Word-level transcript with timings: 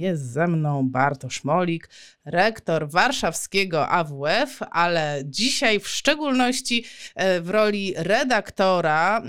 Jest 0.00 0.32
ze 0.32 0.46
mną 0.46 0.88
Bartosz 0.88 1.44
Molik, 1.44 1.90
rektor 2.24 2.90
warszawskiego 2.90 3.88
AWF, 3.88 4.60
ale 4.70 5.22
dzisiaj 5.24 5.80
w 5.80 5.88
szczególności 5.88 6.84
e, 7.14 7.40
w 7.40 7.50
roli 7.50 7.94
redaktora, 7.96 9.22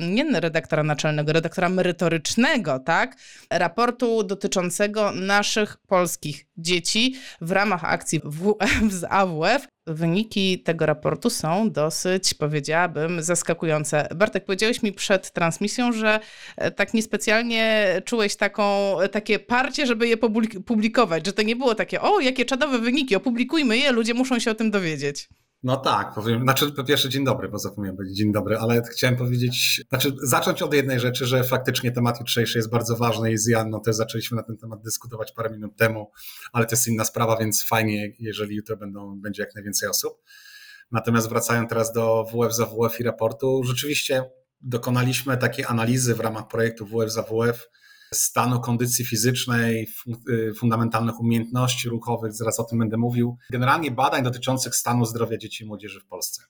nie 0.00 0.40
redaktora 0.40 0.82
naczelnego, 0.82 1.32
redaktora 1.32 1.68
merytorycznego, 1.68 2.78
tak, 2.78 3.16
raportu 3.50 4.22
dotyczącego 4.22 5.12
naszych 5.12 5.76
polskich 5.76 6.46
dzieci 6.56 7.14
w 7.40 7.50
ramach 7.50 7.84
akcji 7.84 8.20
WF 8.24 8.92
z 9.00 9.04
AWF. 9.04 9.75
Wyniki 9.86 10.58
tego 10.58 10.86
raportu 10.86 11.30
są 11.30 11.70
dosyć, 11.70 12.34
powiedziałabym, 12.34 13.22
zaskakujące. 13.22 14.08
Bartek, 14.14 14.44
powiedziałeś 14.44 14.82
mi 14.82 14.92
przed 14.92 15.30
transmisją, 15.30 15.92
że 15.92 16.20
e, 16.56 16.70
tak 16.70 16.94
niespecjalnie 16.94 17.86
czułeś 18.04 18.36
taką, 18.36 18.96
takie 19.12 19.38
parcie, 19.38 19.86
żeby 19.86 20.08
je 20.08 20.16
publikować, 20.66 21.26
że 21.26 21.32
to 21.32 21.42
nie 21.42 21.56
było 21.56 21.74
takie, 21.74 22.00
o, 22.00 22.20
jakie 22.20 22.44
czadowe 22.44 22.78
wyniki, 22.78 23.16
opublikujmy 23.16 23.78
je, 23.78 23.92
ludzie 23.92 24.14
muszą 24.14 24.38
się 24.38 24.50
o 24.50 24.54
tym 24.54 24.70
dowiedzieć. 24.70 25.28
No 25.66 25.76
tak, 25.76 26.14
powiem, 26.14 26.42
znaczy 26.42 26.72
po 26.72 26.84
pierwsze 26.84 27.08
dzień 27.08 27.24
dobry, 27.24 27.48
bo 27.48 27.58
zapomniałem 27.58 27.96
powiedzieć 27.96 28.16
dzień 28.16 28.32
dobry, 28.32 28.58
ale 28.58 28.82
chciałem 28.92 29.16
powiedzieć, 29.16 29.84
znaczy 29.88 30.12
zacząć 30.22 30.62
od 30.62 30.74
jednej 30.74 31.00
rzeczy, 31.00 31.26
że 31.26 31.44
faktycznie 31.44 31.92
temat 31.92 32.20
jutrzejszy 32.20 32.58
jest 32.58 32.70
bardzo 32.70 32.96
ważny 32.96 33.32
i 33.32 33.38
z 33.38 33.46
Janną 33.46 33.80
też 33.80 33.96
zaczęliśmy 33.96 34.36
na 34.36 34.42
ten 34.42 34.56
temat 34.56 34.82
dyskutować 34.82 35.32
parę 35.32 35.50
minut 35.50 35.76
temu, 35.76 36.10
ale 36.52 36.66
to 36.66 36.72
jest 36.72 36.88
inna 36.88 37.04
sprawa, 37.04 37.36
więc 37.36 37.64
fajnie, 37.64 38.12
jeżeli 38.18 38.56
jutro 38.56 38.76
będą, 38.76 39.20
będzie 39.20 39.42
jak 39.42 39.54
najwięcej 39.54 39.88
osób. 39.88 40.22
Natomiast 40.90 41.28
wracając 41.28 41.68
teraz 41.68 41.92
do 41.92 42.24
WF 42.32 42.54
za 42.54 42.66
WF 42.66 43.00
i 43.00 43.02
raportu, 43.02 43.62
rzeczywiście 43.64 44.24
dokonaliśmy 44.60 45.36
takiej 45.36 45.64
analizy 45.64 46.14
w 46.14 46.20
ramach 46.20 46.48
projektu 46.48 46.86
WF 46.86 47.12
za 47.12 47.22
WF 47.22 47.68
stanu 48.16 48.60
kondycji 48.60 49.04
fizycznej, 49.04 49.88
y, 50.28 50.54
fundamentalnych 50.54 51.20
umiejętności 51.20 51.88
ruchowych, 51.88 52.32
zaraz 52.32 52.60
o 52.60 52.64
tym 52.64 52.78
będę 52.78 52.96
mówił, 52.96 53.38
generalnie 53.50 53.90
badań 53.90 54.22
dotyczących 54.22 54.76
stanu 54.76 55.04
zdrowia 55.04 55.38
dzieci 55.38 55.64
i 55.64 55.66
młodzieży 55.66 56.00
w 56.00 56.06
Polsce. 56.06 56.42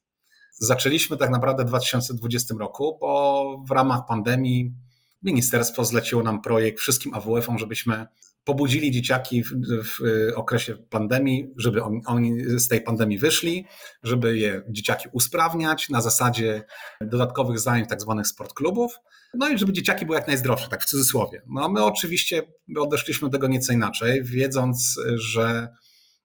Zaczęliśmy 0.52 1.16
tak 1.16 1.30
naprawdę 1.30 1.64
w 1.64 1.68
2020 1.68 2.54
roku, 2.58 2.98
bo 3.00 3.64
w 3.68 3.70
ramach 3.70 4.00
pandemii 4.08 4.74
ministerstwo 5.22 5.84
zleciło 5.84 6.22
nam 6.22 6.42
projekt 6.42 6.80
wszystkim 6.80 7.14
AWF-om, 7.14 7.58
żebyśmy 7.58 8.06
pobudzili 8.44 8.90
dzieciaki 8.90 9.42
w, 9.42 9.48
w, 9.84 9.98
okresie 10.34 10.76
pandemii, 10.76 11.52
żeby 11.56 11.82
oni, 11.82 12.00
oni 12.06 12.60
z 12.60 12.68
tej 12.68 12.80
pandemii 12.80 13.18
wyszli, 13.18 13.66
żeby 14.02 14.38
je 14.38 14.62
dzieciaki 14.68 15.08
usprawniać 15.12 15.88
na 15.88 16.00
zasadzie 16.00 16.64
dodatkowych 17.00 17.60
zajęć, 17.60 17.88
tak 17.88 18.00
zwanych 18.00 18.26
sportklubów, 18.26 18.98
no 19.34 19.48
i 19.48 19.58
żeby 19.58 19.72
dzieciaki 19.72 20.06
były 20.06 20.18
jak 20.18 20.28
najzdrowsze, 20.28 20.68
tak 20.68 20.82
w 20.82 20.86
cudzysłowie. 20.86 21.42
No 21.46 21.68
my 21.68 21.84
oczywiście 21.84 22.42
odeszliśmy 22.76 23.28
do 23.28 23.32
tego 23.32 23.48
nieco 23.48 23.72
inaczej, 23.72 24.24
wiedząc, 24.24 25.00
że 25.14 25.68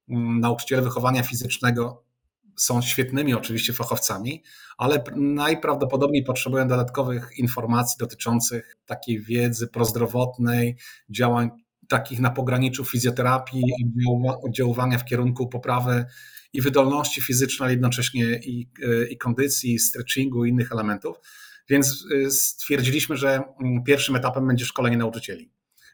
mm, 0.09 0.39
nauczyciele 0.39 0.81
wychowania 0.81 1.23
fizycznego 1.23 2.03
są 2.55 2.81
świetnymi 2.81 3.33
oczywiście 3.33 3.73
fachowcami, 3.73 4.44
ale 4.77 5.03
najprawdopodobniej 5.16 6.23
potrzebują 6.23 6.67
dodatkowych 6.67 7.29
informacji 7.38 7.95
dotyczących 7.99 8.75
takiej 8.85 9.22
wiedzy 9.22 9.67
prozdrowotnej, 9.67 10.77
działań 11.09 11.49
takich 11.88 12.19
na 12.19 12.29
pograniczu 12.29 12.85
fizjoterapii, 12.85 13.63
oddziaływania 14.44 14.97
w 14.97 15.05
kierunku 15.05 15.47
poprawy 15.47 16.05
i 16.53 16.61
wydolności 16.61 17.22
fizycznej, 17.22 17.72
jednocześnie 17.72 18.25
i, 18.25 18.69
i 19.09 19.17
kondycji, 19.17 19.73
i 19.73 19.79
stretchingu, 19.79 20.45
i 20.45 20.49
innych 20.49 20.72
elementów. 20.72 21.17
Więc 21.70 22.06
y, 22.12 22.31
stwierdziliśmy, 22.31 23.17
że 23.17 23.44
mm, 23.62 23.84
pierwszym 23.84 24.16
etapem 24.16 24.48
będzie 24.48 24.66
szkolenie 24.66 24.98
nauczycieli. 24.98 25.52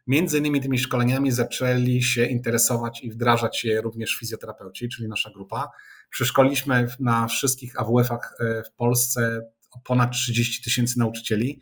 Między 0.08 0.38
innymi 0.38 0.62
tymi 0.62 0.80
szkoleniami 0.80 1.32
zaczęli 1.32 2.04
się 2.04 2.26
interesować 2.26 3.04
i 3.04 3.12
wdrażać 3.12 3.64
je 3.64 3.82
również 3.82 4.16
fizjoterapeuci, 4.16 4.90
czyli 4.90 5.08
nasza 5.08 5.30
grupa. 5.30 5.70
Przeszkoliliśmy 6.10 6.88
na 7.00 7.28
wszystkich 7.28 7.80
AWF-ach 7.80 8.36
e, 8.40 8.64
w 8.64 8.72
Polsce 8.72 9.42
ponad 9.84 10.12
30 10.12 10.64
tysięcy 10.64 11.00
nauczycieli, 11.00 11.62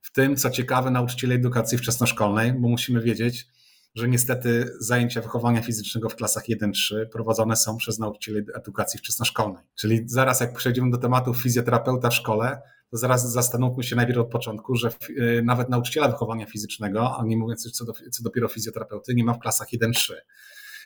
w 0.00 0.12
tym, 0.12 0.36
co 0.36 0.50
ciekawe, 0.50 0.90
nauczycieli 0.90 1.32
edukacji 1.34 1.78
wczesnoszkolnej, 1.78 2.52
bo 2.52 2.68
musimy 2.68 3.00
wiedzieć, 3.00 3.46
że 3.94 4.08
niestety 4.08 4.70
zajęcia 4.80 5.20
wychowania 5.20 5.62
fizycznego 5.62 6.08
w 6.08 6.16
klasach 6.16 6.44
1-3 6.48 7.06
prowadzone 7.12 7.56
są 7.56 7.76
przez 7.76 7.98
nauczycieli 7.98 8.38
edukacji 8.54 8.98
wczesnoszkolnej. 8.98 9.64
Czyli 9.74 10.02
zaraz 10.06 10.40
jak 10.40 10.56
przejdziemy 10.56 10.90
do 10.90 10.98
tematu 10.98 11.34
fizjoterapeuta 11.34 12.10
w 12.10 12.14
szkole, 12.14 12.62
zaraz 12.94 13.32
zastanówmy 13.32 13.82
się 13.82 13.96
najpierw 13.96 14.18
od 14.18 14.30
początku, 14.30 14.76
że 14.76 14.90
y, 15.10 15.42
nawet 15.44 15.68
nauczyciela 15.68 16.08
wychowania 16.08 16.46
fizycznego, 16.46 17.18
a 17.18 17.24
nie 17.24 17.36
mówiąc 17.36 17.64
już 17.64 17.72
co, 17.72 17.84
do, 17.84 17.92
co 17.92 18.22
dopiero 18.22 18.48
fizjoterapeuty, 18.48 19.14
nie 19.14 19.24
ma 19.24 19.34
w 19.34 19.38
klasach 19.38 19.68
1-3. 19.72 20.12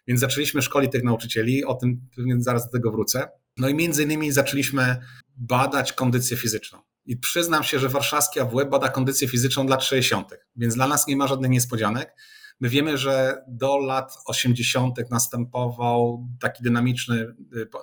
Więc 0.06 0.20
zaczęliśmy 0.20 0.62
szkolić 0.62 0.92
tych 0.92 1.04
nauczycieli, 1.04 1.64
o 1.64 1.74
tym 1.74 2.00
pewnie 2.16 2.40
zaraz 2.40 2.66
do 2.66 2.72
tego 2.72 2.90
wrócę. 2.90 3.28
No 3.56 3.68
i 3.68 3.74
między 3.74 4.02
innymi 4.02 4.32
zaczęliśmy 4.32 4.96
badać 5.36 5.92
kondycję 5.92 6.36
fizyczną. 6.36 6.78
I 7.06 7.16
przyznam 7.16 7.64
się, 7.64 7.78
że 7.78 7.88
warszawski 7.88 8.40
AWE 8.40 8.64
bada 8.64 8.88
kondycję 8.88 9.28
fizyczną 9.28 9.66
dla 9.66 9.80
60., 9.80 10.28
więc 10.56 10.74
dla 10.74 10.88
nas 10.88 11.06
nie 11.06 11.16
ma 11.16 11.26
żadnych 11.26 11.50
niespodzianek. 11.50 12.14
My 12.60 12.68
wiemy, 12.68 12.98
że 12.98 13.42
do 13.48 13.78
lat 13.78 14.12
80. 14.26 15.10
następował 15.10 16.28
taki 16.40 16.62
dynamiczny, 16.62 17.34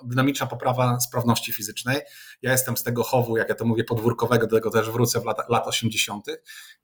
dynamiczna 0.04 0.46
poprawa 0.46 1.00
sprawności 1.00 1.52
fizycznej. 1.52 2.00
Ja 2.42 2.52
jestem 2.52 2.76
z 2.76 2.82
tego 2.82 3.02
chowu, 3.02 3.36
jak 3.36 3.48
ja 3.48 3.54
to 3.54 3.64
mówię, 3.64 3.84
podwórkowego, 3.84 4.46
do 4.46 4.56
tego 4.56 4.70
też 4.70 4.90
wrócę 4.90 5.20
w 5.20 5.24
lat, 5.24 5.38
lat 5.48 5.66
80., 5.66 6.26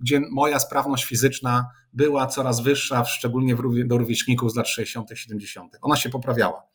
gdzie 0.00 0.20
moja 0.30 0.58
sprawność 0.58 1.04
fizyczna 1.04 1.66
była 1.92 2.26
coraz 2.26 2.60
wyższa, 2.60 3.04
szczególnie 3.04 3.56
w, 3.56 3.86
do 3.86 3.98
rówieśników 3.98 4.52
z 4.52 4.56
lat 4.56 4.68
60., 4.68 5.10
70. 5.14 5.78
Ona 5.82 5.96
się 5.96 6.10
poprawiała. 6.10 6.66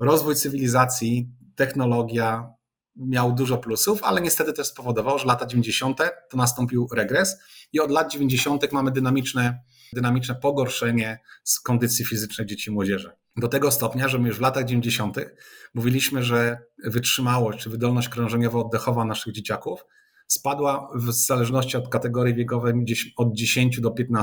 Rozwój 0.00 0.36
cywilizacji, 0.36 1.28
technologia, 1.56 2.54
miał 2.96 3.32
dużo 3.32 3.58
plusów, 3.58 4.02
ale 4.02 4.20
niestety 4.20 4.52
też 4.52 4.66
spowodował, 4.66 5.18
że 5.18 5.26
lata 5.26 5.46
90. 5.46 5.98
to 6.30 6.36
nastąpił 6.36 6.88
regres 6.92 7.36
i 7.72 7.80
od 7.80 7.90
lat 7.90 8.12
90. 8.12 8.72
mamy 8.72 8.90
dynamiczne, 8.90 9.62
dynamiczne 9.92 10.34
pogorszenie 10.34 11.18
z 11.44 11.60
kondycji 11.60 12.04
fizycznej 12.04 12.46
dzieci 12.46 12.70
i 12.70 12.72
młodzieży. 12.72 13.10
Do 13.36 13.48
tego 13.48 13.70
stopnia, 13.70 14.08
że 14.08 14.18
my 14.18 14.28
już 14.28 14.38
w 14.38 14.40
latach 14.40 14.64
90. 14.64 15.16
mówiliśmy, 15.74 16.22
że 16.24 16.58
wytrzymałość 16.84 17.58
czy 17.58 17.70
wydolność 17.70 18.08
krążeniowo-oddechowa 18.08 19.06
naszych 19.06 19.32
dzieciaków 19.32 19.84
spadła 20.26 20.88
w 20.94 21.12
zależności 21.12 21.76
od 21.76 21.88
kategorii 21.88 22.34
wiekowej 22.34 22.74
od 23.16 23.34
10 23.34 23.80
do 23.80 23.90
15%. 23.90 24.22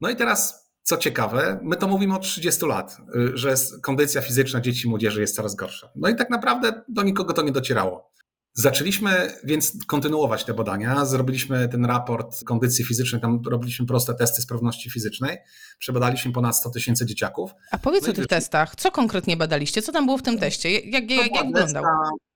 No 0.00 0.10
i 0.10 0.16
teraz 0.16 0.64
co 0.82 0.96
ciekawe, 0.96 1.60
my 1.62 1.76
to 1.76 1.88
mówimy 1.88 2.14
od 2.14 2.22
30 2.22 2.66
lat, 2.66 2.96
y, 3.16 3.36
że 3.36 3.54
kondycja 3.82 4.20
fizyczna 4.20 4.60
dzieci 4.60 4.86
i 4.86 4.90
młodzieży 4.90 5.20
jest 5.20 5.36
coraz 5.36 5.54
gorsza. 5.54 5.90
No 5.96 6.08
i 6.08 6.16
tak 6.16 6.30
naprawdę 6.30 6.82
do 6.88 7.02
nikogo 7.02 7.32
to 7.32 7.42
nie 7.42 7.52
docierało. 7.52 8.13
Zaczęliśmy 8.56 9.32
więc 9.44 9.72
kontynuować 9.86 10.44
te 10.44 10.54
badania. 10.54 11.04
Zrobiliśmy 11.04 11.68
ten 11.68 11.84
raport 11.84 12.44
kondycji 12.44 12.84
fizycznej, 12.84 13.20
tam 13.20 13.42
robiliśmy 13.46 13.86
proste 13.86 14.14
testy 14.14 14.42
sprawności 14.42 14.90
fizycznej. 14.90 15.38
Przebadaliśmy 15.78 16.32
ponad 16.32 16.56
100 16.56 16.70
tysięcy 16.70 17.06
dzieciaków. 17.06 17.50
A 17.70 17.78
powiedz 17.78 18.06
no 18.06 18.10
o 18.10 18.12
tych 18.12 18.26
testach. 18.26 18.76
Co 18.76 18.90
konkretnie 18.90 19.36
badaliście? 19.36 19.82
Co 19.82 19.92
tam 19.92 20.06
było 20.06 20.18
w 20.18 20.22
tym 20.22 20.38
teście? 20.38 20.70
Jak, 20.70 21.10
jak, 21.10 21.10
jak, 21.10 21.46
wyglądał? 21.46 21.84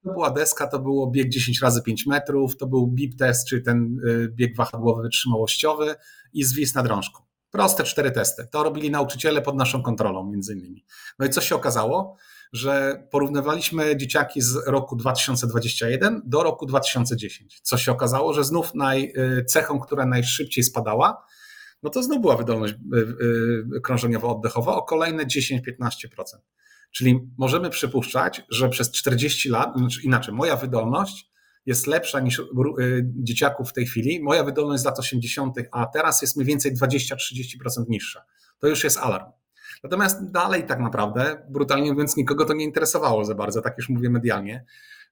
To 0.04 0.12
była 0.12 0.30
deska, 0.30 0.66
to 0.66 0.78
było 0.78 1.10
bieg 1.10 1.28
10 1.28 1.60
razy 1.60 1.82
5 1.82 2.06
metrów, 2.06 2.56
to 2.56 2.66
był 2.66 2.86
BIP 2.86 3.18
test, 3.18 3.48
czyli 3.48 3.62
ten 3.62 4.00
y, 4.08 4.28
bieg 4.28 4.56
wahadłowy 4.56 5.02
wytrzymałościowy 5.02 5.94
i 6.32 6.44
zwis 6.44 6.74
na 6.74 6.82
drążku. 6.82 7.22
Proste 7.50 7.84
cztery 7.84 8.10
testy. 8.10 8.46
To 8.50 8.62
robili 8.62 8.90
nauczyciele 8.90 9.42
pod 9.42 9.56
naszą 9.56 9.82
kontrolą, 9.82 10.30
między 10.30 10.54
innymi. 10.54 10.84
No 11.18 11.26
i 11.26 11.30
co 11.30 11.40
się 11.40 11.54
okazało? 11.54 12.16
Że 12.52 13.02
porównywaliśmy 13.10 13.96
dzieciaki 13.96 14.40
z 14.40 14.56
roku 14.66 14.96
2021 14.96 16.22
do 16.24 16.42
roku 16.42 16.66
2010. 16.66 17.60
Co 17.62 17.78
się 17.78 17.92
okazało, 17.92 18.32
że 18.32 18.44
znów 18.44 18.74
naj, 18.74 19.12
y, 19.38 19.44
cechą, 19.44 19.80
która 19.80 20.06
najszybciej 20.06 20.64
spadała, 20.64 21.24
no 21.82 21.90
to 21.90 22.02
znów 22.02 22.20
była 22.20 22.36
wydolność 22.36 22.74
y, 22.74 22.96
y, 22.96 23.80
krążeniowo-oddechowa 23.80 24.68
o 24.68 24.82
kolejne 24.82 25.26
10-15%. 25.26 25.58
Czyli 26.92 27.20
możemy 27.38 27.70
przypuszczać, 27.70 28.42
że 28.50 28.68
przez 28.68 28.90
40 28.90 29.48
lat, 29.48 29.76
znaczy 29.76 30.00
inaczej, 30.02 30.34
moja 30.34 30.56
wydolność 30.56 31.28
jest 31.66 31.86
lepsza 31.86 32.20
niż 32.20 32.42
dzieciaków 33.06 33.70
w 33.70 33.72
tej 33.72 33.86
chwili. 33.86 34.22
Moja 34.22 34.44
wydolność 34.44 34.82
z 34.82 34.86
lat 34.86 34.98
80., 34.98 35.56
a 35.72 35.86
teraz 35.86 36.22
jest 36.22 36.36
mniej 36.36 36.46
więcej 36.46 36.76
20-30% 36.76 37.88
niższa. 37.88 38.24
To 38.58 38.68
już 38.68 38.84
jest 38.84 38.96
alarm. 38.96 39.26
Natomiast 39.84 40.30
dalej 40.30 40.66
tak 40.66 40.80
naprawdę, 40.80 41.46
brutalnie 41.50 41.92
mówiąc, 41.92 42.16
nikogo 42.16 42.44
to 42.44 42.54
nie 42.54 42.64
interesowało 42.64 43.24
za 43.24 43.34
bardzo, 43.34 43.62
tak 43.62 43.74
już 43.78 43.88
mówię 43.88 44.10
medialnie. 44.10 44.64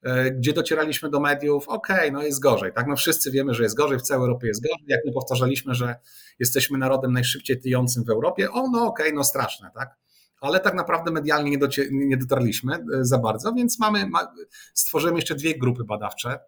E, 0.03 0.31
gdzie 0.31 0.53
docieraliśmy 0.53 1.11
do 1.11 1.21
mediów, 1.21 1.69
okej, 1.69 1.97
okay, 1.97 2.11
no 2.11 2.23
jest 2.23 2.41
gorzej, 2.41 2.73
tak? 2.73 2.87
No 2.87 2.97
wszyscy 2.97 3.31
wiemy, 3.31 3.55
że 3.55 3.63
jest 3.63 3.77
gorzej, 3.77 3.99
w 3.99 4.03
całej 4.03 4.23
Europie 4.23 4.47
jest 4.47 4.63
gorzej. 4.63 4.85
Jak 4.87 5.01
my 5.07 5.13
powtarzaliśmy, 5.13 5.75
że 5.75 5.97
jesteśmy 6.39 6.79
narodem 6.79 7.13
najszybciej 7.13 7.61
tyjącym 7.61 8.05
w 8.05 8.11
Europie, 8.11 8.51
o 8.51 8.69
no 8.71 8.87
okej, 8.87 9.07
okay, 9.07 9.17
no 9.17 9.25
straszne, 9.25 9.71
tak? 9.75 9.97
ale 10.41 10.61
tak 10.61 10.75
naprawdę 10.75 11.11
medialnie 11.11 11.51
nie, 11.51 11.59
docie, 11.59 11.89
nie 11.91 12.17
dotarliśmy 12.17 12.75
e, 12.75 13.05
za 13.05 13.19
bardzo, 13.19 13.53
więc 13.53 13.79
mamy, 13.79 14.07
ma, 14.09 14.33
stworzymy 14.75 15.17
jeszcze 15.17 15.35
dwie 15.35 15.59
grupy 15.59 15.85
badawcze. 15.85 16.39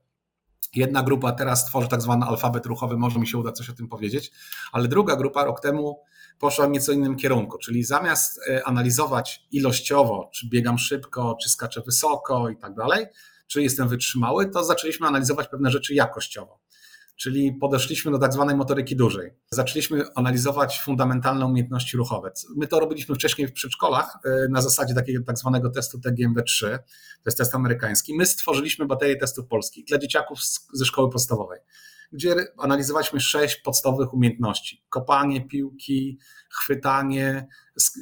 Jedna 0.75 1.03
grupa 1.03 1.32
teraz 1.32 1.67
tworzy 1.67 1.88
tak 1.88 2.03
zwany 2.03 2.26
alfabet 2.26 2.67
ruchowy, 2.67 2.97
może 2.97 3.21
mi 3.21 3.26
się 3.26 3.38
uda 3.38 3.53
coś 3.53 3.71
o 3.71 3.73
tym 3.73 3.88
powiedzieć, 3.88 4.31
ale 4.73 4.88
druga 4.88 5.17
grupa 5.17 5.44
rok 5.44 5.61
temu 5.61 6.00
poszła 6.38 6.69
w 6.69 6.70
nieco 6.70 6.93
innym 6.93 7.17
kierunku, 7.17 7.58
czyli 7.58 7.85
zamiast 7.85 8.40
e, 8.49 8.67
analizować 8.67 9.46
ilościowo, 9.50 10.31
czy 10.35 10.49
biegam 10.49 10.79
szybko, 10.79 11.37
czy 11.43 11.49
skaczę 11.49 11.82
wysoko 11.87 12.49
i 12.49 12.56
tak 12.56 12.75
dalej, 12.75 13.06
czy 13.46 13.62
jestem 13.62 13.88
wytrzymały, 13.88 14.50
to 14.50 14.64
zaczęliśmy 14.64 15.06
analizować 15.06 15.49
pewne 15.49 15.70
rzeczy 15.70 15.94
jakościowo. 15.94 16.58
Czyli 17.17 17.52
podeszliśmy 17.52 18.12
do 18.12 18.19
tak 18.19 18.32
zwanej 18.32 18.56
motoryki 18.56 18.96
dużej. 18.96 19.31
Zaczęliśmy 19.50 20.05
analizować 20.14 20.81
fundamentalne 20.81 21.46
umiejętności 21.46 21.96
ruchowe. 21.96 22.31
My 22.56 22.67
to 22.67 22.81
robiliśmy 22.81 23.14
wcześniej 23.14 23.49
w 23.49 23.52
przedszkolach 23.52 24.19
e, 24.25 24.49
na 24.50 24.62
zasadzie 24.62 24.94
takiego 24.94 25.25
tak 25.25 25.38
zwanego 25.38 25.70
testu 25.70 25.99
TGMW3, 25.99 26.79
to 26.79 27.23
jest 27.26 27.38
test 27.38 27.55
amerykański. 27.55 28.14
My 28.14 28.26
stworzyliśmy 28.26 28.87
baterię 28.87 29.17
testów 29.17 29.46
polskich 29.46 29.85
dla 29.85 29.99
dzieciaków 29.99 30.38
ze 30.73 30.85
szkoły 30.85 31.11
podstawowej 31.11 31.61
gdzie 32.12 32.34
analizowaliśmy 32.58 33.20
sześć 33.20 33.56
podstawowych 33.56 34.14
umiejętności: 34.14 34.84
kopanie 34.88 35.49
piłki, 35.49 36.19
chwytanie, 36.50 37.46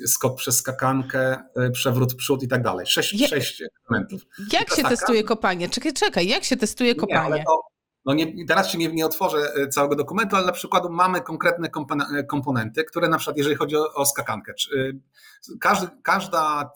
skok 0.07 0.37
przez 0.37 0.57
skakankę, 0.57 1.39
e, 1.57 1.71
przewrót 1.71 2.15
przód 2.15 2.43
i 2.43 2.49
tak 2.49 2.63
dalej. 2.63 2.87
Sześć, 2.87 3.13
Je, 3.13 3.29
sześć 3.29 3.63
elementów. 3.91 4.23
Jak 4.53 4.71
się 4.71 4.83
testuje 4.83 5.25
kopanie? 5.25 5.69
Czekaj, 5.69 5.93
czekaj, 5.93 6.29
jak 6.29 6.45
się 6.45 6.57
testuje 6.57 6.95
kopanie? 6.95 7.37
Nie, 7.37 7.45
no 8.07 8.15
nie, 8.15 8.47
teraz 8.47 8.69
ci 8.71 8.79
nie, 8.79 8.89
nie 8.89 9.07
otworzę 9.07 9.39
e, 9.55 9.69
całego 9.69 9.97
dokumentu, 9.97 10.37
ale 10.37 10.47
na 10.47 10.53
przykład 10.53 10.85
mamy 10.91 11.21
konkretne 11.21 11.69
e, 12.19 12.25
komponenty, 12.25 12.85
które 12.85 13.09
na 13.09 13.19
przykład, 13.19 13.37
jeżeli 13.37 13.57
chodzi 13.57 13.77
o, 13.77 13.95
o 13.95 14.07
skakankę, 14.07 14.53
każdy, 15.61 15.89
każda, 16.03 16.71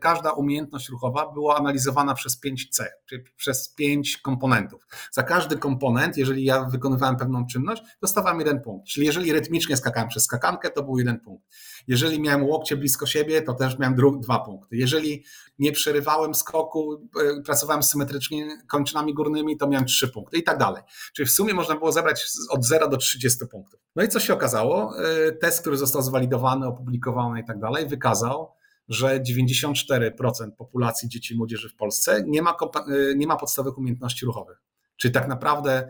każda 0.00 0.30
umiejętność 0.30 0.88
ruchowa 0.88 1.32
była 1.32 1.56
analizowana 1.56 2.14
przez 2.14 2.40
5C, 2.44 2.84
czyli 3.06 3.24
przez 3.36 3.74
5 3.74 4.16
komponentów. 4.16 4.86
Za 5.10 5.22
każdy 5.22 5.58
komponent, 5.58 6.16
jeżeli 6.16 6.44
ja 6.44 6.64
wykonywałem 6.64 7.16
pewną 7.16 7.46
czynność, 7.46 7.82
dostawałem 8.00 8.38
jeden 8.38 8.60
punkt. 8.60 8.88
Czyli 8.88 9.06
jeżeli 9.06 9.32
rytmicznie 9.32 9.76
skakałem 9.76 10.08
przez 10.08 10.24
skakankę, 10.24 10.70
to 10.70 10.82
był 10.82 10.98
jeden 10.98 11.20
punkt. 11.20 11.46
Jeżeli 11.88 12.20
miałem 12.20 12.44
łokcie 12.44 12.76
blisko 12.76 13.06
siebie, 13.06 13.42
to 13.42 13.54
też 13.54 13.78
miałem 13.78 14.20
dwa 14.20 14.38
punkty. 14.38 14.76
Jeżeli 14.76 15.24
nie 15.58 15.72
przerywałem 15.72 16.34
skoku, 16.34 17.08
e, 17.38 17.42
pracowałem 17.42 17.82
symetrycznie 17.82 18.58
kończynami 18.68 19.14
górnymi, 19.14 19.56
to 19.56 19.68
miałem 19.68 19.86
trzy 19.86 20.08
punkty 20.08 20.36
i 20.36 20.42
tak 20.42 20.58
dalej. 20.58 20.82
Czyli 21.14 21.28
w 21.28 21.32
sumie 21.32 21.54
można 21.54 21.76
było 21.76 21.92
zebrać 21.92 22.26
od 22.50 22.64
0 22.64 22.88
do 22.88 22.96
30 22.96 23.46
punktów. 23.46 23.80
No 23.96 24.02
i 24.02 24.08
co 24.08 24.20
się 24.20 24.34
okazało? 24.34 24.92
E, 24.98 25.32
test, 25.32 25.60
który 25.60 25.76
został 25.76 26.02
zwalidowany, 26.02 26.66
opublikowany 26.66 27.40
i 27.40 27.44
tak 27.44 27.60
dalej, 27.60 27.86
wykazał, 27.86 28.52
że 28.88 29.20
94% 29.20 30.50
populacji 30.56 31.08
dzieci 31.08 31.34
i 31.34 31.36
młodzieży 31.36 31.68
w 31.68 31.76
Polsce 31.76 32.24
nie 32.26 32.42
ma, 32.42 32.50
e, 32.50 33.14
nie 33.16 33.26
ma 33.26 33.36
podstawowych 33.36 33.78
umiejętności 33.78 34.26
ruchowych. 34.26 34.62
Czyli 34.96 35.14
tak 35.14 35.28
naprawdę 35.28 35.88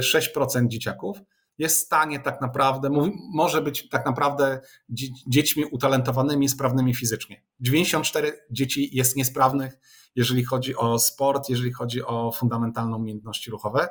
6% 0.00 0.68
dzieciaków 0.68 1.18
jest 1.58 1.78
w 1.78 1.86
stanie 1.86 2.20
tak 2.20 2.40
naprawdę, 2.40 2.90
może 3.34 3.62
być 3.62 3.88
tak 3.88 4.06
naprawdę 4.06 4.60
dziećmi 5.28 5.64
utalentowanymi, 5.64 6.48
sprawnymi 6.48 6.94
fizycznie. 6.94 7.42
94 7.60 8.32
dzieci 8.50 8.96
jest 8.96 9.16
niesprawnych, 9.16 9.78
jeżeli 10.14 10.44
chodzi 10.44 10.76
o 10.76 10.98
sport, 10.98 11.48
jeżeli 11.48 11.72
chodzi 11.72 12.02
o 12.02 12.32
fundamentalne 12.32 12.96
umiejętności 12.96 13.50
ruchowe. 13.50 13.88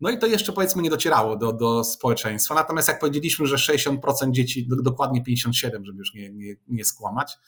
No 0.00 0.10
i 0.10 0.18
to 0.18 0.26
jeszcze 0.26 0.52
powiedzmy 0.52 0.82
nie 0.82 0.90
docierało 0.90 1.36
do, 1.36 1.52
do 1.52 1.84
społeczeństwa. 1.84 2.54
Natomiast 2.54 2.88
jak 2.88 3.00
powiedzieliśmy, 3.00 3.46
że 3.46 3.56
60% 3.56 4.30
dzieci, 4.30 4.68
dokładnie 4.82 5.22
57, 5.22 5.84
żeby 5.84 5.98
już 5.98 6.14
nie, 6.14 6.32
nie, 6.32 6.54
nie 6.68 6.84
skłamać, 6.84 7.38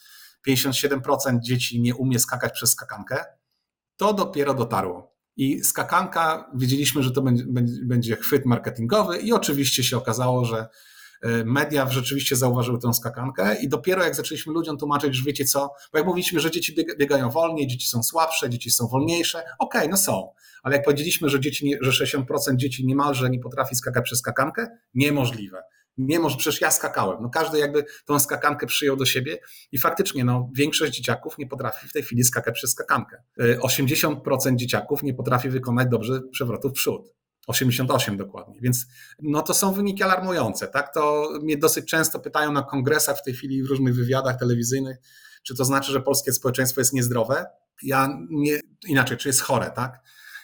57% 0.47 1.39
dzieci 1.39 1.81
nie 1.81 1.95
umie 1.95 2.19
skakać 2.19 2.53
przez 2.53 2.71
skakankę, 2.71 3.25
to 3.97 4.13
dopiero 4.13 4.53
dotarło. 4.53 5.12
I 5.37 5.63
skakanka, 5.63 6.51
wiedzieliśmy, 6.55 7.03
że 7.03 7.11
to 7.11 7.21
będzie, 7.21 7.43
będzie 7.83 8.15
chwyt 8.15 8.45
marketingowy, 8.45 9.17
i 9.17 9.33
oczywiście 9.33 9.83
się 9.83 9.97
okazało, 9.97 10.45
że 10.45 10.67
e, 11.21 11.43
media 11.45 11.89
rzeczywiście 11.89 12.35
zauważyły 12.35 12.79
tę 12.79 12.93
skakankę 12.93 13.55
i 13.61 13.69
dopiero 13.69 14.03
jak 14.03 14.15
zaczęliśmy 14.15 14.53
ludziom 14.53 14.77
tłumaczyć, 14.77 15.15
że 15.15 15.23
wiecie 15.25 15.45
co, 15.45 15.73
bo 15.91 15.97
jak 15.97 16.07
mówiliśmy, 16.07 16.39
że 16.39 16.51
dzieci 16.51 16.75
biegają 16.99 17.29
wolniej, 17.29 17.67
dzieci 17.67 17.87
są 17.87 18.03
słabsze, 18.03 18.49
dzieci 18.49 18.71
są 18.71 18.87
wolniejsze, 18.87 19.39
okej, 19.59 19.81
okay, 19.81 19.87
no 19.87 19.97
są, 19.97 20.29
ale 20.63 20.75
jak 20.75 20.85
powiedzieliśmy, 20.85 21.29
że, 21.29 21.39
dzieci 21.39 21.65
nie, 21.65 21.77
że 21.81 22.05
60% 22.05 22.55
dzieci 22.55 22.85
niemalże 22.85 23.29
nie 23.29 23.39
potrafi 23.39 23.75
skakać 23.75 24.03
przez 24.03 24.19
skakankę, 24.19 24.67
niemożliwe 24.93 25.63
nie 25.97 26.19
może, 26.19 26.37
przecież 26.37 26.61
ja 26.61 26.71
skakałem. 26.71 27.17
No 27.21 27.29
każdy 27.29 27.59
jakby 27.59 27.85
tą 28.05 28.19
skakankę 28.19 28.67
przyjął 28.67 28.95
do 28.95 29.05
siebie 29.05 29.39
i 29.71 29.77
faktycznie 29.77 30.25
no, 30.25 30.49
większość 30.55 30.93
dzieciaków 30.93 31.37
nie 31.37 31.47
potrafi 31.47 31.87
w 31.87 31.93
tej 31.93 32.03
chwili 32.03 32.23
skakać 32.23 32.55
przez 32.55 32.71
skakankę. 32.71 33.23
80% 33.39 34.53
y, 34.53 34.55
dzieciaków 34.55 35.03
nie 35.03 35.13
potrafi 35.13 35.49
wykonać 35.49 35.87
dobrze 35.89 36.21
przewrotu 36.31 36.69
w 36.69 36.73
przód. 36.73 37.13
88 37.47 38.17
dokładnie, 38.17 38.59
więc 38.61 38.85
no 39.21 39.41
to 39.41 39.53
są 39.53 39.73
wyniki 39.73 40.03
alarmujące, 40.03 40.67
tak? 40.67 40.93
To 40.93 41.29
mnie 41.41 41.57
dosyć 41.57 41.85
często 41.85 42.19
pytają 42.19 42.51
na 42.51 42.63
kongresach 42.63 43.17
w 43.17 43.23
tej 43.23 43.33
chwili 43.33 43.63
w 43.63 43.67
różnych 43.67 43.95
wywiadach 43.95 44.39
telewizyjnych, 44.39 44.97
czy 45.43 45.55
to 45.55 45.65
znaczy, 45.65 45.91
że 45.91 46.01
polskie 46.01 46.33
społeczeństwo 46.33 46.81
jest 46.81 46.93
niezdrowe? 46.93 47.45
Ja 47.83 48.17
nie, 48.29 48.59
inaczej, 48.87 49.17
czy 49.17 49.29
jest 49.29 49.41
chore, 49.41 49.71
tak? 49.71 49.99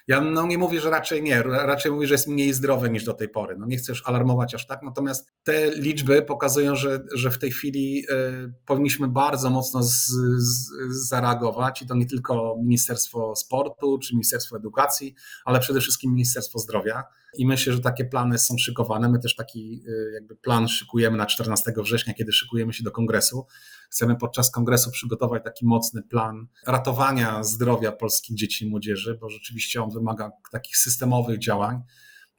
Ja 0.10 0.22
no, 0.22 0.48
nie 0.48 0.58
mówię, 0.58 0.82
że 0.82 0.90
raczej 0.90 1.24
nie, 1.24 1.44
raczej 1.44 1.92
mówię, 1.92 2.08
że 2.08 2.14
jest 2.14 2.28
mniej 2.28 2.54
zdrowe 2.54 2.90
niż 2.90 3.04
do 3.04 3.14
tej 3.14 3.30
pory. 3.30 3.56
No, 3.60 3.66
nie 3.66 3.78
chcę 3.78 3.92
już 3.92 4.08
alarmować 4.08 4.56
aż 4.56 4.68
tak, 4.68 4.84
natomiast 4.84 5.32
te 5.44 5.72
liczby 5.72 6.22
pokazują, 6.22 6.76
że, 6.76 7.00
że 7.14 7.32
w 7.32 7.38
tej 7.38 7.52
chwili 7.52 8.06
y, 8.10 8.54
powinniśmy 8.66 9.08
bardzo 9.08 9.50
mocno 9.50 9.84
z, 9.84 10.08
z, 10.38 10.70
zareagować 11.10 11.82
i 11.82 11.88
to 11.88 11.96
nie 11.96 12.06
tylko 12.06 12.56
Ministerstwo 12.62 13.36
Sportu 13.36 14.00
czy 14.00 14.16
Ministerstwo 14.16 14.58
Edukacji, 14.58 15.16
ale 15.46 15.60
przede 15.60 15.80
wszystkim 15.82 16.14
Ministerstwo 16.14 16.60
Zdrowia. 16.60 17.04
I 17.38 17.48
myślę, 17.48 17.74
że 17.74 17.80
takie 17.80 18.06
plany 18.06 18.40
są 18.40 18.58
szykowane. 18.58 19.10
My 19.10 19.20
też 19.20 19.36
taki 19.36 19.84
y, 19.88 20.12
jakby 20.14 20.36
plan 20.36 20.68
szykujemy 20.68 21.18
na 21.18 21.26
14 21.26 21.74
września, 21.78 22.14
kiedy 22.14 22.32
szykujemy 22.32 22.74
się 22.74 22.84
do 22.84 22.92
kongresu. 22.92 23.46
Chcemy 23.90 24.16
podczas 24.16 24.52
kongresu 24.52 24.92
przygotować 24.92 25.44
taki 25.44 25.66
mocny 25.66 26.04
plan 26.04 26.48
ratowania 26.68 27.44
zdrowia 27.44 27.92
polskich 27.92 28.38
dzieci 28.38 28.66
i 28.66 28.70
młodzieży, 28.70 29.18
bo 29.22 29.30
rzeczywiście 29.30 29.84
on 29.84 29.90
wymaga 29.90 30.32
takich 30.52 30.78
systemowych 30.78 31.40
działań 31.40 31.82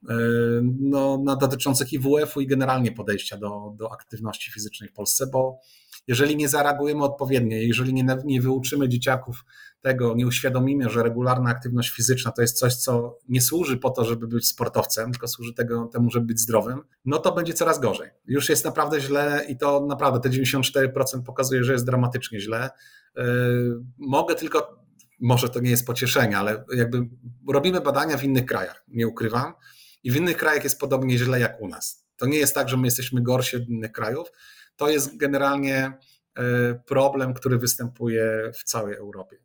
e, 0.08 0.14
no, 0.80 1.22
no, 1.24 1.36
dotyczących 1.36 1.92
IWF-u 1.92 2.40
i 2.40 2.46
generalnie 2.46 2.92
podejścia 2.92 3.36
do, 3.36 3.74
do 3.76 3.92
aktywności 3.92 4.52
fizycznej 4.52 4.88
w 4.88 4.92
Polsce, 4.92 5.26
bo 5.26 5.58
jeżeli 6.06 6.36
nie 6.36 6.48
zareagujemy 6.48 7.04
odpowiednio, 7.04 7.56
jeżeli 7.56 7.94
nie, 7.94 8.06
nie 8.24 8.40
wyuczymy 8.40 8.88
dzieciaków 8.88 9.44
tego, 9.80 10.14
nie 10.14 10.26
uświadomimy, 10.26 10.90
że 10.90 11.02
regularna 11.02 11.50
aktywność 11.50 11.90
fizyczna 11.90 12.32
to 12.32 12.42
jest 12.42 12.58
coś, 12.58 12.74
co 12.74 13.18
nie 13.28 13.40
służy 13.40 13.76
po 13.76 13.90
to, 13.90 14.04
żeby 14.04 14.26
być 14.26 14.48
sportowcem, 14.48 15.12
tylko 15.12 15.28
służy 15.28 15.54
tego, 15.54 15.86
temu, 15.86 16.10
żeby 16.10 16.26
być 16.26 16.40
zdrowym, 16.40 16.82
no 17.04 17.18
to 17.18 17.32
będzie 17.32 17.54
coraz 17.54 17.80
gorzej. 17.80 18.10
Już 18.26 18.48
jest 18.48 18.64
naprawdę 18.64 19.00
źle 19.00 19.44
i 19.48 19.56
to 19.56 19.86
naprawdę 19.86 20.20
te 20.20 20.36
94% 20.36 21.22
pokazuje, 21.26 21.64
że 21.64 21.72
jest 21.72 21.86
dramatycznie 21.86 22.40
źle. 22.40 22.70
Yy, 23.16 23.24
mogę 23.98 24.34
tylko, 24.34 24.84
może 25.20 25.48
to 25.48 25.60
nie 25.60 25.70
jest 25.70 25.86
pocieszenie, 25.86 26.38
ale 26.38 26.64
jakby 26.76 27.08
robimy 27.48 27.80
badania 27.80 28.16
w 28.16 28.24
innych 28.24 28.46
krajach, 28.46 28.84
nie 28.88 29.08
ukrywam, 29.08 29.52
i 30.02 30.10
w 30.10 30.16
innych 30.16 30.36
krajach 30.36 30.64
jest 30.64 30.80
podobnie 30.80 31.18
źle 31.18 31.40
jak 31.40 31.60
u 31.60 31.68
nas. 31.68 32.06
To 32.16 32.26
nie 32.26 32.38
jest 32.38 32.54
tak, 32.54 32.68
że 32.68 32.76
my 32.76 32.86
jesteśmy 32.86 33.22
gorsi 33.22 33.56
od 33.56 33.68
innych 33.68 33.92
krajów, 33.92 34.28
to 34.76 34.90
jest 34.90 35.16
generalnie 35.16 35.92
problem, 36.86 37.34
który 37.34 37.58
występuje 37.58 38.50
w 38.54 38.64
całej 38.64 38.96
Europie. 38.96 39.36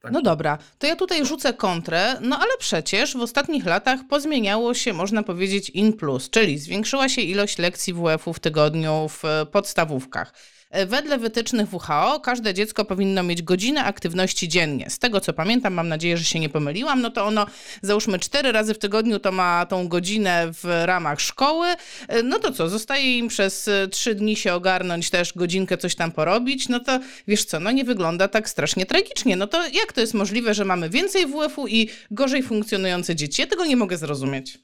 Tak. 0.00 0.12
No 0.12 0.22
dobra, 0.22 0.58
to 0.78 0.86
ja 0.86 0.96
tutaj 0.96 1.26
rzucę 1.26 1.54
kontrę, 1.54 2.14
no 2.20 2.38
ale 2.38 2.50
przecież 2.58 3.16
w 3.16 3.20
ostatnich 3.20 3.66
latach 3.66 4.00
pozmieniało 4.08 4.74
się, 4.74 4.92
można 4.92 5.22
powiedzieć, 5.22 5.70
in 5.70 5.92
plus, 5.92 6.30
czyli 6.30 6.58
zwiększyła 6.58 7.08
się 7.08 7.22
ilość 7.22 7.58
lekcji 7.58 7.92
WF-u 7.92 8.32
w 8.32 8.40
tygodniu 8.40 9.08
w 9.08 9.22
podstawówkach. 9.52 10.32
E, 10.74 10.86
wedle 10.86 11.18
wytycznych 11.18 11.68
WHO 11.74 12.20
każde 12.20 12.54
dziecko 12.54 12.84
powinno 12.84 13.22
mieć 13.22 13.42
godzinę 13.42 13.84
aktywności 13.84 14.48
dziennie. 14.48 14.90
Z 14.90 14.98
tego 14.98 15.20
co 15.20 15.32
pamiętam, 15.32 15.74
mam 15.74 15.88
nadzieję, 15.88 16.16
że 16.16 16.24
się 16.24 16.40
nie 16.40 16.48
pomyliłam, 16.48 17.00
no 17.00 17.10
to 17.10 17.24
ono 17.24 17.46
załóżmy 17.82 18.18
cztery 18.18 18.52
razy 18.52 18.74
w 18.74 18.78
tygodniu 18.78 19.18
to 19.18 19.32
ma 19.32 19.66
tą 19.66 19.88
godzinę 19.88 20.46
w 20.52 20.82
ramach 20.84 21.20
szkoły. 21.20 21.66
E, 22.08 22.22
no 22.22 22.38
to 22.38 22.52
co, 22.52 22.68
zostaje 22.68 23.18
im 23.18 23.28
przez 23.28 23.68
e, 23.68 23.88
trzy 23.88 24.14
dni 24.14 24.36
się 24.36 24.54
ogarnąć 24.54 25.10
też 25.10 25.32
godzinkę 25.32 25.78
coś 25.78 25.94
tam 25.94 26.12
porobić, 26.12 26.68
no 26.68 26.80
to 26.80 27.00
wiesz 27.28 27.44
co, 27.44 27.60
no 27.60 27.70
nie 27.70 27.84
wygląda 27.84 28.28
tak 28.28 28.48
strasznie 28.48 28.86
tragicznie. 28.86 29.36
No 29.36 29.46
to 29.46 29.68
jak 29.68 29.92
to 29.92 30.00
jest 30.00 30.14
możliwe, 30.14 30.54
że 30.54 30.64
mamy 30.64 30.90
więcej 30.90 31.26
WF-u 31.26 31.66
i 31.66 31.90
gorzej 32.10 32.42
funkcjonujące 32.42 33.16
dzieci? 33.16 33.42
Ja 33.42 33.48
tego 33.48 33.64
nie 33.64 33.76
mogę 33.76 33.96
zrozumieć. 33.96 34.58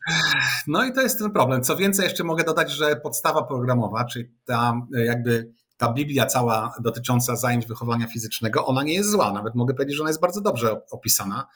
No 0.67 0.85
i 0.85 0.93
to 0.93 1.01
jest 1.01 1.19
ten 1.19 1.31
problem. 1.31 1.63
Co 1.63 1.77
więcej, 1.77 2.05
jeszcze 2.05 2.25
mogę 2.25 2.45
dodać, 2.45 2.71
że 2.71 2.97
podstawa 2.97 3.43
programowa, 3.43 4.05
czyli 4.05 4.29
ta 4.45 4.73
jakby 5.07 5.60
ta 5.81 5.93
Biblia 5.93 6.27
cała 6.27 6.75
dotycząca 6.81 7.37
zajęć 7.37 7.67
wychowania 7.67 8.07
fizycznego, 8.07 8.67
ona 8.67 8.83
nie 8.83 8.95
jest 8.95 9.11
zła. 9.11 9.33
Nawet 9.33 9.55
mogę 9.55 9.75
powiedzieć, 9.75 9.97
że 9.97 10.03
ona 10.03 10.11
jest 10.11 10.21
bardzo 10.21 10.41
dobrze 10.41 10.87
opisana 10.91 11.47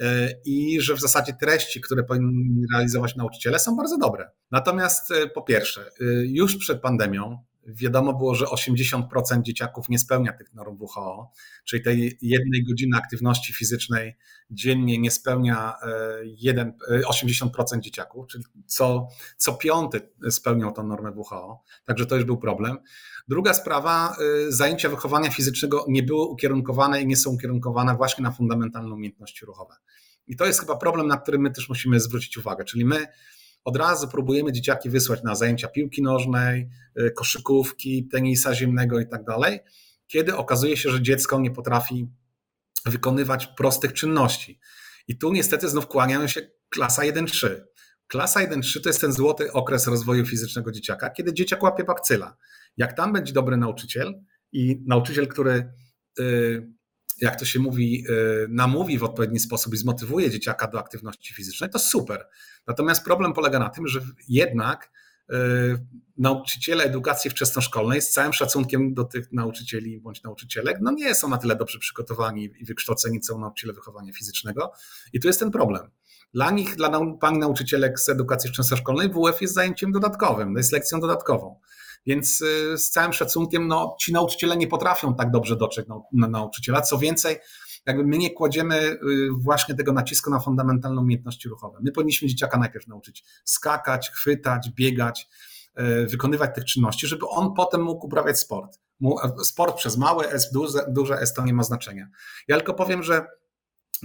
e, 0.00 0.28
i 0.44 0.80
że 0.80 0.94
w 0.94 1.00
zasadzie 1.00 1.32
treści, 1.40 1.80
które 1.80 2.04
powinni 2.04 2.66
realizować 2.72 3.16
nauczyciele, 3.16 3.58
są 3.58 3.76
bardzo 3.76 3.98
dobre. 3.98 4.30
Natomiast 4.50 5.10
e, 5.10 5.26
po 5.26 5.42
pierwsze, 5.42 5.80
e, 5.80 6.04
już 6.26 6.56
przed 6.56 6.80
pandemią 6.80 7.38
wiadomo 7.66 8.14
było, 8.14 8.34
że 8.34 8.44
80% 8.44 9.42
dzieciaków 9.42 9.88
nie 9.88 9.98
spełnia 9.98 10.32
tych 10.32 10.54
norm 10.54 10.76
WHO, 10.80 11.32
czyli 11.64 11.82
tej 11.82 12.18
jednej 12.22 12.64
godziny 12.64 12.96
aktywności 12.96 13.52
fizycznej 13.52 14.16
dziennie 14.50 14.98
nie 14.98 15.10
spełnia 15.10 15.74
e, 15.82 15.88
jeden, 16.24 16.72
80% 17.08 17.76
e, 17.76 17.80
dzieciaków, 17.80 18.26
czyli 18.26 18.44
co, 18.66 19.08
co 19.36 19.54
piąty 19.54 20.00
spełniał 20.30 20.72
tę 20.72 20.82
normę 20.82 21.10
WHO, 21.10 21.62
także 21.84 22.06
to 22.06 22.16
już 22.16 22.24
był 22.24 22.38
problem. 22.38 22.78
Druga 23.28 23.54
sprawa, 23.54 24.16
e, 24.46 24.52
zajęcia 24.52 24.88
wychowania 24.88 25.30
fizycznego 25.30 25.84
nie 25.88 26.02
były 26.02 26.26
ukierunkowane 26.26 27.02
i 27.02 27.06
nie 27.06 27.16
są 27.16 27.30
ukierunkowane 27.30 27.96
właśnie 27.96 28.24
na 28.24 28.30
fundamentalne 28.30 28.94
umiejętności 28.94 29.46
ruchowe. 29.46 29.74
I 30.26 30.36
to 30.36 30.46
jest 30.46 30.60
chyba 30.60 30.76
problem, 30.76 31.06
na 31.06 31.16
który 31.16 31.38
my 31.38 31.50
też 31.50 31.68
musimy 31.68 32.00
zwrócić 32.00 32.38
uwagę, 32.38 32.64
czyli 32.64 32.84
my 32.84 33.06
od 33.64 33.76
razu 33.76 34.08
próbujemy 34.08 34.52
dzieciaki 34.52 34.90
wysłać 34.90 35.22
na 35.22 35.34
zajęcia 35.34 35.68
piłki 35.68 36.02
nożnej, 36.02 36.68
y, 37.00 37.10
koszykówki, 37.10 38.08
tenisa 38.08 38.54
zimnego 38.54 39.00
i 39.00 39.08
tak 39.08 39.24
dalej, 39.24 39.60
kiedy 40.06 40.36
okazuje 40.36 40.76
się, 40.76 40.90
że 40.90 41.02
dziecko 41.02 41.40
nie 41.40 41.50
potrafi 41.50 42.08
wykonywać 42.84 43.46
prostych 43.46 43.92
czynności. 43.92 44.60
I 45.08 45.18
tu 45.18 45.32
niestety 45.32 45.68
znów 45.68 45.86
kłaniają 45.86 46.26
się 46.26 46.40
klasa 46.68 47.02
1-3. 47.02 47.48
Klasa 48.06 48.40
1-3 48.40 48.80
to 48.82 48.88
jest 48.88 49.00
ten 49.00 49.12
złoty 49.12 49.52
okres 49.52 49.86
rozwoju 49.86 50.26
fizycznego 50.26 50.72
dzieciaka, 50.72 51.10
kiedy 51.10 51.34
dzieciak 51.34 51.62
łapie 51.62 51.84
bakcyla. 51.84 52.36
Jak 52.76 52.92
tam 52.92 53.12
będzie 53.12 53.32
dobry 53.32 53.56
nauczyciel 53.56 54.22
i 54.52 54.82
nauczyciel, 54.86 55.28
który 55.28 55.72
y, 56.20 56.76
jak 57.20 57.38
to 57.38 57.44
się 57.44 57.58
mówi, 57.58 58.04
y, 58.10 58.46
namówi 58.48 58.98
w 58.98 59.04
odpowiedni 59.04 59.38
sposób 59.38 59.74
i 59.74 59.76
zmotywuje 59.76 60.30
dzieciaka 60.30 60.66
do 60.66 60.78
aktywności 60.78 61.34
fizycznej, 61.34 61.70
to 61.70 61.78
super. 61.78 62.26
Natomiast 62.66 63.04
problem 63.04 63.32
polega 63.32 63.58
na 63.58 63.68
tym, 63.68 63.86
że 63.86 64.00
jednak 64.28 64.90
y, 65.30 65.34
nauczyciele 66.18 66.84
edukacji 66.84 67.30
wczesnoszkolnej, 67.30 68.02
z 68.02 68.10
całym 68.10 68.32
szacunkiem 68.32 68.94
do 68.94 69.04
tych 69.04 69.32
nauczycieli 69.32 70.00
bądź 70.00 70.22
nauczycielek, 70.22 70.78
no 70.82 70.90
nie 70.92 71.14
są 71.14 71.28
na 71.28 71.38
tyle 71.38 71.56
dobrze 71.56 71.78
przygotowani 71.78 72.50
i 72.58 72.64
wykształceni, 72.64 73.20
co 73.20 73.38
nauczyciele 73.38 73.72
wychowania 73.72 74.12
fizycznego. 74.12 74.72
I 75.12 75.20
tu 75.20 75.26
jest 75.26 75.40
ten 75.40 75.50
problem. 75.50 75.90
Dla 76.34 76.50
nich, 76.50 76.76
dla 76.76 77.00
pani 77.20 77.38
nauczycielek 77.38 78.00
z 78.00 78.08
edukacji 78.08 78.50
wczesnoszkolnej, 78.50 79.08
WF 79.08 79.42
jest 79.42 79.54
zajęciem 79.54 79.92
dodatkowym, 79.92 80.56
jest 80.56 80.72
lekcją 80.72 81.00
dodatkową. 81.00 81.60
Więc 82.06 82.40
y, 82.40 82.78
z 82.78 82.90
całym 82.90 83.12
szacunkiem, 83.12 83.68
no, 83.68 83.96
ci 84.00 84.12
nauczyciele 84.12 84.56
nie 84.56 84.66
potrafią 84.66 85.14
tak 85.14 85.30
dobrze 85.30 85.56
dotrzeć 85.56 85.88
na, 85.88 86.00
na 86.12 86.28
nauczyciela. 86.28 86.82
Co 86.82 86.98
więcej, 86.98 87.36
jakby 87.86 88.04
my 88.04 88.18
nie 88.18 88.30
kładziemy 88.30 88.76
y, 88.76 88.98
właśnie 89.38 89.74
tego 89.74 89.92
nacisku 89.92 90.30
na 90.30 90.40
fundamentalne 90.40 91.00
umiejętności 91.00 91.48
ruchowe. 91.48 91.78
My 91.82 91.92
powinniśmy 91.92 92.28
dzieciaka 92.28 92.58
najpierw 92.58 92.86
nauczyć 92.86 93.24
skakać, 93.44 94.10
chwytać, 94.10 94.70
biegać, 94.70 95.28
y, 95.80 96.06
wykonywać 96.06 96.54
tych 96.54 96.64
czynności, 96.64 97.06
żeby 97.06 97.28
on 97.28 97.54
potem 97.54 97.82
mógł 97.82 98.06
uprawiać 98.06 98.38
sport. 98.38 98.80
Sport 99.44 99.76
przez 99.76 99.96
małe 99.96 100.30
S, 100.30 100.52
duże, 100.52 100.78
duże 100.88 101.14
S 101.14 101.34
to 101.34 101.44
nie 101.44 101.54
ma 101.54 101.62
znaczenia. 101.62 102.08
Ja 102.48 102.56
tylko 102.56 102.74
powiem, 102.74 103.02
że 103.02 103.26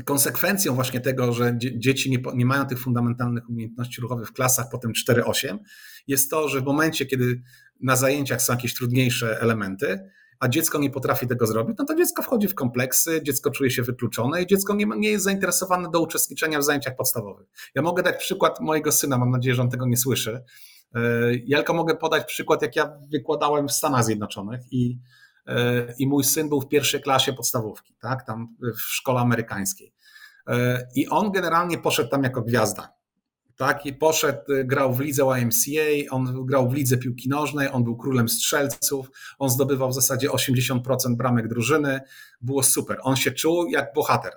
konsekwencją 0.06 0.76
właśnie 0.76 1.02
tego, 1.02 1.34
że 1.34 1.58
dzieci 1.58 2.12
nie, 2.12 2.18
nie, 2.34 2.46
mają 2.46 2.66
tych 2.66 2.80
fundamentalnych 2.80 3.50
umiejętności 3.50 4.02
ruchowych 4.02 4.28
w 4.28 4.34
klasach 4.34 4.66
potem 4.72 4.92
4-8, 5.10 5.58
jest 6.08 6.32
to, 6.32 6.50
że 6.50 6.62
w 6.62 6.64
momencie, 6.64 7.06
kiedy 7.06 7.42
na 7.84 7.96
zajęciach 7.96 8.42
są 8.42 8.54
jakieś 8.54 8.74
trudniejsze 8.74 9.42
elementy, 9.42 10.10
a 10.40 10.48
dziecko 10.48 10.80
nie 10.80 10.90
potrafi 10.90 11.28
tego 11.28 11.48
zrobić, 11.48 11.78
no 11.80 11.86
to 11.86 11.96
dziecko 11.96 12.24
wchodzi 12.24 12.48
w 12.48 12.56
kompleksy, 12.56 13.22
dziecko 13.24 13.52
czuje 13.52 13.72
się 13.72 13.84
wykluczone 13.84 14.42
i 14.42 14.48
dziecko 14.48 14.76
nie, 14.76 14.86
nie 14.98 15.10
jest 15.10 15.24
zainteresowane 15.24 15.90
do 15.92 16.02
uczestniczenia 16.02 16.60
w 16.60 16.64
zajęciach 16.64 16.96
podstawowych. 16.96 17.48
Ja 17.76 17.82
mogę 17.82 18.04
dać 18.04 18.18
przykład 18.18 18.60
mojego 18.60 18.92
syna, 18.92 19.18
mam 19.18 19.32
nadzieję, 19.32 19.56
że 19.56 19.62
on 19.62 19.70
tego 19.70 19.86
nie 19.86 19.98
słyszy. 19.98 20.44
E, 20.96 21.02
ja 21.46 21.58
tylko 21.58 21.74
mogę 21.74 21.96
podać 21.96 22.26
przykład, 22.26 22.62
jak 22.62 22.76
ja 22.76 22.98
wykładałem 23.12 23.68
w 23.68 23.72
Stanach 23.72 24.04
Zjednoczonych 24.04 24.62
i, 24.72 25.00
e, 25.48 25.94
i 25.98 26.08
mój 26.08 26.24
syn 26.24 26.50
był 26.50 26.62
w 26.62 26.68
pierwszej 26.68 27.02
klasie 27.02 27.34
podstawówki, 27.34 27.96
tak, 28.00 28.26
tam 28.26 28.56
w 28.78 28.82
szkole 28.82 29.20
amerykańskiej. 29.20 29.94
E, 30.48 30.88
I 30.96 31.08
on 31.08 31.32
generalnie 31.32 31.78
poszedł 31.78 32.10
tam 32.10 32.24
jako 32.24 32.42
gwiazda 32.42 33.01
tak? 33.62 33.86
I 33.86 33.94
poszedł, 33.94 34.52
y, 34.52 34.66
grał 34.66 34.94
w 34.94 35.00
lidze 35.00 35.24
YMCA, 35.24 36.10
on 36.10 36.46
grał 36.46 36.70
w 36.70 36.74
lidze 36.74 36.98
piłki 36.98 37.30
nożnej, 37.30 37.68
on 37.72 37.84
był 37.84 37.98
królem 37.98 38.30
strzelców, 38.30 39.12
on 39.40 39.50
zdobywał 39.50 39.90
w 39.90 39.94
zasadzie 39.94 40.30
80% 40.30 41.16
bramek 41.18 41.48
drużyny, 41.48 42.00
było 42.42 42.64
super. 42.64 42.98
On 43.02 43.16
się 43.16 43.32
czuł 43.32 43.68
jak 43.68 43.94
bohater. 43.94 44.34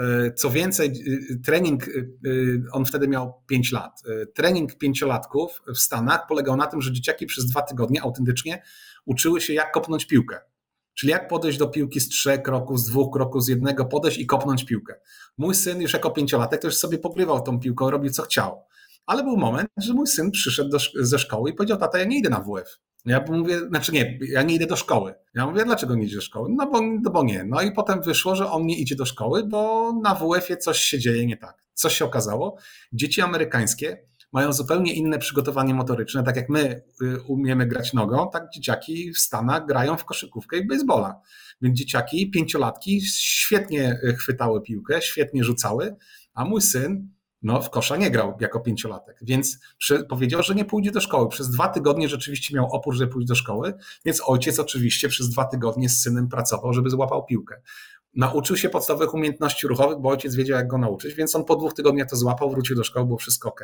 Y, 0.00 0.32
co 0.32 0.50
więcej, 0.50 0.92
y, 1.32 1.40
trening, 1.44 1.84
on 2.72 2.84
wtedy 2.84 3.08
miał 3.08 3.42
5 3.46 3.72
lat. 3.72 4.02
Trening 4.34 4.78
pięciolatków 4.78 5.62
w 5.74 5.78
Stanach 5.78 6.26
polegał 6.28 6.56
na 6.56 6.66
tym, 6.66 6.82
że 6.82 6.92
dzieciaki 6.92 7.26
przez 7.26 7.46
dwa 7.46 7.62
tygodnie 7.62 8.02
autentycznie 8.02 8.62
uczyły 9.04 9.40
się, 9.40 9.52
jak 9.52 9.72
kopnąć 9.72 10.06
piłkę. 10.06 10.38
Czyli 10.98 11.10
jak 11.10 11.28
podejść 11.28 11.58
do 11.58 11.68
piłki 11.68 12.00
z 12.00 12.08
trzech 12.08 12.42
kroków, 12.42 12.80
z 12.80 12.84
dwóch 12.84 13.12
kroków, 13.12 13.44
z 13.44 13.48
jednego, 13.48 13.84
podejść 13.84 14.18
i 14.18 14.26
kopnąć 14.26 14.64
piłkę. 14.64 14.94
Mój 15.38 15.54
syn 15.54 15.80
już 15.80 15.92
jako 15.92 16.10
pięciolatek 16.10 16.64
już 16.64 16.76
sobie 16.76 16.98
pokrywał 16.98 17.40
tą 17.40 17.60
piłką, 17.60 17.90
robił 17.90 18.10
co 18.10 18.22
chciał. 18.22 18.64
Ale 19.06 19.24
był 19.24 19.36
moment, 19.36 19.68
że 19.76 19.94
mój 19.94 20.06
syn 20.06 20.30
przyszedł 20.30 20.70
do, 20.70 20.78
ze 20.94 21.18
szkoły 21.18 21.50
i 21.50 21.54
powiedział, 21.54 21.78
tata, 21.78 21.98
ja 21.98 22.04
nie 22.04 22.18
idę 22.18 22.30
na 22.30 22.40
WF. 22.40 22.78
Ja 23.06 23.24
mówię, 23.28 23.58
znaczy 23.58 23.92
nie, 23.92 24.18
ja 24.32 24.42
nie 24.42 24.54
idę 24.54 24.66
do 24.66 24.76
szkoły. 24.76 25.14
Ja 25.34 25.46
mówię, 25.46 25.64
dlaczego 25.64 25.94
nie 25.94 26.04
idziesz 26.04 26.16
do 26.16 26.22
szkoły? 26.22 26.48
No 26.56 26.70
bo, 26.70 26.80
no 26.80 27.10
bo 27.10 27.24
nie. 27.24 27.44
No 27.44 27.62
i 27.62 27.72
potem 27.72 28.02
wyszło, 28.02 28.36
że 28.36 28.50
on 28.50 28.66
nie 28.66 28.78
idzie 28.78 28.96
do 28.96 29.04
szkoły, 29.04 29.44
bo 29.44 29.92
na 30.02 30.14
WF-ie 30.14 30.56
coś 30.56 30.78
się 30.78 30.98
dzieje 30.98 31.26
nie 31.26 31.36
tak. 31.36 31.64
Co 31.74 31.90
się 31.90 32.04
okazało? 32.04 32.56
Dzieci 32.92 33.20
amerykańskie 33.20 34.08
mają 34.32 34.52
zupełnie 34.52 34.92
inne 34.94 35.18
przygotowanie 35.18 35.74
motoryczne. 35.74 36.22
Tak 36.22 36.36
jak 36.36 36.48
my 36.48 36.82
y, 37.02 37.20
umiemy 37.22 37.66
grać 37.66 37.92
nogą, 37.92 38.30
tak 38.30 38.50
dzieciaki 38.50 39.12
w 39.12 39.18
Stanach 39.18 39.66
grają 39.66 39.96
w 39.96 40.04
koszykówkę 40.04 40.58
i 40.58 40.66
baseballa. 40.66 41.20
Więc 41.62 41.78
dzieciaki, 41.78 42.30
pięciolatki 42.30 43.00
świetnie 43.00 44.00
y, 44.04 44.16
chwytały 44.16 44.62
piłkę, 44.62 45.02
świetnie 45.02 45.44
rzucały, 45.44 45.96
a 46.34 46.44
mój 46.44 46.62
syn 46.62 47.08
no, 47.42 47.62
w 47.62 47.70
kosza 47.70 47.96
nie 47.96 48.10
grał 48.10 48.36
jako 48.40 48.60
pięciolatek, 48.60 49.18
więc 49.22 49.58
przy, 49.78 50.04
powiedział, 50.04 50.42
że 50.42 50.54
nie 50.54 50.64
pójdzie 50.64 50.90
do 50.90 51.00
szkoły. 51.00 51.28
Przez 51.28 51.50
dwa 51.50 51.68
tygodnie 51.68 52.08
rzeczywiście 52.08 52.56
miał 52.56 52.66
opór, 52.72 52.94
żeby 52.94 53.12
pójść 53.12 53.28
do 53.28 53.34
szkoły, 53.34 53.74
więc 54.04 54.22
ojciec 54.26 54.58
oczywiście 54.58 55.08
przez 55.08 55.30
dwa 55.30 55.44
tygodnie 55.44 55.88
z 55.88 56.02
synem 56.02 56.28
pracował, 56.28 56.72
żeby 56.72 56.90
złapał 56.90 57.24
piłkę. 57.24 57.60
Nauczył 58.18 58.56
się 58.56 58.68
podstawowych 58.68 59.14
umiejętności 59.14 59.66
ruchowych, 59.66 59.98
bo 59.98 60.08
ojciec 60.08 60.34
wiedział, 60.34 60.58
jak 60.58 60.66
go 60.66 60.78
nauczyć, 60.78 61.14
więc 61.14 61.34
on 61.34 61.44
po 61.44 61.56
dwóch 61.56 61.74
tygodniach 61.74 62.08
to 62.10 62.16
złapał, 62.16 62.50
wrócił 62.50 62.76
do 62.76 62.84
szkoły, 62.84 63.06
było 63.06 63.18
wszystko 63.18 63.48
ok. 63.48 63.60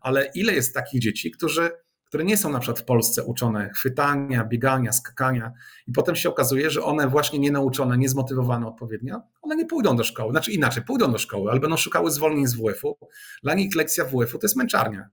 Ale 0.00 0.30
ile 0.34 0.52
jest 0.52 0.74
takich 0.74 1.00
dzieci, 1.00 1.30
którzy, 1.30 1.70
które 2.04 2.24
nie 2.24 2.36
są 2.36 2.50
na 2.50 2.58
przykład 2.58 2.80
w 2.80 2.84
Polsce 2.84 3.24
uczone 3.24 3.70
chwytania, 3.70 4.44
biegania, 4.44 4.92
skakania, 4.92 5.52
i 5.86 5.92
potem 5.92 6.16
się 6.16 6.28
okazuje, 6.28 6.70
że 6.70 6.82
one 6.82 7.08
właśnie 7.08 7.38
nie 7.38 7.50
nauczone, 7.50 7.98
nie 7.98 8.08
zmotywowane 8.08 8.66
odpowiednio, 8.66 9.22
one 9.42 9.56
nie 9.56 9.66
pójdą 9.66 9.96
do 9.96 10.04
szkoły. 10.04 10.30
Znaczy 10.30 10.52
inaczej, 10.52 10.82
pójdą 10.82 11.12
do 11.12 11.18
szkoły, 11.18 11.50
ale 11.50 11.60
będą 11.60 11.76
szukały 11.76 12.10
zwolnień 12.10 12.46
z 12.46 12.54
WF-u. 12.54 12.98
Dla 13.42 13.54
nich 13.54 13.74
lekcja 13.74 14.04
WF-u 14.04 14.38
to 14.38 14.44
jest 14.44 14.56
męczarnia. 14.56 15.08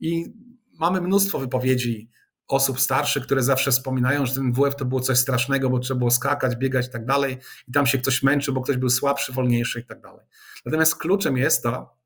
I 0.00 0.24
mamy 0.78 1.00
mnóstwo 1.00 1.38
wypowiedzi 1.38 2.10
osób 2.48 2.80
starszych, 2.80 3.22
które 3.22 3.42
zawsze 3.42 3.70
wspominają, 3.70 4.26
że 4.26 4.34
ten 4.34 4.52
WF 4.52 4.76
to 4.76 4.84
było 4.84 5.00
coś 5.00 5.18
strasznego, 5.18 5.70
bo 5.70 5.78
trzeba 5.78 5.98
było 5.98 6.10
skakać, 6.10 6.56
biegać 6.56 6.86
i 6.86 6.90
tak 6.90 7.06
dalej, 7.06 7.38
i 7.68 7.72
tam 7.72 7.86
się 7.86 7.98
ktoś 7.98 8.22
męczył, 8.22 8.54
bo 8.54 8.60
ktoś 8.60 8.76
był 8.76 8.90
słabszy, 8.90 9.32
wolniejszy 9.32 9.80
i 9.80 9.84
tak 9.84 10.00
dalej. 10.00 10.26
Natomiast 10.64 10.96
kluczem 10.96 11.36
jest 11.36 11.62
to, 11.62 12.02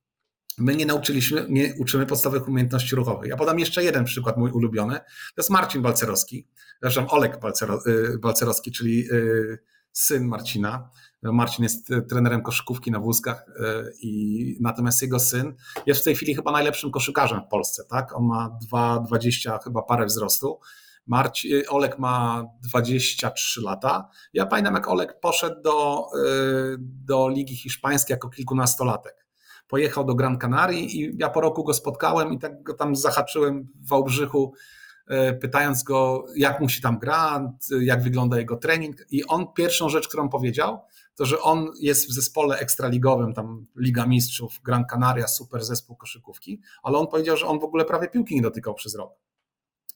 my 0.59 0.77
nie 0.77 0.87
nauczyliśmy, 0.87 1.47
nie 1.49 1.75
uczymy 1.79 2.07
podstawowych 2.07 2.49
umiejętności 2.49 2.97
ruchowych. 2.97 3.31
Ja 3.31 3.37
podam 3.37 3.59
jeszcze 3.59 3.85
jeden 3.85 4.05
przykład, 4.05 4.37
mój 4.37 4.51
ulubiony. 4.51 4.99
To 4.99 5.35
jest 5.37 5.51
Marcin 5.51 5.83
Balcerowski, 5.83 6.49
zresztą 6.83 7.09
Olek 7.09 7.39
y, 7.87 8.19
Balcerowski, 8.19 8.73
czyli 8.73 9.13
y, 9.13 9.59
syn 9.93 10.25
Marcina. 10.25 10.91
Marcin 11.23 11.63
jest 11.63 11.91
e, 11.91 12.03
trenerem 12.03 12.43
koszykówki 12.43 12.91
na 12.91 13.01
wózkach 13.01 13.47
e, 13.49 13.85
i 14.03 14.57
natomiast 14.61 15.03
jego 15.03 15.19
syn 15.19 15.55
jest 15.87 16.01
w 16.01 16.05
tej 16.05 16.15
chwili 16.15 16.35
chyba 16.35 16.53
najlepszym 16.53 16.91
koszykarzem 16.91 17.41
w 17.43 17.49
Polsce, 17.49 17.83
tak? 17.91 18.17
On 18.17 18.25
ma 18.25 18.59
2,20 18.73 19.59
chyba 19.65 19.83
parę 19.83 20.07
wzrostu. 20.07 20.61
Marci, 21.07 21.55
e, 21.55 21.69
Olek 21.69 21.99
ma 21.99 22.45
23 22.63 23.61
lata. 23.61 24.09
Ja 24.33 24.47
pamiętam, 24.47 24.75
jak 24.75 24.89
Olek 24.89 25.21
poszedł 25.21 25.63
do, 25.63 26.07
do 26.79 27.29
Ligi 27.29 27.57
Hiszpańskiej 27.57 28.15
jako 28.15 28.29
kilkunastolatek. 28.29 29.27
Pojechał 29.69 30.05
do 30.05 30.15
Gran 30.15 30.39
Canaria 30.39 30.81
i 30.81 31.17
ja 31.19 31.31
po 31.31 31.41
roku 31.41 31.65
go 31.65 31.75
spotkałem 31.75 32.33
i 32.33 32.39
tak 32.39 32.63
go 32.63 32.75
tam 32.75 32.97
zahaczyłem 32.97 33.69
w 33.75 33.89
Wałbrzychu 33.89 34.53
pytając 35.41 35.83
go, 35.83 36.25
jak 36.37 36.61
mu 36.61 36.69
się 36.69 36.81
tam 36.81 36.99
gra, 36.99 37.53
jak 37.81 38.03
wygląda 38.03 38.39
jego 38.39 38.57
trening. 38.57 38.97
I 39.11 39.25
on 39.25 39.47
pierwszą 39.53 39.89
rzecz, 39.89 40.09
którą 40.09 40.29
powiedział, 40.29 40.81
to 41.17 41.27
że 41.27 41.41
on 41.41 41.71
jest 41.81 42.09
w 42.09 42.13
zespole 42.13 42.59
ekstraligowym, 42.59 43.35
tam 43.35 43.67
Liga 43.77 44.07
Mistrzów, 44.07 44.61
Gran 44.65 44.85
Canaria, 44.85 45.29
super 45.29 45.65
zespół 45.65 45.97
koszykówki, 45.97 46.61
ale 46.83 46.99
on 46.99 47.07
powiedział, 47.07 47.37
że 47.37 47.47
on 47.47 47.61
w 47.61 47.65
ogóle 47.65 47.85
prawie 47.85 48.09
piłki 48.09 48.35
nie 48.35 48.43
dotykał 48.43 48.75
przez 48.75 48.95
rok. 48.95 49.13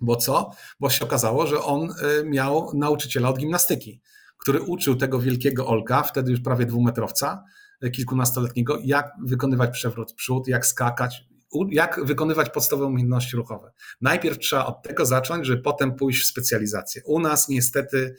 Bo 0.00 0.16
co? 0.16 0.50
Bo 0.80 0.90
się 0.90 1.04
okazało, 1.04 1.46
że 1.46 1.62
on 1.62 1.90
e, 1.90 2.24
miał 2.24 2.70
nauczyciela 2.74 3.28
od 3.28 3.38
gimnastyki, 3.38 4.00
który 4.38 4.62
uczył 4.62 4.96
tego 4.96 5.18
wielkiego 5.18 5.66
Olka, 5.66 6.02
wtedy 6.02 6.30
już 6.30 6.40
prawie 6.40 6.66
dwumetrowca, 6.66 7.44
e, 7.82 7.90
kilkunastoletniego, 7.90 8.78
jak 8.82 9.12
wykonywać 9.24 9.70
przewrót 9.70 10.12
przód, 10.12 10.48
jak 10.48 10.66
skakać, 10.66 11.24
jak 11.70 12.04
wykonywać 12.04 12.50
podstawowe 12.50 12.86
umiejętności 12.86 13.36
ruchowe. 13.36 13.72
Najpierw 14.00 14.38
trzeba 14.38 14.66
od 14.66 14.82
tego 14.82 15.06
zacząć, 15.06 15.46
żeby 15.46 15.62
potem 15.62 15.94
pójść 15.94 16.22
w 16.22 16.26
specjalizację. 16.26 17.02
U 17.04 17.20
nas 17.20 17.48
niestety 17.48 18.16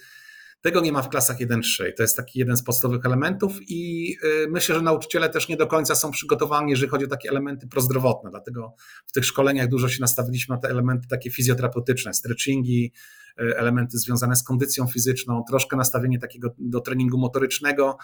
tego 0.62 0.82
nie 0.82 0.92
ma 0.92 1.02
w 1.02 1.10
klasach 1.10 1.38
1-3. 1.38 1.94
To 1.98 2.04
jest 2.04 2.18
taki 2.18 2.40
jeden 2.40 2.58
z 2.58 2.64
podstawowych 2.64 3.06
elementów 3.06 3.54
i 3.68 4.12
y, 4.24 4.48
myślę, 4.50 4.76
że 4.76 4.82
nauczyciele 4.82 5.30
też 5.30 5.48
nie 5.48 5.58
do 5.58 5.68
końca 5.68 5.96
są 5.96 6.12
przygotowani, 6.12 6.72
jeżeli 6.72 6.90
chodzi 6.90 7.06
o 7.06 7.08
takie 7.08 7.30
elementy 7.30 7.68
prozdrowotne. 7.68 8.30
Dlatego 8.30 8.76
w 9.06 9.12
tych 9.12 9.26
szkoleniach 9.26 9.68
dużo 9.68 9.90
się 9.90 9.98
nastawiliśmy 10.02 10.56
na 10.56 10.62
te 10.62 10.70
elementy 10.70 11.08
takie 11.08 11.32
fizjoterapeutyczne, 11.32 12.14
stretchingi, 12.14 12.94
y, 13.42 13.58
elementy 13.58 13.98
związane 13.98 14.36
z 14.36 14.44
kondycją 14.44 14.88
fizyczną, 14.88 15.44
troszkę 15.50 15.78
nastawienie 15.78 16.20
takiego 16.20 16.56
do 16.58 16.82
treningu 16.82 17.18
motorycznego 17.18 17.98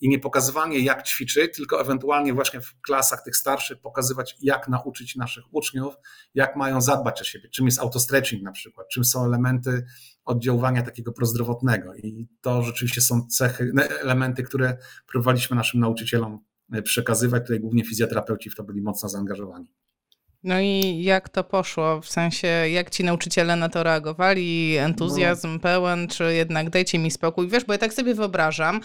i 0.00 0.08
nie 0.08 0.18
pokazywanie 0.18 0.78
jak 0.78 1.02
ćwiczyć, 1.02 1.56
tylko 1.56 1.80
ewentualnie 1.80 2.34
właśnie 2.34 2.60
w 2.60 2.80
klasach 2.80 3.22
tych 3.24 3.36
starszych 3.36 3.80
pokazywać 3.80 4.36
jak 4.40 4.68
nauczyć 4.68 5.16
naszych 5.16 5.44
uczniów, 5.50 5.94
jak 6.34 6.56
mają 6.56 6.80
zadbać 6.80 7.20
o 7.20 7.24
siebie, 7.24 7.48
czym 7.48 7.66
jest 7.66 7.78
autostretching 7.78 8.42
na 8.42 8.52
przykład, 8.52 8.88
czym 8.88 9.04
są 9.04 9.24
elementy 9.24 9.84
oddziaływania 10.24 10.82
takiego 10.82 11.12
prozdrowotnego. 11.12 11.94
I 11.94 12.28
to 12.40 12.62
rzeczywiście 12.62 13.00
są 13.00 13.26
cechy, 13.26 13.72
elementy, 14.00 14.42
które 14.42 14.76
próbowaliśmy 15.06 15.56
naszym 15.56 15.80
nauczycielom 15.80 16.38
e, 16.72 16.82
przekazywać. 16.82 17.42
Tutaj 17.42 17.60
głównie 17.60 17.84
fizjoterapeuci 17.84 18.50
w 18.50 18.54
to 18.54 18.64
byli 18.64 18.82
mocno 18.82 19.08
zaangażowani. 19.08 19.72
No 20.44 20.60
i 20.60 21.02
jak 21.02 21.28
to 21.28 21.44
poszło? 21.44 22.00
W 22.00 22.08
sensie, 22.08 22.48
jak 22.48 22.90
ci 22.90 23.04
nauczyciele 23.04 23.56
na 23.56 23.68
to 23.68 23.82
reagowali? 23.82 24.76
Entuzjazm 24.76 25.52
no. 25.52 25.58
pełen, 25.58 26.08
czy 26.08 26.34
jednak 26.34 26.70
dajcie 26.70 26.98
mi 26.98 27.10
spokój? 27.10 27.48
Wiesz, 27.48 27.64
bo 27.64 27.72
ja 27.72 27.78
tak 27.78 27.94
sobie 27.94 28.14
wyobrażam, 28.14 28.80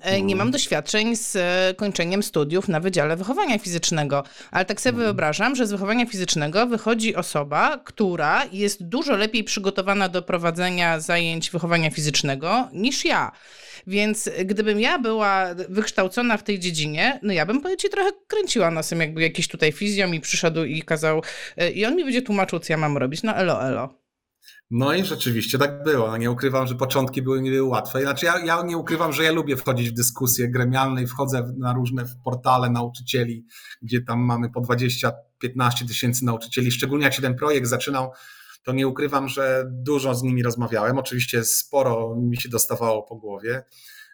E, 0.00 0.22
nie 0.22 0.36
mam 0.36 0.46
mhm. 0.46 0.50
doświadczeń 0.50 1.16
z 1.16 1.36
e, 1.36 1.74
kończeniem 1.76 2.22
studiów 2.22 2.68
na 2.68 2.80
Wydziale 2.80 3.16
Wychowania 3.16 3.58
Fizycznego, 3.58 4.24
ale 4.50 4.64
tak 4.64 4.80
sobie 4.80 4.90
mhm. 4.90 5.06
wyobrażam, 5.06 5.56
że 5.56 5.66
z 5.66 5.70
wychowania 5.70 6.06
fizycznego 6.06 6.66
wychodzi 6.66 7.16
osoba, 7.16 7.80
która 7.84 8.44
jest 8.52 8.84
dużo 8.84 9.16
lepiej 9.16 9.44
przygotowana 9.44 10.08
do 10.08 10.22
prowadzenia 10.22 11.00
zajęć 11.00 11.50
wychowania 11.50 11.90
fizycznego 11.90 12.68
niż 12.72 13.04
ja. 13.04 13.32
Więc 13.86 14.30
gdybym 14.44 14.80
ja 14.80 14.98
była 14.98 15.46
wykształcona 15.68 16.36
w 16.36 16.42
tej 16.42 16.58
dziedzinie, 16.58 17.18
no 17.22 17.32
ja 17.32 17.46
bym 17.46 17.62
ci 17.78 17.88
trochę 17.88 18.10
kręciła 18.26 18.70
nosem, 18.70 19.00
jakby 19.00 19.22
jakiś 19.22 19.48
tutaj 19.48 19.72
fizjo 19.72 20.08
mi 20.08 20.20
przyszedł 20.20 20.64
i 20.64 20.82
kazał, 20.82 20.99
e, 21.56 21.70
i 21.70 21.86
on 21.86 21.96
mi 21.96 22.04
będzie 22.04 22.22
tłumaczył, 22.22 22.58
co 22.58 22.72
ja 22.72 22.76
mam 22.76 22.96
robić. 22.96 23.22
No 23.22 23.34
elo, 23.34 23.62
elo. 23.62 24.00
No 24.70 24.94
i 24.94 25.04
rzeczywiście 25.04 25.58
tak 25.58 25.82
było. 25.82 26.10
No 26.10 26.16
nie 26.16 26.30
ukrywam, 26.30 26.66
że 26.66 26.74
początki 26.74 27.22
były 27.22 27.42
nie 27.42 27.50
były 27.50 27.68
łatwe. 27.68 28.00
Znaczy 28.00 28.26
ja, 28.26 28.38
ja 28.44 28.62
nie 28.62 28.76
ukrywam, 28.76 29.12
że 29.12 29.24
ja 29.24 29.32
lubię 29.32 29.56
wchodzić 29.56 29.90
w 29.90 29.94
dyskusje 29.94 30.48
gremialne 30.48 31.02
i 31.02 31.06
wchodzę 31.06 31.52
na 31.58 31.72
różne 31.72 32.04
portale 32.24 32.70
nauczycieli, 32.70 33.46
gdzie 33.82 34.02
tam 34.02 34.20
mamy 34.20 34.50
po 34.50 34.60
20-15 34.60 35.12
tysięcy 35.88 36.24
nauczycieli. 36.24 36.72
Szczególnie 36.72 37.04
jak 37.04 37.14
się 37.14 37.22
ten 37.22 37.36
projekt 37.36 37.66
zaczynał, 37.66 38.12
to 38.64 38.72
nie 38.72 38.88
ukrywam, 38.88 39.28
że 39.28 39.64
dużo 39.70 40.14
z 40.14 40.22
nimi 40.22 40.42
rozmawiałem. 40.42 40.98
Oczywiście 40.98 41.44
sporo 41.44 42.16
mi 42.16 42.36
się 42.36 42.48
dostawało 42.48 43.02
po 43.02 43.16
głowie, 43.16 43.62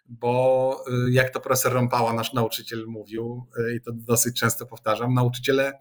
bo 0.09 0.83
y, 1.07 1.11
jak 1.11 1.29
to 1.29 1.39
profesor 1.39 1.73
Rąpała, 1.73 2.13
nasz 2.13 2.33
nauczyciel 2.33 2.85
mówił, 2.87 3.47
y, 3.57 3.75
i 3.75 3.81
to 3.81 3.91
dosyć 3.93 4.39
często 4.39 4.65
powtarzam, 4.65 5.13
nauczyciele 5.13 5.73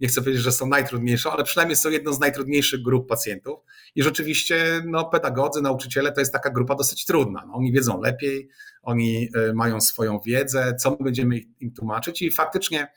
nie 0.00 0.08
chcę 0.08 0.20
powiedzieć, 0.20 0.42
że 0.42 0.52
są 0.52 0.66
najtrudniejsze, 0.66 1.30
ale 1.30 1.44
przynajmniej 1.44 1.76
są 1.76 1.90
jedną 1.90 2.12
z 2.12 2.20
najtrudniejszych 2.20 2.82
grup 2.82 3.08
pacjentów. 3.08 3.58
I 3.94 4.02
rzeczywiście 4.02 4.82
no, 4.86 5.04
pedagodzy, 5.04 5.62
nauczyciele 5.62 6.12
to 6.12 6.20
jest 6.20 6.32
taka 6.32 6.50
grupa 6.50 6.74
dosyć 6.74 7.06
trudna. 7.06 7.44
No, 7.46 7.54
oni 7.54 7.72
wiedzą 7.72 8.00
lepiej, 8.00 8.48
oni 8.82 9.28
e, 9.34 9.52
mają 9.52 9.80
swoją 9.80 10.20
wiedzę, 10.20 10.74
co 10.74 10.90
my 10.90 10.96
będziemy 11.00 11.40
im 11.60 11.72
tłumaczyć 11.72 12.22
i 12.22 12.30
faktycznie 12.30 12.88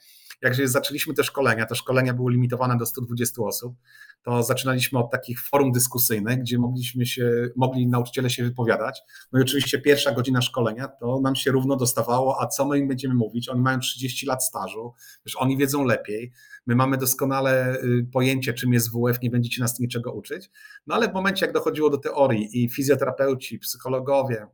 jak 0.42 0.54
zaczęliśmy 0.68 1.14
te 1.14 1.24
szkolenia, 1.24 1.66
te 1.66 1.74
szkolenia 1.74 2.14
były 2.14 2.32
limitowane 2.32 2.76
do 2.76 2.86
120 2.86 3.42
osób, 3.42 3.74
to 4.22 4.42
zaczynaliśmy 4.42 4.98
od 4.98 5.10
takich 5.10 5.40
forum 5.40 5.72
dyskusyjnych, 5.72 6.40
gdzie 6.40 6.58
mogliśmy 6.58 7.06
się, 7.06 7.48
mogli 7.56 7.86
nauczyciele 7.86 8.30
się 8.30 8.44
wypowiadać. 8.44 9.00
No 9.32 9.40
i 9.40 9.42
oczywiście 9.42 9.80
pierwsza 9.80 10.12
godzina 10.12 10.42
szkolenia 10.42 10.88
to 10.88 11.20
nam 11.20 11.36
się 11.36 11.50
równo 11.50 11.76
dostawało, 11.76 12.42
a 12.42 12.46
co 12.46 12.64
my 12.64 12.78
im 12.78 12.88
będziemy 12.88 13.14
mówić? 13.14 13.48
Oni 13.48 13.60
mają 13.60 13.78
30 13.78 14.26
lat 14.26 14.44
stażu, 14.44 14.94
już 15.24 15.36
oni 15.36 15.56
wiedzą 15.56 15.84
lepiej. 15.84 16.32
My 16.66 16.74
mamy 16.74 16.96
doskonale 16.96 17.76
y, 17.82 18.06
pojęcie, 18.12 18.52
czym 18.52 18.72
jest 18.72 18.90
WF, 18.90 19.22
nie 19.22 19.30
będziecie 19.30 19.62
nas 19.62 19.80
niczego 19.80 20.12
uczyć. 20.12 20.50
No 20.86 20.94
ale 20.94 21.08
w 21.08 21.14
momencie, 21.14 21.46
jak 21.46 21.54
dochodziło 21.54 21.90
do 21.90 21.98
teorii 21.98 22.64
i 22.64 22.68
fizjoterapeuci, 22.68 23.58
psychologowie, 23.58 24.46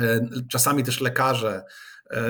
y, 0.00 0.28
czasami 0.48 0.84
też 0.84 1.00
lekarze, 1.00 1.64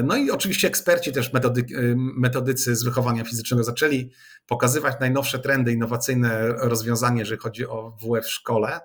no 0.05 0.17
i 0.17 0.31
oczywiście 0.31 0.69
eksperci 0.69 1.13
też 1.13 1.33
metody, 1.33 1.67
metodycy 1.97 2.77
z 2.77 2.85
wychowania 2.85 3.25
fizycznego 3.25 3.65
zaczęli 3.65 4.11
pokazywać 4.47 4.97
najnowsze 5.01 5.39
trendy, 5.39 5.73
innowacyjne 5.73 6.49
rozwiązania, 6.49 7.19
jeżeli 7.19 7.41
chodzi 7.41 7.67
o 7.67 7.97
WF 8.01 8.25
w 8.25 8.31
szkole. 8.31 8.81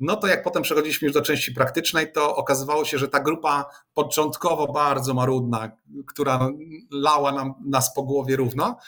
No 0.00 0.16
to 0.16 0.26
jak 0.26 0.42
potem 0.42 0.62
przechodziliśmy 0.62 1.06
już 1.06 1.14
do 1.14 1.22
części 1.22 1.52
praktycznej, 1.52 2.12
to 2.12 2.36
okazywało 2.36 2.84
się, 2.84 2.98
że 2.98 3.08
ta 3.08 3.20
grupa 3.20 3.70
początkowo 3.94 4.72
bardzo 4.72 5.14
marudna, 5.14 5.70
która 6.06 6.48
lała 6.90 7.32
nam, 7.32 7.54
nas 7.66 7.94
po 7.94 8.02
głowie 8.02 8.36
równo, 8.36 8.78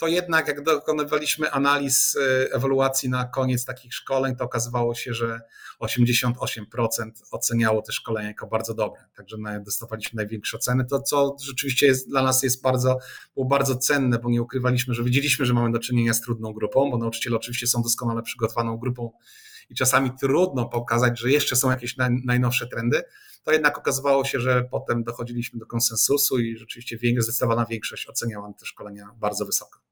to 0.00 0.06
jednak 0.06 0.48
jak 0.48 0.62
dokonywaliśmy 0.62 1.50
analiz 1.50 2.16
e, 2.16 2.52
ewaluacji 2.52 3.08
na 3.08 3.24
koniec 3.24 3.64
takich 3.64 3.94
szkoleń, 3.94 4.36
to 4.36 4.44
okazywało 4.44 4.94
się, 4.94 5.14
że 5.14 5.40
88% 5.80 6.32
oceniało 7.30 7.82
te 7.82 7.92
szkolenia 7.92 8.28
jako 8.28 8.46
bardzo 8.46 8.74
dobre. 8.74 9.04
Także 9.16 9.36
dostawaliśmy 9.64 10.16
największe 10.16 10.56
oceny, 10.56 10.84
to 10.84 11.02
co 11.02 11.36
rzeczywiście 11.46 11.86
jest, 11.86 12.08
dla 12.08 12.22
nas 12.22 12.42
jest 12.42 12.62
bardzo, 12.62 12.98
było 13.34 13.46
bardzo 13.46 13.76
cenne, 13.76 14.18
bo 14.18 14.30
nie 14.30 14.42
ukrywaliśmy, 14.42 14.94
że 14.94 15.04
wiedzieliśmy, 15.04 15.46
że 15.46 15.54
mamy 15.54 15.72
do 15.72 15.78
czynienia 15.78 16.14
z 16.14 16.20
trudną 16.20 16.52
grupą, 16.52 16.90
bo 16.90 16.98
nauczyciele 16.98 17.36
oczywiście 17.36 17.66
są 17.66 17.82
doskonale 17.82 18.22
przygotowaną 18.22 18.76
grupą 18.76 19.12
i 19.70 19.74
czasami 19.74 20.10
trudno 20.20 20.68
pokazać, 20.68 21.18
że 21.18 21.30
jeszcze 21.30 21.56
są 21.56 21.70
jakieś 21.70 21.96
najnowsze 22.24 22.66
trendy, 22.66 23.02
to 23.42 23.52
jednak 23.52 23.78
okazywało 23.78 24.24
się, 24.24 24.40
że 24.40 24.64
potem 24.70 25.04
dochodziliśmy 25.04 25.58
do 25.58 25.66
konsensusu 25.66 26.38
i 26.38 26.56
rzeczywiście 26.56 26.98
zdecydowana 27.18 27.66
większość 27.66 28.08
oceniała 28.08 28.52
te 28.52 28.66
szkolenia 28.66 29.10
bardzo 29.16 29.46
wysoko. 29.46 29.89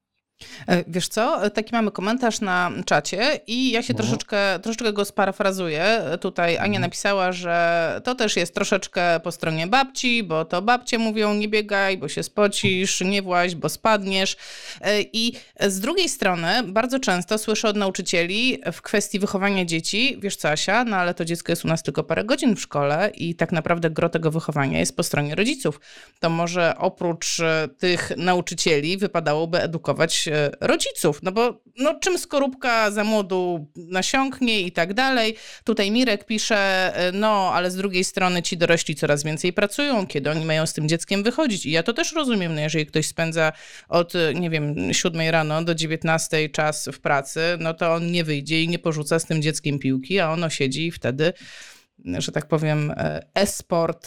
E, 0.69 0.85
wiesz 0.87 1.09
co, 1.09 1.51
taki 1.51 1.73
mamy 1.73 1.91
komentarz 1.91 2.41
na 2.41 2.71
czacie 2.87 3.41
i 3.47 3.71
ja 3.71 3.83
się 3.83 3.93
no. 3.93 3.99
troszeczkę, 3.99 4.59
troszeczkę 4.63 4.93
go 4.93 5.05
sparafrazuję. 5.05 6.01
Tutaj 6.21 6.57
Ania 6.57 6.67
mhm. 6.67 6.81
napisała, 6.81 7.33
że 7.33 8.01
to 8.05 8.15
też 8.15 8.37
jest 8.37 8.55
troszeczkę 8.55 9.21
po 9.21 9.33
stronie 9.33 9.67
babci, 9.67 10.23
bo 10.23 10.45
to 10.45 10.63
babcie 10.63 10.99
mówią 10.99 11.35
nie 11.35 11.49
biegaj, 11.49 11.99
bo 11.99 12.09
się 12.09 12.23
spocisz, 12.23 13.01
nie 13.01 13.23
właź, 13.23 13.55
bo 13.55 13.69
spadniesz. 13.69 14.37
E, 14.81 15.01
I 15.01 15.33
z 15.61 15.81
drugiej 15.81 16.09
strony 16.09 16.63
bardzo 16.67 16.99
często 16.99 17.39
słyszę 17.39 17.69
od 17.69 17.77
nauczycieli 17.77 18.63
w 18.73 18.83
kwestii 18.83 19.19
wychowania 19.19 19.65
dzieci, 19.65 20.17
wiesz 20.21 20.37
co 20.37 20.51
Asia, 20.51 20.85
no 20.85 20.97
ale 20.97 21.15
to 21.15 21.25
dziecko 21.25 21.53
jest 21.53 21.65
u 21.65 21.69
nas 21.69 21.83
tylko 21.83 22.05
parę 22.05 22.25
godzin 22.25 22.57
w 22.57 22.61
szkole 22.61 23.11
i 23.15 23.35
tak 23.35 23.53
naprawdę 23.53 23.91
gro 23.91 24.09
tego 24.09 24.31
wychowania 24.31 24.79
jest 24.79 24.97
po 24.97 25.03
stronie 25.03 25.35
rodziców. 25.35 25.81
To 26.21 26.31
może 26.31 26.75
oprócz 26.79 27.41
e, 27.41 27.69
tych 27.79 28.13
nauczycieli 28.17 28.97
wypadałoby 28.97 29.63
edukować 29.63 30.28
E, 30.29 30.51
rodziców, 30.61 31.21
no 31.23 31.33
bo 31.33 31.63
no, 31.79 31.95
czym 32.01 32.19
skorupka 32.19 32.91
za 32.91 33.05
młodu 33.05 33.67
nasiąknie 33.77 34.61
i 34.61 34.73
tak 34.73 34.95
dalej. 34.95 35.37
Tutaj 35.65 35.91
Mirek 35.91 36.25
pisze, 36.25 36.57
e, 36.97 37.13
no 37.13 37.51
ale 37.55 37.71
z 37.71 37.77
drugiej 37.77 38.05
strony 38.05 38.43
ci 38.43 38.57
dorośli 38.57 38.95
coraz 38.95 39.25
więcej 39.25 39.53
pracują, 39.53 40.07
kiedy 40.07 40.31
oni 40.31 40.45
mają 40.45 40.67
z 40.67 40.73
tym 40.73 40.89
dzieckiem 40.89 41.23
wychodzić 41.23 41.67
i 41.67 41.71
ja 41.71 41.83
to 41.83 41.93
też 41.93 42.13
rozumiem, 42.13 42.55
no 42.55 42.61
jeżeli 42.61 42.87
ktoś 42.87 43.07
spędza 43.07 43.53
od, 43.89 44.13
nie 44.35 44.51
wiem, 44.51 44.95
7 44.95 45.31
rano 45.31 45.65
do 45.65 45.75
19 45.75 46.49
czas 46.49 46.89
w 46.93 47.01
pracy, 47.01 47.41
no 47.59 47.75
to 47.75 47.95
on 47.95 48.13
nie 48.13 48.25
wyjdzie 48.25 48.63
i 48.63 48.69
nie 48.69 48.79
porzuca 48.79 49.19
z 49.19 49.27
tym 49.27 49.43
dzieckiem 49.43 49.79
piłki, 49.79 50.21
a 50.21 50.31
ono 50.31 50.51
siedzi 50.51 50.87
i 50.87 50.91
wtedy 50.91 51.33
że 52.19 52.33
tak 52.33 52.49
powiem, 52.49 52.91
e, 52.91 53.27
e-sport 53.35 54.07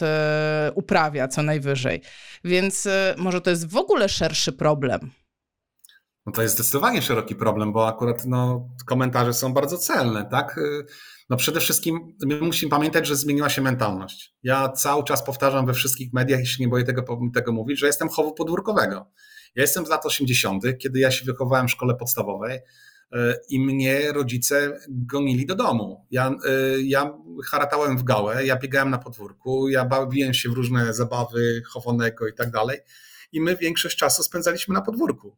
uprawia 0.75 1.27
co 1.27 1.43
najwyżej. 1.43 2.01
Więc 2.43 2.87
może 3.17 3.41
to 3.41 3.49
jest 3.49 3.69
w 3.69 3.77
ogóle 3.77 4.09
szerszy 4.09 4.53
problem. 4.53 5.11
No 6.25 6.31
to 6.31 6.41
jest 6.41 6.55
zdecydowanie 6.55 7.01
szeroki 7.01 7.35
problem, 7.35 7.73
bo 7.73 7.87
akurat 7.87 8.25
no, 8.25 8.69
komentarze 8.85 9.33
są 9.33 9.53
bardzo 9.53 9.77
celne, 9.77 10.25
tak? 10.31 10.59
No 11.29 11.37
przede 11.37 11.59
wszystkim 11.59 12.15
my 12.25 12.41
musimy 12.41 12.69
pamiętać, 12.69 13.07
że 13.07 13.15
zmieniła 13.15 13.49
się 13.49 13.61
mentalność. 13.61 14.35
Ja 14.43 14.69
cały 14.69 15.03
czas 15.03 15.25
powtarzam 15.25 15.65
we 15.65 15.73
wszystkich 15.73 16.13
mediach, 16.13 16.39
jeśli 16.39 16.65
nie 16.65 16.69
boję 16.69 16.83
tego, 16.83 17.19
tego 17.33 17.51
mówić, 17.51 17.79
że 17.79 17.87
jestem 17.87 18.09
chowu 18.09 18.33
podwórkowego. 18.33 19.11
Ja 19.55 19.61
jestem 19.61 19.85
z 19.85 19.89
lat 19.89 20.05
80., 20.05 20.63
kiedy 20.79 20.99
ja 20.99 21.11
się 21.11 21.25
wychowałem 21.25 21.67
w 21.67 21.71
szkole 21.71 21.95
podstawowej 21.95 22.59
e, 23.11 23.35
i 23.49 23.59
mnie 23.59 24.11
rodzice 24.11 24.79
gonili 24.89 25.45
do 25.45 25.55
domu. 25.55 26.05
Ja, 26.11 26.27
e, 26.29 26.81
ja 26.81 27.13
haratałem 27.45 27.97
w 27.97 28.03
gałę, 28.03 28.45
ja 28.45 28.55
biegałem 28.55 28.89
na 28.89 28.97
podwórku, 28.97 29.69
ja 29.69 29.85
bawiłem 29.85 30.33
się 30.33 30.49
w 30.49 30.53
różne 30.53 30.93
zabawy 30.93 31.61
chowonego 31.73 32.27
i 32.27 32.33
tak 32.33 32.51
dalej 32.51 32.79
i 33.31 33.41
my 33.41 33.55
większość 33.55 33.97
czasu 33.97 34.23
spędzaliśmy 34.23 34.73
na 34.73 34.81
podwórku. 34.81 35.37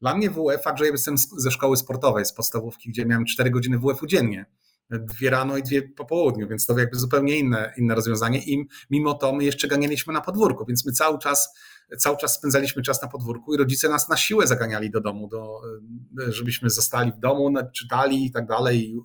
Dla 0.00 0.14
mnie 0.14 0.30
WF, 0.30 0.62
fakt, 0.64 0.78
że 0.78 0.84
ja 0.84 0.92
jestem 0.92 1.18
ze 1.18 1.50
szkoły 1.50 1.76
sportowej, 1.76 2.24
z 2.24 2.32
podstawówki, 2.32 2.90
gdzie 2.90 3.06
miałem 3.06 3.24
4 3.24 3.50
godziny 3.50 3.78
WF-u 3.78 4.06
dziennie, 4.06 4.46
dwie 4.90 5.30
rano 5.30 5.56
i 5.56 5.62
dwie 5.62 5.82
po 5.82 6.04
południu, 6.04 6.48
więc 6.48 6.66
to 6.66 6.78
jakby 6.78 6.98
zupełnie 6.98 7.38
inne, 7.38 7.72
inne 7.76 7.94
rozwiązanie. 7.94 8.38
I 8.38 8.68
mimo 8.90 9.14
to 9.14 9.32
my 9.32 9.44
jeszcze 9.44 9.68
ganialiśmy 9.68 10.12
na 10.12 10.20
podwórku, 10.20 10.64
więc 10.66 10.86
my 10.86 10.92
cały 10.92 11.18
czas, 11.18 11.54
cały 11.98 12.16
czas 12.16 12.34
spędzaliśmy 12.34 12.82
czas 12.82 13.02
na 13.02 13.08
podwórku 13.08 13.54
i 13.54 13.56
rodzice 13.56 13.88
nas 13.88 14.08
na 14.08 14.16
siłę 14.16 14.46
zaganiali 14.46 14.90
do 14.90 15.00
domu, 15.00 15.28
do, 15.28 15.60
żebyśmy 16.28 16.70
zostali 16.70 17.12
w 17.12 17.18
domu, 17.18 17.54
czytali 17.74 18.26
i 18.26 18.30
tak 18.30 18.46
dalej, 18.46 18.96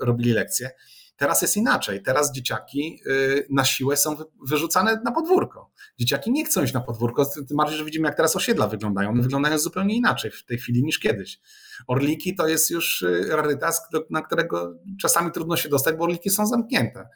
robili 0.00 0.32
lekcje. 0.32 0.70
Teraz 1.16 1.42
jest 1.42 1.56
inaczej. 1.56 2.02
Teraz 2.02 2.32
dzieciaki 2.32 3.00
y, 3.06 3.46
na 3.50 3.64
siłę 3.64 3.96
są 3.96 4.16
wyrzucane 4.46 5.00
na 5.04 5.12
podwórko. 5.12 5.70
Dzieciaki 5.98 6.32
nie 6.32 6.44
chcą 6.44 6.62
iść 6.62 6.72
na 6.72 6.80
podwórko, 6.80 7.26
tym 7.26 7.56
bardziej, 7.56 7.78
że 7.78 7.84
widzimy, 7.84 8.08
jak 8.08 8.16
teraz 8.16 8.36
osiedla 8.36 8.66
wyglądają. 8.66 9.10
One 9.10 9.22
wyglądają 9.22 9.58
zupełnie 9.58 9.96
inaczej 9.96 10.30
w 10.30 10.44
tej 10.44 10.58
chwili 10.58 10.84
niż 10.84 10.98
kiedyś. 10.98 11.40
Orliki 11.86 12.34
to 12.34 12.48
jest 12.48 12.70
już 12.70 13.02
y, 13.02 13.26
rarytas, 13.28 13.82
na 14.10 14.22
którego 14.22 14.74
czasami 15.00 15.32
trudno 15.32 15.56
się 15.56 15.68
dostać, 15.68 15.96
bo 15.96 16.04
orliki 16.04 16.30
są 16.30 16.46
zamknięte. 16.46 17.08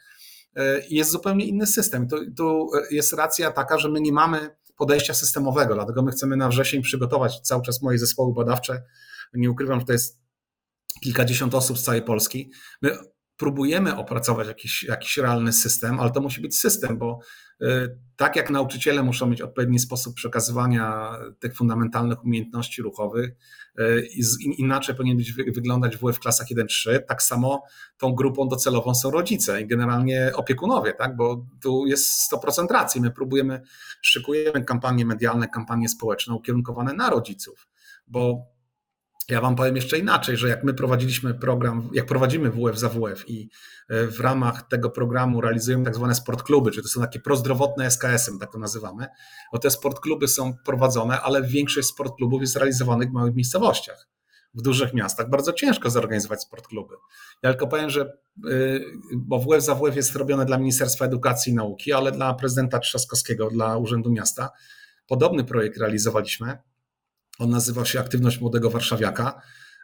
Y, 0.59 0.61
jest 0.89 1.11
zupełnie 1.11 1.45
inny 1.45 1.67
system. 1.67 2.07
Tu, 2.07 2.31
tu 2.31 2.69
jest 2.91 3.13
racja 3.13 3.51
taka, 3.51 3.77
że 3.77 3.89
my 3.89 4.01
nie 4.01 4.11
mamy 4.11 4.49
podejścia 4.77 5.13
systemowego, 5.13 5.73
dlatego 5.73 6.01
my 6.01 6.11
chcemy 6.11 6.37
na 6.37 6.49
wrzesień 6.49 6.81
przygotować 6.81 7.39
cały 7.39 7.61
czas 7.61 7.81
moje 7.81 7.99
zespoły 7.99 8.33
badawcze. 8.33 8.83
Nie 9.33 9.51
ukrywam, 9.51 9.79
że 9.79 9.85
to 9.85 9.93
jest 9.93 10.19
kilkadziesiąt 11.03 11.55
osób 11.55 11.77
z 11.77 11.83
całej 11.83 12.01
Polski. 12.01 12.51
My 12.81 12.97
próbujemy 13.39 13.97
opracować 13.97 14.47
jakiś, 14.47 14.83
jakiś 14.83 15.17
realny 15.17 15.53
system, 15.53 15.99
ale 15.99 16.11
to 16.11 16.21
musi 16.21 16.41
być 16.41 16.59
system, 16.59 16.97
bo 16.97 17.19
y, 17.61 17.65
tak 18.15 18.35
jak 18.35 18.49
nauczyciele 18.49 19.03
muszą 19.03 19.27
mieć 19.27 19.41
odpowiedni 19.41 19.79
sposób 19.79 20.15
przekazywania 20.15 21.11
tych 21.39 21.55
fundamentalnych 21.55 22.23
umiejętności 22.23 22.81
ruchowych, 22.81 23.29
y, 23.79 24.07
inaczej 24.57 24.95
powinien 24.95 25.17
być 25.17 25.33
wyglądać 25.33 25.97
WF 25.97 26.15
w 26.15 26.19
klasach 26.19 26.47
1-3, 26.51 26.99
tak 27.07 27.23
samo 27.23 27.63
tą 27.97 28.13
grupą 28.13 28.47
docelową 28.47 28.95
są 28.95 29.11
rodzice 29.11 29.61
i 29.61 29.67
generalnie 29.67 30.31
opiekunowie, 30.35 30.93
tak? 30.93 31.15
bo 31.15 31.45
tu 31.61 31.85
jest 31.85 32.31
100% 32.31 32.71
racji. 32.71 33.01
My 33.01 33.11
próbujemy, 33.11 33.61
szykujemy 34.01 34.63
kampanie 34.63 35.05
medialne, 35.05 35.47
kampanie 35.47 35.89
społeczne 35.89 36.33
ukierunkowane 36.33 36.93
na 36.93 37.09
rodziców, 37.09 37.67
bo 38.07 38.45
ja 39.29 39.41
Wam 39.41 39.55
powiem 39.55 39.75
jeszcze 39.75 39.97
inaczej, 39.97 40.37
że 40.37 40.49
jak 40.49 40.63
my 40.63 40.73
prowadziliśmy 40.73 41.33
program, 41.33 41.89
jak 41.93 42.05
prowadzimy 42.05 42.51
WF 42.51 42.77
za 42.79 42.89
WF 42.89 43.29
i 43.29 43.49
e, 43.89 44.07
w 44.07 44.19
ramach 44.19 44.67
tego 44.67 44.89
programu 44.89 45.41
realizujemy 45.41 45.85
tak 45.85 45.95
zwane 45.95 46.15
sportkluby, 46.15 46.71
czyli 46.71 46.83
to 46.83 46.89
są 46.89 47.01
takie 47.01 47.19
prozdrowotne 47.19 47.85
SKS-y, 47.91 48.39
tak 48.39 48.51
to 48.51 48.59
nazywamy, 48.59 49.07
bo 49.53 49.59
te 49.59 49.71
sportkluby 49.71 50.27
są 50.27 50.53
prowadzone, 50.65 51.21
ale 51.21 51.43
większość 51.43 51.87
sportklubów 51.87 52.41
jest 52.41 52.55
realizowanych 52.55 53.09
w 53.09 53.13
małych 53.13 53.35
miejscowościach. 53.35 54.07
W 54.53 54.61
dużych 54.61 54.93
miastach 54.93 55.29
bardzo 55.29 55.53
ciężko 55.53 55.89
zorganizować 55.89 56.41
sportkluby. 56.41 56.95
Ja 57.43 57.49
tylko 57.49 57.67
powiem, 57.67 57.89
że 57.89 58.01
e, 58.01 58.09
bo 59.17 59.39
WF 59.39 59.63
za 59.63 59.75
WF 59.75 59.95
jest 59.95 60.15
robione 60.15 60.45
dla 60.45 60.57
Ministerstwa 60.57 61.05
Edukacji 61.05 61.51
i 61.51 61.55
Nauki, 61.55 61.93
ale 61.93 62.11
dla 62.11 62.33
prezydenta 62.33 62.79
Trzaskowskiego, 62.79 63.49
dla 63.49 63.77
Urzędu 63.77 64.11
Miasta. 64.11 64.49
Podobny 65.07 65.43
projekt 65.43 65.77
realizowaliśmy 65.77 66.57
on 67.39 67.49
nazywał 67.49 67.85
się 67.85 67.99
Aktywność 67.99 68.41
Młodego 68.41 68.69
Warszawiaka. 68.69 69.41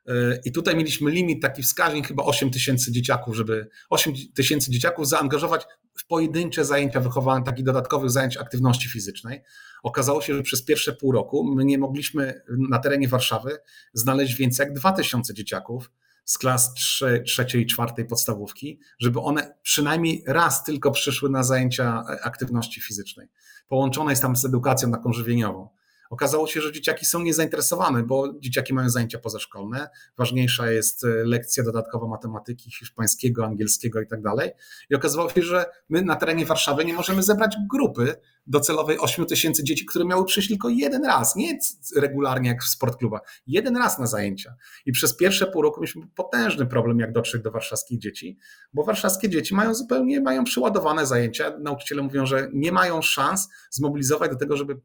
E, 0.08 0.14
I 0.46 0.52
tutaj 0.52 0.76
mieliśmy 0.76 1.12
limit, 1.12 1.42
taki 1.42 1.64
wskaźnik, 1.64 2.08
chyba 2.08 2.24
8 2.24 2.52
tysięcy 2.52 2.92
dzieciaków, 2.92 3.36
żeby 3.36 3.70
8 3.90 4.14
tysięcy 4.36 4.72
dzieciaków 4.72 5.08
zaangażować 5.08 5.66
w 5.98 6.08
pojedyncze 6.08 6.66
zajęcia 6.66 7.00
wychowania, 7.00 7.46
takich 7.46 7.66
dodatkowych 7.66 8.10
zajęć 8.10 8.38
aktywności 8.38 8.90
fizycznej. 8.90 9.42
Okazało 9.84 10.22
się, 10.22 10.36
że 10.36 10.42
przez 10.42 10.66
pierwsze 10.66 10.94
pół 10.94 11.12
roku 11.12 11.44
my 11.56 11.66
nie 11.66 11.78
mogliśmy 11.78 12.42
na 12.70 12.80
terenie 12.80 13.08
Warszawy 13.08 13.58
znaleźć 13.94 14.36
więcej 14.36 14.66
jak 14.66 14.74
2 14.74 14.92
tysiące 14.92 15.34
dzieciaków 15.34 15.92
z 16.26 16.38
klas 16.38 16.74
3, 16.74 17.24
trzeciej 17.26 17.62
i 17.62 17.66
czwartej 17.66 18.06
podstawówki, 18.06 18.80
żeby 19.00 19.20
one 19.20 19.56
przynajmniej 19.62 20.24
raz 20.28 20.64
tylko 20.64 20.92
przyszły 20.92 21.30
na 21.30 21.44
zajęcia 21.44 22.04
aktywności 22.24 22.82
fizycznej. 22.82 23.28
Połączone 23.68 24.12
jest 24.12 24.22
tam 24.22 24.36
z 24.36 24.46
edukacją 24.46 24.92
taką 24.92 25.14
żywieniową. 25.14 25.70
Okazało 26.10 26.48
się, 26.48 26.62
że 26.62 26.72
dzieciaki 26.72 27.06
są 27.06 27.20
niezainteresowane, 27.20 28.04
bo 28.04 28.34
dzieciaki 28.40 28.74
mają 28.74 28.90
zajęcia 28.90 29.20
pozaszkolne. 29.20 29.90
Ważniejsza 30.18 30.72
jest 30.72 31.04
e, 31.04 31.08
lekcja 31.08 31.64
dodatkowa 31.64 32.08
matematyki, 32.08 32.72
hiszpańskiego, 32.72 33.46
angielskiego 33.46 34.02
i 34.02 34.08
tak 34.08 34.22
dalej. 34.22 34.52
I 34.90 34.96
okazało 34.96 35.30
się, 35.30 35.42
że 35.42 35.66
my 35.90 36.02
na 36.02 36.16
terenie 36.16 36.46
Warszawy 36.46 36.86
nie 36.86 36.94
możemy 36.94 37.24
zebrać 37.24 37.56
grupy 37.70 38.16
docelowej 38.48 39.00
8 39.00 39.26
tysięcy 39.26 39.64
dzieci, 39.64 39.86
które 39.86 40.06
miały 40.06 40.26
przyjść 40.26 40.50
tylko 40.50 40.70
jeden 40.70 41.06
raz, 41.06 41.36
nie 41.36 41.60
regularnie 41.96 42.50
jak 42.50 42.64
w 42.64 42.68
sportklubach, 42.68 43.22
jeden 43.48 43.78
raz 43.78 44.00
na 44.00 44.08
zajęcia. 44.08 44.56
I 44.86 44.92
przez 44.92 45.18
pierwsze 45.18 45.48
pół 45.48 45.62
roku 45.62 45.82
mieliśmy 45.82 46.08
potężny 46.16 46.66
problem, 46.66 47.00
jak 47.00 47.12
dotrzeć 47.12 47.42
do 47.42 47.52
warszawskich 47.52 48.00
dzieci, 48.00 48.38
bo 48.74 48.84
warszawskie 48.84 49.30
dzieci 49.30 49.56
mają 49.56 49.76
zupełnie, 49.76 50.22
mają 50.22 50.44
przyładowane 50.44 51.06
zajęcia. 51.06 51.58
Nauczyciele 51.60 52.02
mówią, 52.02 52.26
że 52.26 52.50
nie 52.54 52.72
mają 52.72 53.02
szans 53.02 53.50
zmobilizować 53.70 54.32
do 54.32 54.38
tego, 54.38 54.58
żeby 54.58 54.82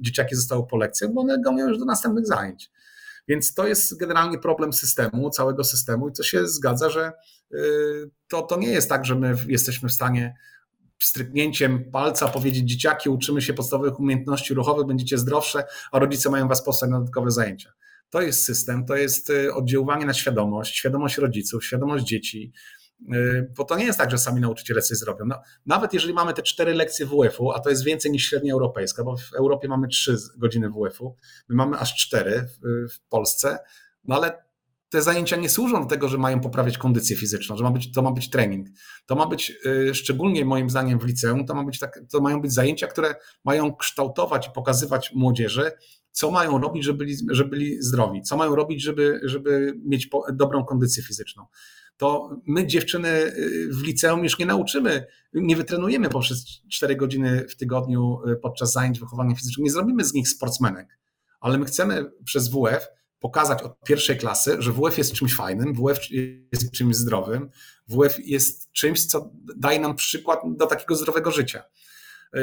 dzieciaki 0.00 0.36
zostały 0.36 0.66
po 0.66 0.76
lekcjach, 0.76 1.12
bo 1.12 1.20
one 1.20 1.40
gonią 1.40 1.68
już 1.68 1.78
do 1.78 1.84
następnych 1.84 2.26
zajęć. 2.26 2.70
Więc 3.28 3.54
to 3.54 3.66
jest 3.66 3.98
generalnie 3.98 4.38
problem 4.38 4.72
systemu, 4.72 5.30
całego 5.30 5.64
systemu 5.64 6.08
i 6.08 6.12
to 6.12 6.22
się 6.22 6.46
zgadza, 6.46 6.90
że 6.90 7.12
y, 7.52 8.10
to, 8.28 8.42
to 8.42 8.56
nie 8.56 8.68
jest 8.68 8.88
tak, 8.88 9.04
że 9.04 9.14
my 9.14 9.36
jesteśmy 9.48 9.88
w 9.88 9.92
stanie 9.92 10.34
stryknięciem 10.98 11.90
palca 11.90 12.28
powiedzieć 12.28 12.70
dzieciaki, 12.70 13.08
uczymy 13.08 13.42
się 13.42 13.54
podstawowych 13.54 14.00
umiejętności 14.00 14.54
ruchowych, 14.54 14.86
będziecie 14.86 15.18
zdrowsze, 15.18 15.64
a 15.92 15.98
rodzice 15.98 16.30
mają 16.30 16.48
was 16.48 16.64
posłać 16.64 16.90
na 16.90 16.98
dodatkowe 16.98 17.30
zajęcia. 17.30 17.72
To 18.10 18.22
jest 18.22 18.44
system, 18.44 18.86
to 18.86 18.96
jest 18.96 19.30
y, 19.30 19.54
oddziaływanie 19.54 20.06
na 20.06 20.14
świadomość, 20.14 20.76
świadomość 20.76 21.18
rodziców, 21.18 21.64
świadomość 21.64 22.04
dzieci, 22.04 22.52
y, 23.14 23.52
bo 23.56 23.64
to 23.64 23.76
nie 23.76 23.84
jest 23.84 23.98
tak, 23.98 24.10
że 24.10 24.18
sami 24.18 24.40
nauczyciele 24.40 24.82
coś 24.82 24.98
zrobią. 24.98 25.24
No, 25.26 25.42
nawet 25.66 25.94
jeżeli 25.94 26.14
mamy 26.14 26.34
te 26.34 26.42
cztery 26.42 26.74
lekcje 26.74 27.06
WF-u, 27.06 27.50
a 27.50 27.60
to 27.60 27.70
jest 27.70 27.84
więcej 27.84 28.10
niż 28.10 28.28
średnia 28.28 28.52
europejska, 28.52 29.04
bo 29.04 29.16
w 29.16 29.34
Europie 29.34 29.68
mamy 29.68 29.88
trzy 29.88 30.16
godziny 30.36 30.70
WF-u, 30.70 31.16
my 31.48 31.54
mamy 31.56 31.78
aż 31.78 31.94
cztery 31.96 32.48
w, 32.92 33.08
Polsce, 33.08 33.58
no 34.04 34.16
ale 34.16 34.44
te 34.94 35.02
zajęcia 35.02 35.36
nie 35.36 35.48
służą 35.48 35.82
do 35.82 35.88
tego, 35.88 36.08
że 36.08 36.18
mają 36.18 36.40
poprawiać 36.40 36.78
kondycję 36.78 37.16
fizyczną, 37.16 37.56
że 37.56 37.64
ma 37.64 37.70
być, 37.70 37.92
to 37.92 38.02
ma 38.02 38.12
być 38.12 38.30
trening. 38.30 38.68
To 39.06 39.14
ma 39.14 39.26
być, 39.26 39.52
y, 39.66 39.94
szczególnie 39.94 40.44
moim 40.44 40.70
zdaniem 40.70 40.98
w 40.98 41.04
liceum, 41.04 41.46
to, 41.46 41.54
ma 41.54 41.64
być 41.64 41.78
tak, 41.78 42.00
to 42.12 42.20
mają 42.20 42.40
być 42.40 42.52
zajęcia, 42.52 42.86
które 42.86 43.14
mają 43.44 43.76
kształtować 43.76 44.48
i 44.48 44.50
pokazywać 44.50 45.12
młodzieży, 45.14 45.72
co 46.10 46.30
mają 46.30 46.58
robić, 46.58 46.84
żeby 46.84 46.98
byli, 46.98 47.16
żeby 47.30 47.50
byli 47.50 47.82
zdrowi, 47.82 48.22
co 48.22 48.36
mają 48.36 48.54
robić, 48.54 48.82
żeby, 48.82 49.20
żeby 49.24 49.74
mieć 49.84 50.08
dobrą 50.32 50.64
kondycję 50.64 51.02
fizyczną. 51.02 51.46
To 51.96 52.36
my 52.46 52.66
dziewczyny 52.66 53.08
y, 53.08 53.68
w 53.72 53.82
liceum 53.82 54.24
już 54.24 54.38
nie 54.38 54.46
nauczymy, 54.46 55.06
nie 55.32 55.56
wytrenujemy 55.56 56.08
poprzez 56.08 56.44
4 56.70 56.96
godziny 56.96 57.46
w 57.48 57.56
tygodniu 57.56 58.18
y, 58.28 58.36
podczas 58.36 58.72
zajęć 58.72 59.00
wychowania 59.00 59.34
fizycznego, 59.34 59.64
nie 59.64 59.72
zrobimy 59.72 60.04
z 60.04 60.14
nich 60.14 60.28
sportsmenek, 60.28 60.98
ale 61.40 61.58
my 61.58 61.64
chcemy 61.64 62.10
przez 62.24 62.48
WF 62.48 62.88
pokazać 63.24 63.62
od 63.62 63.80
pierwszej 63.84 64.18
klasy, 64.18 64.56
że 64.58 64.72
WF 64.72 64.98
jest 64.98 65.12
czymś 65.12 65.36
fajnym, 65.36 65.74
WF 65.74 65.98
jest 66.52 66.70
czymś 66.70 66.96
zdrowym, 66.96 67.50
WF 67.88 68.18
jest 68.18 68.72
czymś, 68.72 69.06
co 69.06 69.30
daje 69.56 69.80
nam 69.80 69.96
przykład 69.96 70.40
do 70.56 70.66
takiego 70.66 70.96
zdrowego 70.96 71.30
życia. 71.30 71.62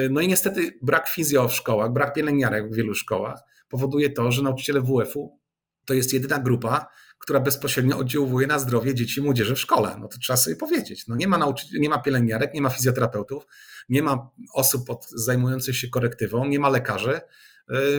No 0.09 0.21
i 0.21 0.27
niestety 0.27 0.79
brak 0.81 1.09
fizjo 1.09 1.47
w 1.47 1.53
szkołach, 1.53 1.93
brak 1.93 2.13
pielęgniarek 2.13 2.71
w 2.71 2.75
wielu 2.75 2.93
szkołach 2.93 3.39
powoduje 3.69 4.09
to, 4.09 4.31
że 4.31 4.43
nauczyciele 4.43 4.81
WF-u 4.81 5.39
to 5.85 5.93
jest 5.93 6.13
jedyna 6.13 6.39
grupa, 6.39 6.87
która 7.19 7.39
bezpośrednio 7.39 7.97
oddziałuje 7.97 8.47
na 8.47 8.59
zdrowie 8.59 8.95
dzieci 8.95 9.19
i 9.19 9.23
młodzieży 9.23 9.55
w 9.55 9.59
szkole. 9.59 9.95
No 9.99 10.07
to 10.07 10.17
trzeba 10.17 10.37
sobie 10.37 10.55
powiedzieć. 10.55 11.07
No 11.07 11.15
nie, 11.15 11.27
ma 11.27 11.37
nauczy- 11.37 11.79
nie 11.79 11.89
ma 11.89 11.99
pielęgniarek, 11.99 12.53
nie 12.53 12.61
ma 12.61 12.69
fizjoterapeutów, 12.69 13.43
nie 13.89 14.03
ma 14.03 14.29
osób 14.53 14.89
zajmujących 15.09 15.77
się 15.77 15.89
korektywą, 15.89 16.45
nie 16.45 16.59
ma 16.59 16.69
lekarzy, 16.69 17.21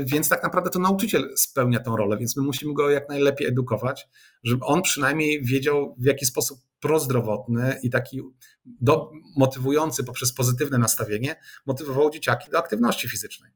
więc 0.05 0.29
tak 0.29 0.43
naprawdę 0.43 0.71
to 0.71 0.79
nauczyciel 0.79 1.33
spełnia 1.37 1.81
tą 1.81 1.97
rolę, 1.97 2.17
więc 2.19 2.37
my 2.37 2.43
musimy 2.43 2.75
go 2.75 2.91
jak 2.91 3.09
najlepiej 3.09 3.47
edukować, 3.49 4.09
żeby 4.45 4.65
on 4.65 4.83
przynajmniej 4.83 5.45
wiedział, 5.45 5.97
w 5.99 6.05
jaki 6.05 6.27
sposób 6.27 6.59
prozdrowotny 6.81 7.81
i 7.83 7.91
taki 7.91 8.21
do, 8.65 9.11
motywujący 9.37 10.05
poprzez 10.05 10.33
pozytywne 10.33 10.79
nastawienie 10.79 11.37
motywował 11.67 12.11
dzieciaki 12.11 12.51
do 12.51 12.59
aktywności 12.59 13.09
fizycznej. 13.09 13.51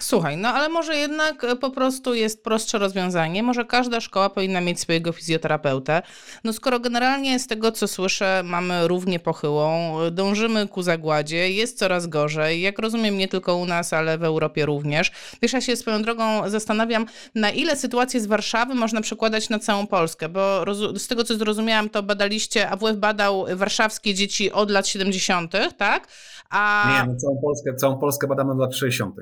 Słuchaj, 0.00 0.36
no 0.36 0.48
ale 0.48 0.68
może 0.68 0.96
jednak 0.96 1.44
e, 1.44 1.56
po 1.56 1.70
prostu 1.70 2.14
jest 2.14 2.44
prostsze 2.44 2.78
rozwiązanie. 2.78 3.42
Może 3.42 3.64
każda 3.64 4.00
szkoła 4.00 4.30
powinna 4.30 4.60
mieć 4.60 4.80
swojego 4.80 5.12
fizjoterapeutę. 5.12 6.02
No 6.44 6.52
skoro 6.52 6.80
generalnie 6.80 7.38
z 7.38 7.46
tego 7.46 7.72
co 7.72 7.88
słyszę 7.88 8.42
mamy 8.44 8.88
równie 8.88 9.18
pochyłą, 9.18 9.96
dążymy 10.12 10.68
ku 10.68 10.82
zagładzie, 10.82 11.50
jest 11.50 11.78
coraz 11.78 12.06
gorzej. 12.06 12.60
Jak 12.60 12.78
rozumiem 12.78 13.18
nie 13.18 13.28
tylko 13.28 13.56
u 13.56 13.66
nas, 13.66 13.92
ale 13.92 14.18
w 14.18 14.24
Europie 14.24 14.66
również. 14.66 15.12
Wiesz, 15.42 15.52
ja 15.52 15.60
się 15.60 15.76
swoją 15.76 16.02
drogą 16.02 16.50
zastanawiam, 16.50 17.06
na 17.34 17.50
ile 17.50 17.76
sytuację 17.76 18.20
z 18.20 18.26
Warszawy 18.26 18.74
można 18.74 19.00
przekładać 19.00 19.48
na 19.48 19.58
całą 19.58 19.86
Polskę, 19.86 20.28
bo 20.28 20.64
z 20.96 21.06
tego 21.06 21.24
co 21.24 21.36
zrozumiałam, 21.36 21.88
to 21.88 22.02
badaliście, 22.02 22.70
AWF 22.70 22.96
badał 22.96 23.46
warszawskie 23.54 24.14
dzieci 24.14 24.52
od 24.52 24.70
lat 24.70 24.88
70., 24.88 25.52
tak? 25.76 26.08
A... 26.50 26.84
Nie, 26.90 27.12
no 27.12 27.18
całą 27.18 27.40
Polskę, 27.40 27.74
całą 27.74 27.98
Polskę 27.98 28.26
badamy 28.26 28.52
od 28.52 28.58
lat 28.58 28.74
60. 28.74 29.14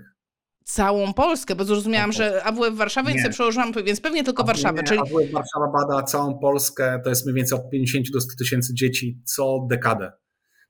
całą 0.65 1.13
Polskę, 1.13 1.55
bo 1.55 1.65
zrozumiałam, 1.65 2.13
że 2.13 2.45
AWF 2.45 2.75
Warszawa, 2.75 3.09
więc 3.09 3.23
sobie 3.23 3.33
przełożyłam, 3.33 3.73
więc 3.85 4.01
pewnie 4.01 4.25
tylko 4.25 4.45
Warszawę. 4.45 4.83
Czyli... 4.83 5.01
AWF 5.01 5.33
Warszawa 5.33 5.73
bada 5.73 6.03
całą 6.03 6.39
Polskę, 6.39 7.01
to 7.05 7.11
jest 7.11 7.27
mniej 7.27 7.35
więcej 7.35 7.59
od 7.59 7.71
50 7.71 8.07
do 8.13 8.21
100 8.21 8.37
tysięcy 8.39 8.75
dzieci 8.75 9.23
co 9.25 9.67
dekadę. 9.71 10.13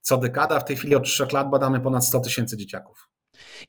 Co 0.01 0.17
dekada, 0.17 0.61
w 0.61 0.65
tej 0.65 0.77
chwili 0.77 0.95
od 0.95 1.05
3 1.05 1.27
lat 1.33 1.51
badamy 1.51 1.81
ponad 1.81 2.07
100 2.07 2.21
tysięcy 2.21 2.57
dzieciaków. 2.57 3.09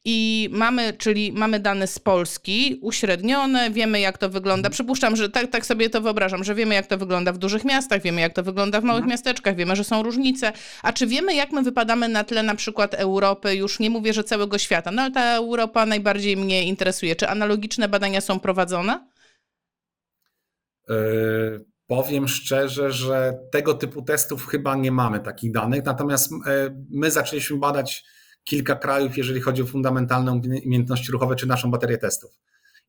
I 0.06 0.50
mamy, 0.52 0.94
czyli 0.94 1.32
mamy 1.32 1.60
dane 1.60 1.88
z 1.88 2.00
Polski, 2.00 2.80
uśrednione, 2.82 3.72
wiemy 3.72 4.00
jak 4.00 4.18
to 4.18 4.30
wygląda. 4.30 4.68
Mhm. 4.68 4.72
Przypuszczam, 4.74 5.16
że 5.16 5.30
tak, 5.30 5.52
tak 5.52 5.66
sobie 5.66 5.90
to 5.90 6.02
wyobrażam, 6.02 6.44
że 6.44 6.56
wiemy 6.56 6.76
jak 6.76 6.88
to 6.88 6.98
wygląda 6.98 7.34
w 7.34 7.38
dużych 7.38 7.66
miastach, 7.66 8.02
wiemy 8.02 8.22
jak 8.22 8.34
to 8.34 8.44
wygląda 8.44 8.82
w 8.82 8.84
małych 8.84 9.04
mhm. 9.04 9.12
miasteczkach, 9.12 9.56
wiemy, 9.56 9.76
że 9.76 9.84
są 9.84 10.04
różnice. 10.04 10.54
A 10.84 10.94
czy 10.94 11.08
wiemy 11.08 11.36
jak 11.36 11.52
my 11.52 11.64
wypadamy 11.64 12.08
na 12.08 12.24
tle 12.24 12.44
na 12.44 12.56
przykład 12.56 12.94
Europy, 12.94 13.56
już 13.56 13.80
nie 13.80 13.90
mówię, 13.90 14.14
że 14.14 14.24
całego 14.24 14.58
świata, 14.58 14.92
no 14.92 15.02
ale 15.02 15.12
ta 15.12 15.36
Europa 15.36 15.86
najbardziej 15.86 16.38
mnie 16.38 16.64
interesuje. 16.64 17.16
Czy 17.16 17.28
analogiczne 17.28 17.88
badania 17.88 18.22
są 18.22 18.40
prowadzone? 18.40 19.08
Yy, 20.90 21.66
powiem 21.88 22.28
szczerze, 22.28 22.92
że 22.92 23.34
tego 23.52 23.74
typu 23.74 24.02
testów 24.02 24.48
chyba 24.48 24.76
nie 24.76 24.92
mamy 24.92 25.20
takich 25.20 25.52
danych, 25.52 25.86
natomiast 25.86 26.32
yy, 26.32 26.40
my 26.90 27.12
zaczęliśmy 27.12 27.58
badać 27.58 28.04
kilka 28.44 28.76
krajów, 28.76 29.18
jeżeli 29.18 29.42
chodzi 29.42 29.62
o 29.62 29.66
fundamentalne 29.66 30.32
umiejętności 30.66 31.12
ruchowe 31.12 31.36
czy 31.36 31.48
naszą 31.48 31.72
baterię 31.72 31.98
testów. 31.98 32.40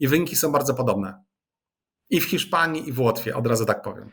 I 0.01 0.09
wyniki 0.09 0.37
są 0.37 0.53
bardzo 0.53 0.75
podobne. 0.75 1.25
I 2.11 2.21
w 2.21 2.25
Hiszpanii, 2.25 2.89
i 2.89 2.93
w 2.93 3.01
Łotwie, 3.01 3.37
od 3.37 3.47
razu 3.47 3.65
tak 3.65 3.83
powiem. 3.83 4.11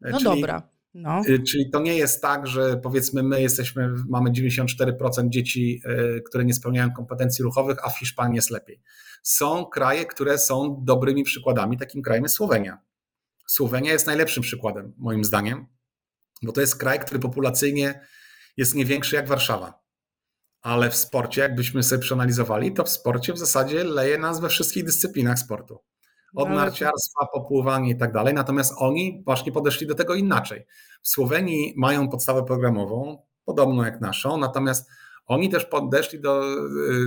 No 0.00 0.18
czyli, 0.18 0.24
dobra. 0.24 0.68
No. 0.94 1.22
Y, 1.28 1.42
czyli 1.42 1.70
to 1.70 1.80
nie 1.80 1.94
jest 1.94 2.22
tak, 2.22 2.46
że 2.46 2.76
powiedzmy 2.76 3.22
my 3.22 3.42
jesteśmy, 3.42 3.92
mamy 4.08 4.30
94% 4.30 5.28
dzieci, 5.28 5.82
y, 6.16 6.22
które 6.22 6.44
nie 6.44 6.54
spełniają 6.54 6.92
kompetencji 6.92 7.42
ruchowych, 7.44 7.86
a 7.86 7.90
w 7.90 7.98
Hiszpanii 7.98 8.36
jest 8.36 8.50
lepiej. 8.50 8.82
Są 9.22 9.66
kraje, 9.66 10.06
które 10.06 10.38
są 10.38 10.80
dobrymi 10.84 11.24
przykładami. 11.24 11.76
Takim 11.78 12.02
krajem 12.02 12.24
jest 12.24 12.34
Słowenia. 12.34 12.78
Słowenia 13.46 13.92
jest 13.92 14.06
najlepszym 14.06 14.42
przykładem, 14.42 14.92
moim 14.96 15.24
zdaniem, 15.24 15.66
bo 16.42 16.52
to 16.52 16.60
jest 16.60 16.76
kraj, 16.76 17.00
który 17.00 17.20
populacyjnie 17.20 18.00
jest 18.56 18.74
nie 18.74 18.84
większy 18.84 19.16
jak 19.16 19.28
Warszawa 19.28 19.85
ale 20.66 20.90
w 20.90 20.96
sporcie, 20.96 21.40
jakbyśmy 21.40 21.82
sobie 21.82 22.02
przeanalizowali, 22.02 22.72
to 22.72 22.84
w 22.84 22.88
sporcie 22.88 23.32
w 23.32 23.38
zasadzie 23.38 23.84
leje 23.84 24.18
nas 24.18 24.40
we 24.40 24.48
wszystkich 24.48 24.84
dyscyplinach 24.84 25.38
sportu. 25.38 25.78
Od 26.34 26.48
narciarstwa, 26.48 27.26
popływanie 27.32 27.90
i 27.90 27.96
tak 27.96 28.12
dalej. 28.12 28.34
Natomiast 28.34 28.74
oni 28.78 29.22
właśnie 29.24 29.52
podeszli 29.52 29.86
do 29.86 29.94
tego 29.94 30.14
inaczej. 30.14 30.66
W 31.02 31.08
Słowenii 31.08 31.74
mają 31.76 32.08
podstawę 32.08 32.44
programową, 32.44 33.22
podobną 33.44 33.84
jak 33.84 34.00
naszą, 34.00 34.38
natomiast 34.38 34.90
oni 35.26 35.50
też 35.50 35.64
podeszli 35.64 36.20
do, 36.20 36.42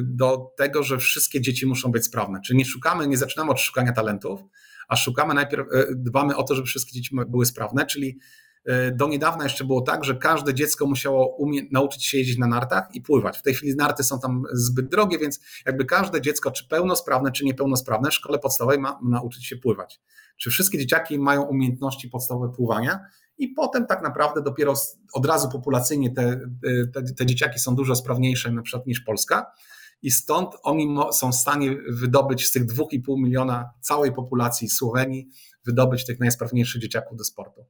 do 0.04 0.52
tego, 0.58 0.84
że 0.84 0.98
wszystkie 0.98 1.42
dzieci 1.42 1.66
muszą 1.66 1.92
być 1.92 2.06
sprawne. 2.06 2.42
Czyli 2.46 2.60
nie 2.60 2.66
szukamy, 2.66 3.08
nie 3.08 3.18
zaczynamy 3.18 3.52
od 3.52 3.60
szukania 3.60 3.92
talentów, 3.92 4.40
a 4.88 4.96
szukamy 4.96 5.34
najpierw, 5.34 5.68
e, 5.74 5.86
dbamy 5.96 6.36
o 6.36 6.44
to, 6.44 6.56
żeby 6.56 6.68
wszystkie 6.68 6.94
dzieci 6.94 7.16
były 7.28 7.46
sprawne, 7.46 7.86
czyli 7.86 8.20
do 8.94 9.08
niedawna 9.08 9.44
jeszcze 9.44 9.64
było 9.64 9.82
tak, 9.82 10.04
że 10.04 10.16
każde 10.16 10.54
dziecko 10.54 10.88
musiało 10.88 11.38
umie- 11.38 11.68
nauczyć 11.72 12.06
się 12.06 12.18
jeździć 12.18 12.38
na 12.38 12.48
nartach 12.48 12.88
i 12.94 13.02
pływać. 13.02 13.38
W 13.38 13.42
tej 13.42 13.54
chwili 13.54 13.76
narty 13.76 14.04
są 14.04 14.20
tam 14.20 14.44
zbyt 14.54 14.90
drogie, 14.90 15.20
więc 15.20 15.40
jakby 15.66 15.86
każde 15.86 16.22
dziecko, 16.22 16.52
czy 16.52 16.68
pełnosprawne, 16.68 17.32
czy 17.32 17.46
niepełnosprawne, 17.46 18.10
w 18.12 18.14
szkole 18.14 18.40
podstawowej 18.40 18.80
ma 18.80 19.00
nauczyć 19.04 19.46
się 19.46 19.58
pływać. 19.58 20.02
Czy 20.38 20.50
wszystkie 20.50 20.78
dzieciaki 20.78 21.20
mają 21.20 21.42
umiejętności 21.42 22.10
podstawowe 22.10 22.54
pływania? 22.56 23.00
I 23.38 23.48
potem 23.48 23.86
tak 23.86 24.02
naprawdę 24.04 24.42
dopiero 24.42 24.74
od 25.14 25.26
razu 25.26 25.50
populacyjnie 25.50 26.12
te, 26.14 26.40
te, 26.94 27.04
te 27.14 27.26
dzieciaki 27.26 27.60
są 27.60 27.76
dużo 27.76 27.96
sprawniejsze 27.96 28.52
na 28.52 28.62
przykład 28.62 28.88
niż 28.88 29.00
Polska. 29.00 29.52
I 30.02 30.12
stąd 30.12 30.50
oni 30.64 30.96
są 31.12 31.32
w 31.32 31.36
stanie 31.36 31.78
wydobyć 31.90 32.48
z 32.48 32.52
tych 32.52 32.66
2,5 32.66 32.98
miliona 33.18 33.70
całej 33.82 34.14
populacji 34.14 34.70
Słowenii, 34.70 35.30
wydobyć 35.66 36.06
tych 36.06 36.20
najsprawniejszych 36.20 36.82
dzieciaków 36.82 37.18
do 37.18 37.24
sportu. 37.24 37.66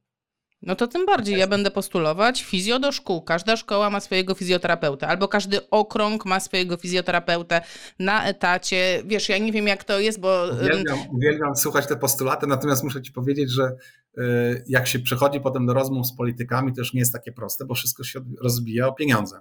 No 0.62 0.76
to 0.76 0.86
tym 0.86 1.06
bardziej 1.06 1.38
ja 1.38 1.46
będę 1.46 1.70
postulować 1.70 2.42
fizjo 2.42 2.78
do 2.78 2.92
szkół. 2.92 3.22
Każda 3.22 3.56
szkoła 3.56 3.90
ma 3.90 4.00
swojego 4.00 4.34
fizjoterapeutę, 4.34 5.08
albo 5.08 5.28
każdy 5.28 5.70
okrąg 5.70 6.24
ma 6.24 6.40
swojego 6.40 6.76
fizjoterapeutę 6.76 7.60
na 7.98 8.24
etacie. 8.24 9.02
Wiesz, 9.06 9.28
ja 9.28 9.38
nie 9.38 9.52
wiem 9.52 9.66
jak 9.66 9.84
to 9.84 10.00
jest, 10.00 10.20
bo... 10.20 10.46
Uwielbiam, 10.62 10.98
uwielbiam 11.10 11.56
słuchać 11.56 11.86
te 11.86 11.96
postulaty, 11.96 12.46
natomiast 12.46 12.84
muszę 12.84 13.02
ci 13.02 13.12
powiedzieć, 13.12 13.50
że 13.50 13.76
y, 14.18 14.64
jak 14.68 14.86
się 14.86 14.98
przechodzi 14.98 15.40
potem 15.40 15.66
do 15.66 15.74
rozmów 15.74 16.06
z 16.06 16.16
politykami, 16.16 16.72
to 16.72 16.80
już 16.80 16.92
nie 16.92 17.00
jest 17.00 17.12
takie 17.12 17.32
proste, 17.32 17.64
bo 17.64 17.74
wszystko 17.74 18.04
się 18.04 18.20
rozbija 18.42 18.86
o 18.86 18.92
pieniądze. 18.92 19.40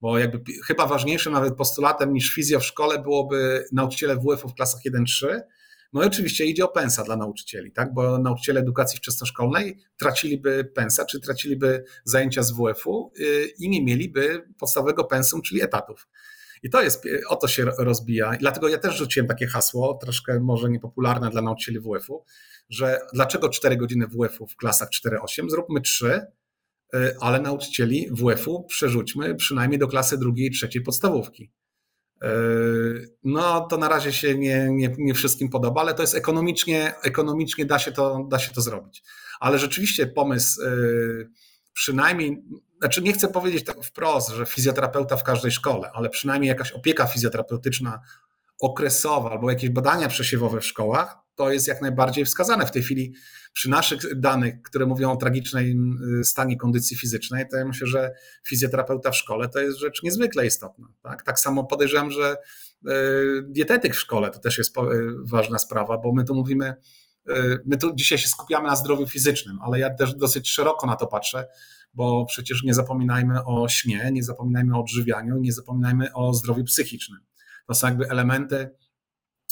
Bo 0.00 0.18
jakby 0.18 0.52
chyba 0.66 0.86
ważniejszym 0.86 1.32
nawet 1.32 1.56
postulatem 1.56 2.12
niż 2.12 2.34
fizjo 2.34 2.60
w 2.60 2.64
szkole 2.64 2.98
byłoby 2.98 3.64
nauczyciele 3.72 4.16
WF-u 4.16 4.48
w 4.48 4.54
klasach 4.54 4.80
1-3, 4.84 5.40
no 5.92 6.02
i 6.02 6.06
oczywiście 6.06 6.44
idzie 6.44 6.64
o 6.64 6.68
pensa 6.68 7.04
dla 7.04 7.16
nauczycieli, 7.16 7.72
tak? 7.72 7.94
bo 7.94 8.18
nauczyciele 8.18 8.60
edukacji 8.60 8.98
wczesnoszkolnej 8.98 9.78
traciliby 9.96 10.64
pensa, 10.74 11.04
czy 11.04 11.20
traciliby 11.20 11.84
zajęcia 12.04 12.42
z 12.42 12.52
WF-u 12.52 13.12
y, 13.20 13.52
i 13.58 13.68
nie 13.68 13.84
mieliby 13.84 14.48
podstawowego 14.58 15.04
pensum, 15.04 15.42
czyli 15.42 15.62
etatów. 15.62 16.08
I 16.62 16.70
to 16.70 16.82
jest, 16.82 17.04
o 17.28 17.36
to 17.36 17.48
się 17.48 17.64
rozbija. 17.78 18.32
Dlatego 18.40 18.68
ja 18.68 18.78
też 18.78 18.96
rzuciłem 18.96 19.26
takie 19.26 19.46
hasło, 19.46 19.98
troszkę 20.02 20.40
może 20.40 20.70
niepopularne 20.70 21.30
dla 21.30 21.42
nauczycieli 21.42 21.80
WF-u, 21.80 22.24
że 22.68 23.00
dlaczego 23.12 23.48
4 23.48 23.76
godziny 23.76 24.06
WF-u 24.06 24.46
w 24.46 24.56
klasach 24.56 24.88
4-8, 24.88 25.50
zróbmy 25.50 25.80
3, 25.80 26.20
y, 26.94 27.16
ale 27.20 27.40
nauczycieli 27.40 28.08
WF-u 28.10 28.64
przerzućmy 28.64 29.34
przynajmniej 29.34 29.78
do 29.78 29.88
klasy 29.88 30.18
drugiej 30.18 30.46
i 30.46 30.50
trzeciej 30.50 30.82
podstawówki. 30.82 31.52
E, 32.22 32.28
no 33.24 33.60
to 33.60 33.76
na 33.76 33.88
razie 33.88 34.12
się 34.12 34.38
nie, 34.38 34.68
nie, 34.70 34.94
nie 34.98 35.14
wszystkim 35.14 35.48
podoba, 35.48 35.80
ale 35.80 35.94
to 35.94 36.02
jest 36.02 36.14
ekonomicznie, 36.14 36.94
ekonomicznie 37.02 37.66
da 37.66 37.78
się, 37.78 37.92
to, 37.92 38.26
da 38.28 38.38
się 38.38 38.52
to 38.52 38.60
zrobić. 38.60 39.02
Ale 39.40 39.58
rzeczywiście 39.58 40.06
pomysł 40.06 40.62
e, 40.62 40.68
przynajmniej, 41.72 42.42
znaczy 42.78 43.02
nie 43.02 43.12
chcę 43.12 43.28
powiedzieć 43.28 43.64
tak 43.64 43.84
wprost, 43.84 44.28
że 44.30 44.46
fizjoterapeuta 44.46 45.16
w 45.16 45.24
każdej 45.24 45.50
szkole, 45.50 45.90
ale 45.94 46.10
przynajmniej 46.10 46.48
jakaś 46.48 46.72
opieka 46.72 47.06
fizjoterapeutyczna 47.06 48.00
okresowa 48.60 49.30
albo 49.30 49.50
jakieś 49.50 49.70
badania 49.70 50.08
przesiewowe 50.08 50.60
w 50.60 50.66
szkołach, 50.66 51.25
to 51.36 51.52
jest 51.52 51.68
jak 51.68 51.82
najbardziej 51.82 52.24
wskazane. 52.24 52.66
W 52.66 52.70
tej 52.70 52.82
chwili 52.82 53.14
przy 53.52 53.70
naszych 53.70 54.20
danych, 54.20 54.62
które 54.62 54.86
mówią 54.86 55.12
o 55.12 55.16
tragicznym 55.16 55.98
y, 56.20 56.24
stanie 56.24 56.56
kondycji 56.56 56.96
fizycznej, 56.96 57.44
to 57.50 57.56
ja 57.56 57.64
myślę, 57.64 57.86
że 57.86 58.12
fizjoterapeuta 58.46 59.10
w 59.10 59.16
szkole 59.16 59.48
to 59.48 59.60
jest 59.60 59.78
rzecz 59.78 60.02
niezwykle 60.02 60.46
istotna. 60.46 60.88
Tak, 61.02 61.22
tak 61.22 61.40
samo 61.40 61.64
podejrzewam, 61.64 62.10
że 62.10 62.36
y, 62.86 62.90
dietetyk 63.48 63.94
w 63.94 63.98
szkole 63.98 64.30
to 64.30 64.38
też 64.38 64.58
jest 64.58 64.78
y, 64.78 64.80
ważna 65.24 65.58
sprawa, 65.58 65.98
bo 65.98 66.12
my 66.12 66.24
tu 66.24 66.34
mówimy, 66.34 66.74
my 67.64 67.76
tu 67.76 67.94
dzisiaj 67.94 68.18
się 68.18 68.28
skupiamy 68.28 68.68
na 68.68 68.76
zdrowiu 68.76 69.06
fizycznym, 69.06 69.58
ale 69.62 69.78
ja 69.78 69.94
też 69.94 70.14
dosyć 70.14 70.50
szeroko 70.50 70.86
na 70.86 70.96
to 70.96 71.06
patrzę, 71.06 71.46
bo 71.94 72.24
przecież 72.24 72.62
nie 72.62 72.74
zapominajmy 72.74 73.44
o 73.44 73.68
śnie, 73.68 74.10
nie 74.12 74.22
zapominajmy 74.22 74.76
o 74.76 74.80
odżywianiu, 74.80 75.38
nie 75.38 75.52
zapominajmy 75.52 76.12
o 76.12 76.34
zdrowiu 76.34 76.64
psychicznym. 76.64 77.20
To 77.66 77.74
są 77.74 77.86
jakby 77.86 78.08
elementy, 78.10 78.70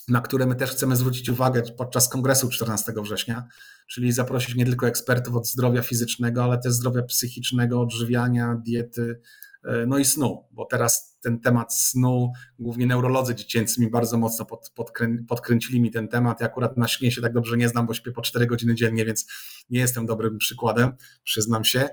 na 0.09 0.21
które 0.21 0.47
my 0.47 0.55
też 0.55 0.71
chcemy 0.71 0.97
zwrócić 0.97 1.29
uwagę 1.29 1.63
podczas 1.77 2.09
kongresu 2.09 2.49
14 2.49 2.93
września, 3.03 3.49
czyli 3.87 4.13
zaprosić 4.13 4.55
nie 4.55 4.65
tylko 4.65 4.87
ekspertów 4.87 5.35
od 5.35 5.49
zdrowia 5.49 5.83
fizycznego, 5.83 6.45
ale 6.45 6.59
też 6.59 6.73
zdrowia 6.73 7.03
psychicznego, 7.03 7.81
odżywiania, 7.81 8.61
diety, 8.67 9.21
e, 9.65 9.87
no 9.87 9.99
i 9.99 10.05
snu, 10.05 10.45
bo 10.51 10.65
teraz 10.65 11.19
ten 11.21 11.41
temat 11.41 11.75
snu, 11.75 12.33
głównie 12.59 12.87
neurolodzy 12.87 13.35
dziecięcy 13.35 13.81
mi 13.81 13.91
bardzo 13.91 14.19
mocno 14.19 14.45
pod, 14.45 14.71
podkrę, 14.75 15.09
podkręcili 15.29 15.81
mi 15.81 15.91
ten 15.91 16.09
temat. 16.09 16.41
Ja 16.41 16.47
akurat 16.47 16.77
na 16.77 16.89
śnie 16.89 17.13
się 17.13 17.23
tak 17.23 17.33
dobrze 17.33 17.57
nie 17.57 17.69
znam, 17.69 17.87
bo 17.87 17.95
śpię 17.95 18.13
po 18.13 18.23
4 18.23 18.47
godziny 18.47 18.75
dziennie, 18.75 19.05
więc 19.05 19.27
nie 19.71 19.81
jestem 19.81 20.07
dobrym 20.07 20.39
przykładem, 20.39 20.93
przyznam 21.25 21.65
się, 21.65 21.89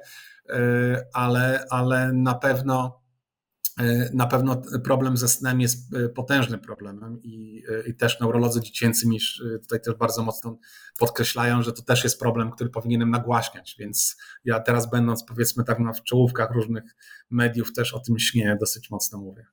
e, 0.49 1.05
ale, 1.13 1.65
ale 1.69 2.13
na 2.13 2.33
pewno 2.33 3.00
na 4.13 4.27
pewno 4.27 4.61
problem 4.83 5.17
ze 5.17 5.27
snem 5.27 5.61
jest 5.61 5.93
e, 5.93 6.09
potężnym 6.09 6.59
problemem 6.59 7.21
i, 7.23 7.63
e, 7.69 7.89
i, 7.89 7.95
też 7.95 8.19
neurolodzy 8.19 8.61
dziecięcy 8.61 9.07
mi 9.07 9.19
tutaj 9.61 9.81
też 9.81 9.95
bardzo 9.95 10.23
mocno 10.23 10.57
podkreślają, 10.97 11.61
że 11.61 11.73
to 11.73 11.81
też 11.81 12.03
jest 12.03 12.19
problem, 12.19 12.51
który 12.51 12.69
powinienem 12.69 13.09
nagłaśniać, 13.09 13.75
więc 13.79 14.17
ja 14.45 14.59
teraz 14.59 14.89
będąc 14.89 15.23
powiedzmy 15.23 15.63
tak 15.63 15.79
na 15.79 15.93
w 15.93 16.03
czołówkach 16.03 16.51
różnych 16.51 16.95
mediów 17.29 17.73
też 17.73 17.93
o 17.93 17.99
tym 17.99 18.19
śnie 18.19 18.57
dosyć 18.59 18.89
mocno 18.89 19.19
mówię. 19.19 19.45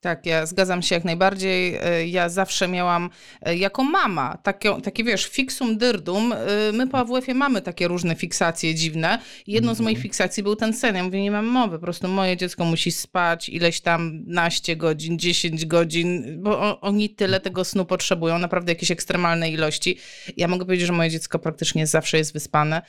Tak, 0.00 0.26
ja 0.26 0.46
zgadzam 0.46 0.82
się 0.82 0.94
jak 0.94 1.04
najbardziej. 1.04 1.76
E, 1.82 2.06
ja 2.06 2.28
zawsze 2.28 2.68
miałam 2.68 3.10
e, 3.42 3.56
jako 3.56 3.84
mama 3.84 4.38
takie, 4.42 4.80
takie 4.80 5.04
wiesz, 5.04 5.26
fixum 5.26 5.78
dyrdum. 5.78 6.32
E, 6.32 6.36
my 6.72 6.88
po 6.88 6.98
AWF-ie 6.98 7.34
mamy 7.34 7.62
takie 7.62 7.88
różne 7.88 8.14
fiksacje 8.14 8.74
dziwne. 8.74 9.18
Jedną 9.46 9.74
z 9.74 9.80
moich 9.80 9.96
mhm. 9.96 10.02
fiksacji 10.02 10.42
był 10.42 10.56
ten 10.56 10.72
sen. 10.72 10.96
Ja 10.96 11.04
mówię, 11.04 11.22
nie 11.22 11.30
mam 11.30 11.46
mowy, 11.46 11.78
po 11.78 11.82
prostu 11.82 12.08
moje 12.08 12.36
dziecko 12.36 12.64
musi 12.64 12.92
spać 12.92 13.48
ileś 13.48 13.80
tam 13.80 14.22
naście 14.26 14.76
godzin, 14.76 15.18
10 15.18 15.66
godzin, 15.66 16.42
bo 16.42 16.80
oni 16.80 17.10
tyle 17.10 17.40
tego 17.40 17.64
snu 17.64 17.84
potrzebują, 17.84 18.38
naprawdę 18.38 18.72
jakieś 18.72 18.90
ekstremalne 18.90 19.50
ilości. 19.50 19.98
Ja 20.36 20.48
mogę 20.48 20.64
powiedzieć, 20.64 20.86
że 20.86 20.92
moje 20.92 21.10
dziecko 21.10 21.38
praktycznie 21.38 21.86
zawsze 21.86 22.18
jest 22.18 22.32
wyspane 22.32 22.82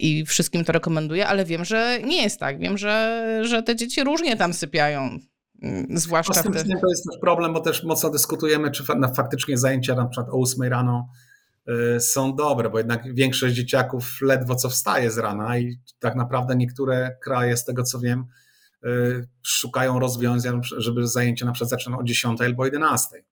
i 0.00 0.24
wszystkim 0.26 0.64
to 0.64 0.72
rekomenduję, 0.72 1.26
ale 1.26 1.44
wiem, 1.44 1.64
że 1.64 1.98
nie 2.04 2.22
jest 2.22 2.40
tak. 2.40 2.58
Wiem, 2.58 2.78
że, 2.78 3.22
że 3.42 3.62
te 3.62 3.76
dzieci 3.76 4.04
różnie 4.04 4.36
tam 4.36 4.54
sypiają. 4.54 5.18
Mm, 5.62 5.86
zwłaszcza 5.98 6.34
z 6.34 6.42
tym 6.42 6.52
wtedy. 6.52 6.74
To 6.80 6.88
jest 6.88 7.04
też 7.04 7.20
problem, 7.20 7.52
bo 7.52 7.60
też 7.60 7.84
mocno 7.84 8.10
dyskutujemy, 8.10 8.70
czy 8.70 8.84
faktycznie 9.16 9.58
zajęcia 9.58 9.94
na 9.94 10.06
przykład 10.06 10.28
o 10.34 10.40
8 10.40 10.62
rano 10.62 11.08
y, 11.96 12.00
są 12.00 12.36
dobre, 12.36 12.70
bo 12.70 12.78
jednak 12.78 13.14
większość 13.14 13.54
dzieciaków 13.54 14.18
ledwo 14.22 14.54
co 14.54 14.68
wstaje 14.68 15.10
z 15.10 15.18
rana 15.18 15.58
i 15.58 15.80
tak 15.98 16.14
naprawdę 16.14 16.56
niektóre 16.56 17.16
kraje, 17.22 17.56
z 17.56 17.64
tego 17.64 17.82
co 17.82 18.00
wiem, 18.00 18.24
y, 18.84 19.28
szukają 19.42 19.98
rozwiązań, 19.98 20.60
żeby 20.76 21.06
zajęcia 21.06 21.46
na 21.46 21.52
przykład 21.52 21.70
zaczynać 21.70 22.00
o 22.00 22.04
10 22.04 22.40
albo 22.40 22.64
11. 22.64 23.24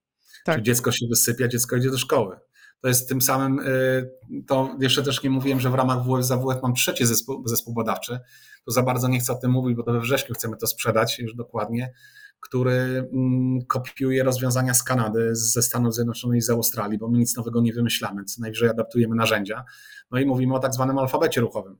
Tak. 0.45 0.55
Czyli 0.55 0.65
dziecko 0.65 0.93
się 0.93 1.07
wysypia, 1.11 1.49
dziecko 1.49 1.77
idzie 1.77 1.91
do 1.91 1.99
szkoły. 1.99 2.37
To 2.81 2.89
jest 2.89 3.09
tym 3.09 3.21
samym, 3.21 3.59
y, 3.59 4.11
to 4.47 4.77
jeszcze 4.81 5.03
też 5.03 5.23
nie 5.23 5.31
mówiłem, 5.31 5.61
że 5.61 5.71
w 5.71 5.75
ramach 5.75 6.05
WF 6.05 6.25
za 6.25 6.37
WF 6.37 6.63
mam 6.63 6.75
trzeci 6.75 7.07
zespół, 7.07 7.49
zespół 7.49 7.75
badawczy, 7.75 8.21
to 8.65 8.73
za 8.73 8.83
bardzo 8.83 9.09
nie 9.09 9.21
chcę 9.21 9.33
o 9.33 9.37
tym 9.37 9.51
mówić, 9.51 9.77
bo 9.77 9.83
to 9.83 9.93
we 9.93 10.01
wrześniu 10.01 10.35
chcemy 10.35 10.57
to 10.57 10.67
sprzedać 10.67 11.19
już 11.19 11.35
dokładnie, 11.35 11.93
który 12.41 13.09
mm, 13.13 13.65
kopiuje 13.67 14.25
rozwiązania 14.25 14.75
z 14.75 14.83
Kanady, 14.83 15.37
ze 15.37 15.63
Stanów 15.63 15.95
Zjednoczonych 15.95 16.39
i 16.39 16.43
z 16.43 16.51
Australii, 16.51 16.99
bo 16.99 17.09
my 17.09 17.19
nic 17.19 17.37
nowego 17.37 17.61
nie 17.61 17.73
wymyślamy, 17.73 18.25
co 18.25 18.43
najwyżej 18.43 18.69
adaptujemy 18.69 19.17
narzędzia. 19.17 19.65
No 20.11 20.19
i 20.19 20.27
mówimy 20.27 20.55
o 20.55 20.59
tak 20.59 20.75
zwanym 20.75 20.99
alfabecie 20.99 21.41
ruchowym. 21.41 21.77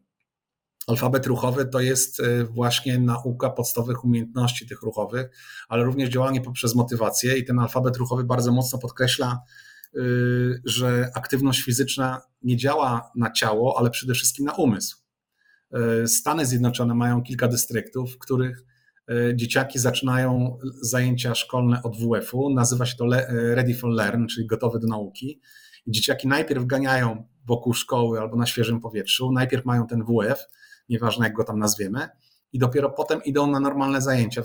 Alfabet 0.87 1.27
ruchowy 1.27 1.67
to 1.67 1.81
jest 1.81 2.21
y, 2.21 2.45
właśnie 2.45 2.99
nauka 2.99 3.51
podstawowych 3.51 4.05
umiejętności 4.05 4.67
tych 4.67 4.83
ruchowych, 4.83 5.27
ale 5.69 5.85
również 5.85 6.09
działanie 6.11 6.41
poprzez 6.41 6.75
motywację 6.75 7.39
i 7.39 7.45
ten 7.45 7.59
alfabet 7.59 7.97
ruchowy 7.97 8.25
bardzo 8.25 8.53
mocno 8.53 8.79
podkreśla 8.79 9.43
Y, 9.97 10.63
że 10.65 11.11
aktywność 11.15 11.63
fizyczna 11.63 12.23
nie 12.43 12.57
działa 12.57 13.11
na 13.17 13.31
ciało, 13.31 13.79
ale 13.79 13.91
przede 13.91 14.15
wszystkim 14.15 14.47
na 14.47 14.53
umysł. 14.53 15.04
Y, 16.03 16.09
Stany 16.09 16.47
Zjednoczone 16.47 16.95
mają 16.95 17.23
kilka 17.23 17.49
dystryktów, 17.49 18.15
w 18.15 18.19
których 18.19 18.65
y, 19.11 19.33
dzieciaki 19.37 19.79
zaczynają 19.79 20.59
zajęcia 20.81 21.35
szkolne 21.35 21.83
od 21.83 21.97
WF-u. 21.97 22.51
Nazywa 22.51 22.87
się 22.87 22.97
to 22.97 23.07
Ready 23.29 23.75
for 23.75 23.91
Learn, 23.91 24.27
czyli 24.27 24.47
gotowy 24.47 24.79
do 24.79 24.87
nauki. 24.87 25.41
Dzieciaki 25.87 26.29
najpierw 26.29 26.67
ganiają 26.67 27.27
wokół 27.47 27.75
szkoły 27.75 28.21
albo 28.21 28.37
na 28.37 28.47
świeżym 28.47 28.81
powietrzu. 28.81 29.33
Najpierw 29.33 29.65
mają 29.65 29.87
ten 29.87 30.05
WF, 30.05 30.45
nieważne 30.89 31.27
jak 31.27 31.35
go 31.35 31.45
tam 31.45 31.59
nazwiemy, 31.59 32.09
i 32.53 32.59
dopiero 32.59 32.91
potem 32.91 33.25
idą 33.25 33.47
na 33.47 33.61
normalne 33.61 34.03
zajęcia 34.03 34.41
e, 34.41 34.45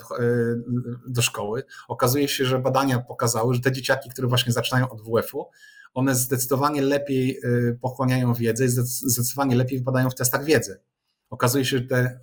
do 1.07 1.21
szkoły. 1.21 1.63
Okazuje 1.87 2.27
się, 2.27 2.45
że 2.45 2.59
badania 2.59 2.99
pokazały, 2.99 3.53
że 3.53 3.61
te 3.61 3.71
dzieciaki, 3.71 4.09
które 4.09 4.27
właśnie 4.27 4.53
zaczynają 4.53 4.89
od 4.89 5.01
WF-u, 5.01 5.49
one 5.93 6.15
zdecydowanie 6.15 6.81
lepiej 6.81 7.39
e, 7.43 7.73
pochłaniają 7.81 8.33
wiedzę 8.33 8.65
i 8.65 8.69
zdecydowanie 8.69 9.55
lepiej 9.55 9.79
wypadają 9.79 10.09
w 10.09 10.15
testach 10.15 10.45
wiedzy. 10.45 10.79
Okazuje 11.29 11.65
się, 11.65 11.77
że 11.77 11.83
te 11.83 12.19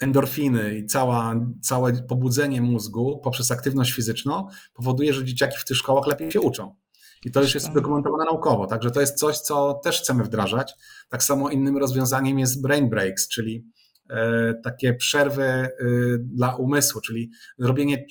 endorfiny 0.00 0.78
i 0.78 0.86
cała, 0.86 1.34
całe 1.62 1.92
pobudzenie 1.92 2.62
mózgu 2.62 3.20
poprzez 3.24 3.50
aktywność 3.50 3.92
fizyczną 3.92 4.48
powoduje, 4.74 5.14
że 5.14 5.24
dzieciaki 5.24 5.58
w 5.58 5.64
tych 5.64 5.76
szkołach 5.76 6.06
lepiej 6.06 6.30
się 6.32 6.40
uczą. 6.40 6.74
I 7.24 7.30
to 7.30 7.42
już 7.42 7.54
jest 7.54 7.70
udokumentowane 7.70 8.24
naukowo, 8.24 8.66
także 8.66 8.90
to 8.90 9.00
jest 9.00 9.18
coś, 9.18 9.38
co 9.38 9.80
też 9.84 10.00
chcemy 10.00 10.24
wdrażać. 10.24 10.74
Tak 11.08 11.22
samo 11.22 11.50
innym 11.50 11.76
rozwiązaniem 11.78 12.38
jest 12.38 12.62
brain 12.62 12.88
breaks, 12.88 13.28
czyli 13.28 13.64
E, 14.10 14.54
takie 14.64 14.94
przerwy 14.94 15.42
e, 15.42 15.68
dla 16.18 16.56
umysłu, 16.56 17.00
czyli 17.00 17.30
zrobienie 17.58 18.06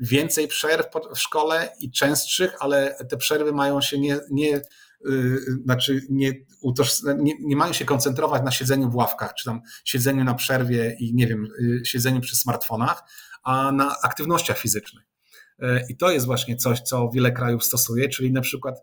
więcej 0.00 0.48
przerw 0.48 0.86
w 1.14 1.18
szkole 1.18 1.68
i 1.80 1.90
częstszych, 1.90 2.56
ale 2.60 2.96
te 3.10 3.16
przerwy 3.16 3.52
mają 3.52 3.80
się 3.80 3.98
nie, 3.98 4.20
nie 4.30 4.60
znaczy 5.64 6.00
nie, 6.10 6.32
nie, 7.18 7.34
nie, 7.40 7.56
mają 7.56 7.72
się 7.72 7.84
koncentrować 7.84 8.42
na 8.44 8.50
siedzeniu 8.50 8.90
w 8.90 8.94
ławkach, 8.94 9.34
czy 9.34 9.44
tam 9.44 9.60
siedzeniu 9.84 10.24
na 10.24 10.34
przerwie 10.34 10.96
i 11.00 11.14
nie 11.14 11.26
wiem, 11.26 11.48
siedzeniu 11.84 12.20
przy 12.20 12.36
smartfonach, 12.36 13.02
a 13.42 13.72
na 13.72 13.96
aktywnościach 14.02 14.58
fizycznych. 14.58 15.04
I 15.88 15.96
to 15.96 16.10
jest 16.10 16.26
właśnie 16.26 16.56
coś, 16.56 16.80
co 16.80 17.10
wiele 17.14 17.32
krajów 17.32 17.64
stosuje, 17.64 18.08
czyli 18.08 18.32
na 18.32 18.40
przykład 18.40 18.82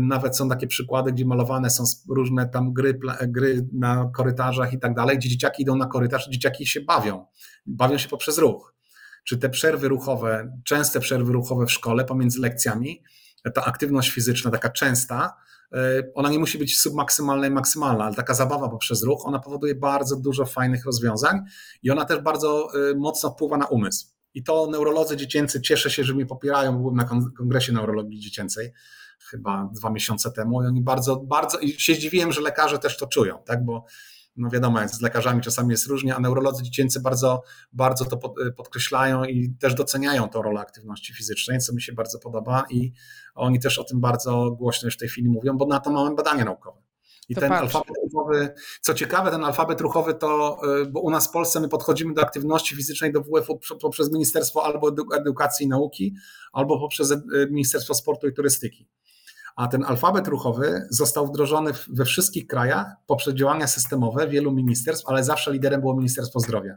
nawet 0.00 0.36
są 0.36 0.48
takie 0.48 0.66
przykłady, 0.66 1.12
gdzie 1.12 1.26
malowane 1.26 1.70
są 1.70 1.84
różne 2.08 2.48
tam 2.48 2.72
gry, 2.72 3.00
gry 3.28 3.68
na 3.72 4.10
korytarzach 4.14 4.72
i 4.72 4.78
tak 4.78 4.94
dalej, 4.94 5.18
gdzie 5.18 5.28
dzieciaki 5.28 5.62
idą 5.62 5.76
na 5.76 5.86
korytarz, 5.86 6.28
dzieciaki 6.28 6.66
się 6.66 6.80
bawią. 6.80 7.26
Bawią 7.66 7.98
się 7.98 8.08
poprzez 8.08 8.38
ruch. 8.38 8.74
Czy 9.24 9.38
te 9.38 9.50
przerwy 9.50 9.88
ruchowe, 9.88 10.52
częste 10.64 11.00
przerwy 11.00 11.32
ruchowe 11.32 11.66
w 11.66 11.72
szkole 11.72 12.04
pomiędzy 12.04 12.40
lekcjami, 12.40 13.02
ta 13.54 13.64
aktywność 13.64 14.10
fizyczna, 14.10 14.50
taka 14.50 14.70
częsta, 14.70 15.34
e, 15.72 15.78
ona 16.14 16.30
nie 16.30 16.38
musi 16.38 16.58
być 16.58 16.80
submaksymalna 16.80 17.46
i 17.46 17.50
maksymalna, 17.50 18.04
ale 18.04 18.14
taka 18.14 18.34
zabawa 18.34 18.68
poprzez 18.68 19.02
ruch, 19.02 19.26
ona 19.26 19.38
powoduje 19.38 19.74
bardzo 19.74 20.16
dużo 20.16 20.46
fajnych 20.46 20.84
rozwiązań 20.84 21.40
i 21.82 21.90
ona 21.90 22.04
też 22.04 22.20
bardzo 22.20 22.68
e, 22.90 22.94
mocno 22.94 23.30
wpływa 23.30 23.56
na 23.56 23.66
umysł. 23.66 24.06
I 24.34 24.42
to 24.42 24.68
neurolodzy 24.72 25.16
dziecięcy, 25.16 25.60
cieszę 25.60 25.90
się, 25.90 26.04
że 26.04 26.14
mnie 26.14 26.26
popierają, 26.26 26.78
byłem 26.78 26.96
na 26.96 27.04
kongresie 27.38 27.72
neurologii 27.72 28.20
dziecięcej, 28.20 28.72
chyba 29.30 29.70
dwa 29.74 29.90
miesiące 29.90 30.32
temu 30.32 30.62
i 30.62 30.66
oni 30.66 30.82
bardzo, 30.82 31.16
bardzo, 31.16 31.58
i 31.58 31.72
się 31.72 31.94
zdziwiłem, 31.94 32.32
że 32.32 32.40
lekarze 32.40 32.78
też 32.78 32.96
to 32.96 33.06
czują, 33.06 33.42
tak, 33.46 33.64
bo 33.64 33.84
no 34.38 34.50
wiadomo, 34.50 34.88
z 34.88 35.00
lekarzami 35.00 35.42
czasami 35.42 35.70
jest 35.70 35.86
różnie, 35.86 36.16
a 36.16 36.20
neurolodzy 36.20 36.62
dziecięcy 36.62 37.00
bardzo, 37.00 37.42
bardzo 37.72 38.04
to 38.04 38.16
podkreślają 38.56 39.24
i 39.24 39.54
też 39.60 39.74
doceniają 39.74 40.28
tą 40.28 40.42
rolę 40.42 40.60
aktywności 40.60 41.14
fizycznej, 41.14 41.58
co 41.58 41.74
mi 41.74 41.82
się 41.82 41.92
bardzo 41.92 42.18
podoba 42.18 42.66
i 42.70 42.92
oni 43.34 43.60
też 43.60 43.78
o 43.78 43.84
tym 43.84 44.00
bardzo 44.00 44.50
głośno 44.50 44.86
już 44.86 44.94
w 44.94 44.98
tej 44.98 45.08
chwili 45.08 45.28
mówią, 45.28 45.56
bo 45.56 45.66
na 45.66 45.80
to 45.80 45.90
mamy 45.90 46.14
badania 46.14 46.44
naukowe. 46.44 46.82
I 47.28 47.34
to 47.34 47.40
ten 47.40 47.50
patrz. 47.50 47.62
alfabet 47.62 47.96
ruchowy, 48.04 48.54
co 48.80 48.94
ciekawe, 48.94 49.30
ten 49.30 49.44
alfabet 49.44 49.80
ruchowy 49.80 50.14
to, 50.14 50.60
y, 50.82 50.86
bo 50.86 51.00
u 51.00 51.10
nas 51.10 51.28
w 51.28 51.30
Polsce 51.30 51.60
my 51.60 51.68
podchodzimy 51.68 52.14
do 52.14 52.22
aktywności 52.22 52.76
fizycznej 52.76 53.12
do 53.12 53.20
WF-u 53.20 53.58
poprzez 53.80 54.12
Ministerstwo 54.12 54.64
albo 54.64 54.92
Edukacji 55.16 55.66
i 55.66 55.68
Nauki, 55.68 56.14
albo 56.52 56.78
poprzez 56.78 57.10
y, 57.10 57.22
Ministerstwo 57.50 57.94
Sportu 57.94 58.28
i 58.28 58.32
Turystyki 58.32 58.88
a 59.58 59.68
ten 59.68 59.84
alfabet 59.84 60.28
ruchowy 60.28 60.86
został 60.90 61.26
wdrożony 61.26 61.72
we 61.88 62.04
wszystkich 62.04 62.46
krajach 62.46 62.86
poprzez 63.06 63.34
działania 63.34 63.66
systemowe 63.66 64.28
wielu 64.28 64.52
ministerstw, 64.52 65.08
ale 65.08 65.24
zawsze 65.24 65.52
liderem 65.52 65.80
było 65.80 65.96
Ministerstwo 65.96 66.40
Zdrowia. 66.40 66.76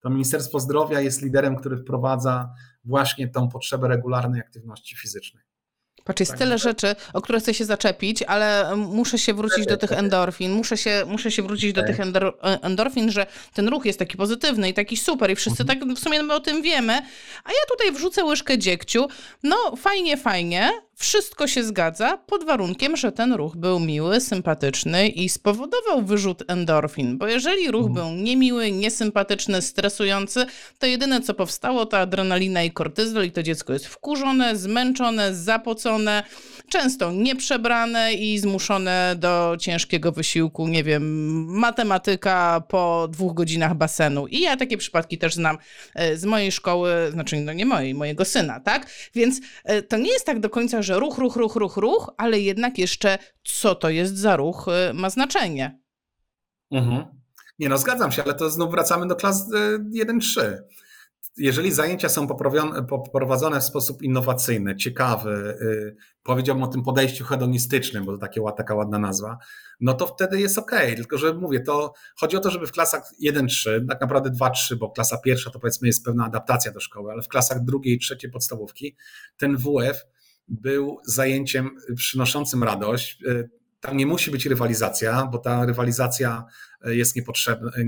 To 0.00 0.10
Ministerstwo 0.10 0.60
Zdrowia 0.60 1.00
jest 1.00 1.22
liderem, 1.22 1.56
który 1.56 1.76
wprowadza 1.76 2.50
właśnie 2.84 3.28
tą 3.28 3.48
potrzebę 3.48 3.88
regularnej 3.88 4.40
aktywności 4.40 4.96
fizycznej. 4.96 5.42
Patrz, 6.04 6.20
jest 6.20 6.36
tyle 6.36 6.58
rzeczy, 6.58 6.96
o 7.12 7.22
które 7.22 7.40
chcę 7.40 7.54
się 7.54 7.64
zaczepić, 7.64 8.22
ale 8.22 8.76
muszę 8.76 9.18
się 9.18 9.34
wrócić 9.34 9.66
do 9.66 9.76
tych 9.76 9.92
endorfin, 9.92 10.52
muszę 10.52 10.76
się, 10.76 11.04
muszę 11.06 11.30
się 11.30 11.42
wrócić 11.42 11.72
do 11.72 11.82
tych 11.82 12.00
endor, 12.00 12.38
endorfin, 12.40 13.10
że 13.10 13.26
ten 13.54 13.68
ruch 13.68 13.84
jest 13.84 13.98
taki 13.98 14.16
pozytywny 14.16 14.68
i 14.68 14.74
taki 14.74 14.96
super 14.96 15.30
i 15.30 15.36
wszyscy 15.36 15.62
mhm. 15.62 15.80
tak 15.80 15.96
w 15.96 16.00
sumie 16.00 16.22
my 16.22 16.34
o 16.34 16.40
tym 16.40 16.62
wiemy, 16.62 16.92
a 17.44 17.50
ja 17.50 17.60
tutaj 17.70 17.92
wrzucę 17.92 18.24
łyżkę 18.24 18.58
dziegciu, 18.58 19.08
no 19.42 19.56
fajnie, 19.76 20.16
fajnie, 20.16 20.70
wszystko 21.02 21.46
się 21.46 21.64
zgadza 21.64 22.16
pod 22.16 22.44
warunkiem, 22.44 22.96
że 22.96 23.12
ten 23.12 23.32
ruch 23.32 23.56
był 23.56 23.80
miły, 23.80 24.20
sympatyczny 24.20 25.08
i 25.08 25.28
spowodował 25.28 26.02
wyrzut 26.02 26.42
endorfin, 26.48 27.18
bo 27.18 27.26
jeżeli 27.26 27.70
ruch 27.70 27.86
mhm. 27.86 27.94
był 27.94 28.24
niemiły, 28.24 28.70
niesympatyczny, 28.70 29.62
stresujący, 29.62 30.46
to 30.78 30.86
jedyne 30.86 31.20
co 31.20 31.34
powstało 31.34 31.86
to 31.86 31.98
adrenalina 31.98 32.62
i 32.62 32.70
kortyzol 32.70 33.24
i 33.24 33.32
to 33.32 33.42
dziecko 33.42 33.72
jest 33.72 33.86
wkurzone, 33.86 34.56
zmęczone, 34.56 35.34
zapocone, 35.34 36.22
często 36.72 37.12
nieprzebrane 37.12 38.14
i 38.14 38.38
zmuszone 38.38 39.16
do 39.18 39.56
ciężkiego 39.60 40.12
wysiłku, 40.12 40.68
nie 40.68 40.84
wiem, 40.84 41.04
matematyka 41.44 42.62
po 42.68 43.08
dwóch 43.10 43.34
godzinach 43.34 43.74
basenu. 43.74 44.26
I 44.26 44.40
ja 44.40 44.56
takie 44.56 44.76
przypadki 44.76 45.18
też 45.18 45.34
znam 45.34 45.58
e, 45.94 46.16
z 46.16 46.24
mojej 46.24 46.52
szkoły, 46.52 46.92
znaczy 47.10 47.40
no 47.40 47.52
nie 47.52 47.66
mojej, 47.66 47.94
mojego 47.94 48.24
syna, 48.24 48.60
tak? 48.60 48.86
Więc 49.14 49.40
e, 49.64 49.82
to 49.82 49.96
nie 49.96 50.12
jest 50.12 50.26
tak 50.26 50.40
do 50.40 50.50
końca, 50.50 50.82
że 50.82 51.00
ruch, 51.00 51.18
ruch, 51.18 51.36
ruch, 51.36 51.56
ruch, 51.56 51.76
ruch, 51.76 52.10
ale 52.16 52.40
jednak 52.40 52.78
jeszcze 52.78 53.18
co 53.44 53.74
to 53.74 53.90
jest 53.90 54.18
za 54.18 54.36
ruch 54.36 54.68
e, 54.68 54.92
ma 54.92 55.10
znaczenie. 55.10 55.78
Mhm. 56.70 57.04
Nie 57.58 57.68
no, 57.68 57.78
zgadzam 57.78 58.12
się, 58.12 58.24
ale 58.24 58.34
to 58.34 58.50
znów 58.50 58.70
wracamy 58.70 59.06
do 59.06 59.16
klas 59.16 59.50
1-3 59.96 60.40
jeżeli 61.36 61.72
zajęcia 61.72 62.08
są 62.08 62.26
poprowadzone 62.88 63.60
w 63.60 63.64
sposób 63.64 64.02
innowacyjny, 64.02 64.76
ciekawy, 64.76 65.58
y, 65.62 65.96
powiedziałbym 66.22 66.64
o 66.64 66.66
tym 66.66 66.82
podejściu 66.82 67.24
hedonistycznym, 67.24 68.04
bo 68.04 68.12
to 68.12 68.18
takie, 68.18 68.40
taka 68.56 68.74
ładna 68.74 68.98
nazwa, 68.98 69.38
no 69.80 69.94
to 69.94 70.06
wtedy 70.06 70.40
jest 70.40 70.58
ok. 70.58 70.70
Tylko, 70.96 71.18
że 71.18 71.34
mówię, 71.34 71.60
to 71.60 71.92
chodzi 72.16 72.36
o 72.36 72.40
to, 72.40 72.50
żeby 72.50 72.66
w 72.66 72.72
klasach 72.72 73.02
1-3, 73.26 73.88
tak 73.88 74.00
naprawdę 74.00 74.30
2-3, 74.30 74.74
bo 74.74 74.90
klasa 74.90 75.18
pierwsza 75.18 75.50
to 75.50 75.60
powiedzmy 75.60 75.88
jest 75.88 76.04
pewna 76.04 76.24
adaptacja 76.24 76.72
do 76.72 76.80
szkoły, 76.80 77.12
ale 77.12 77.22
w 77.22 77.28
klasach 77.28 77.64
drugiej 77.64 77.98
trzeciej 77.98 78.30
podstawówki 78.30 78.96
ten 79.36 79.56
WF 79.56 80.04
był 80.48 80.98
zajęciem 81.06 81.70
przynoszącym 81.96 82.62
radość. 82.62 83.24
Tam 83.82 83.96
nie 83.96 84.06
musi 84.06 84.30
być 84.30 84.46
rywalizacja, 84.46 85.28
bo 85.32 85.38
ta 85.38 85.66
rywalizacja 85.66 86.44
e, 86.84 86.94
jest 86.94 87.16
niepotrzebna, 87.16 87.70
e, 87.76 87.80
e, 87.80 87.84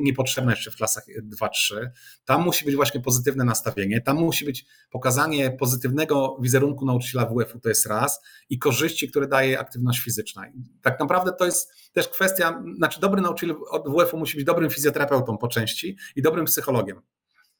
niepotrzebna 0.00 0.52
jeszcze 0.52 0.70
w 0.70 0.76
klasach 0.76 1.04
2-3. 1.22 1.90
Tam 2.24 2.42
musi 2.42 2.64
być 2.64 2.76
właśnie 2.76 3.00
pozytywne 3.00 3.44
nastawienie, 3.44 4.00
tam 4.00 4.16
musi 4.16 4.44
być 4.44 4.66
pokazanie 4.90 5.50
pozytywnego 5.50 6.36
wizerunku 6.40 6.86
nauczyciela 6.86 7.26
WF-u, 7.26 7.60
to 7.60 7.68
jest 7.68 7.86
raz, 7.86 8.20
i 8.50 8.58
korzyści, 8.58 9.10
które 9.10 9.28
daje 9.28 9.60
aktywność 9.60 10.00
fizyczna. 10.00 10.42
Tak 10.82 11.00
naprawdę 11.00 11.32
to 11.38 11.44
jest 11.44 11.72
też 11.92 12.08
kwestia, 12.08 12.62
znaczy 12.76 13.00
dobry 13.00 13.22
nauczyciel 13.22 13.56
od 13.70 13.88
WF-u 13.88 14.18
musi 14.18 14.36
być 14.36 14.46
dobrym 14.46 14.70
fizjoterapeutą 14.70 15.38
po 15.38 15.48
części 15.48 15.98
i 16.16 16.22
dobrym 16.22 16.44
psychologiem. 16.44 17.00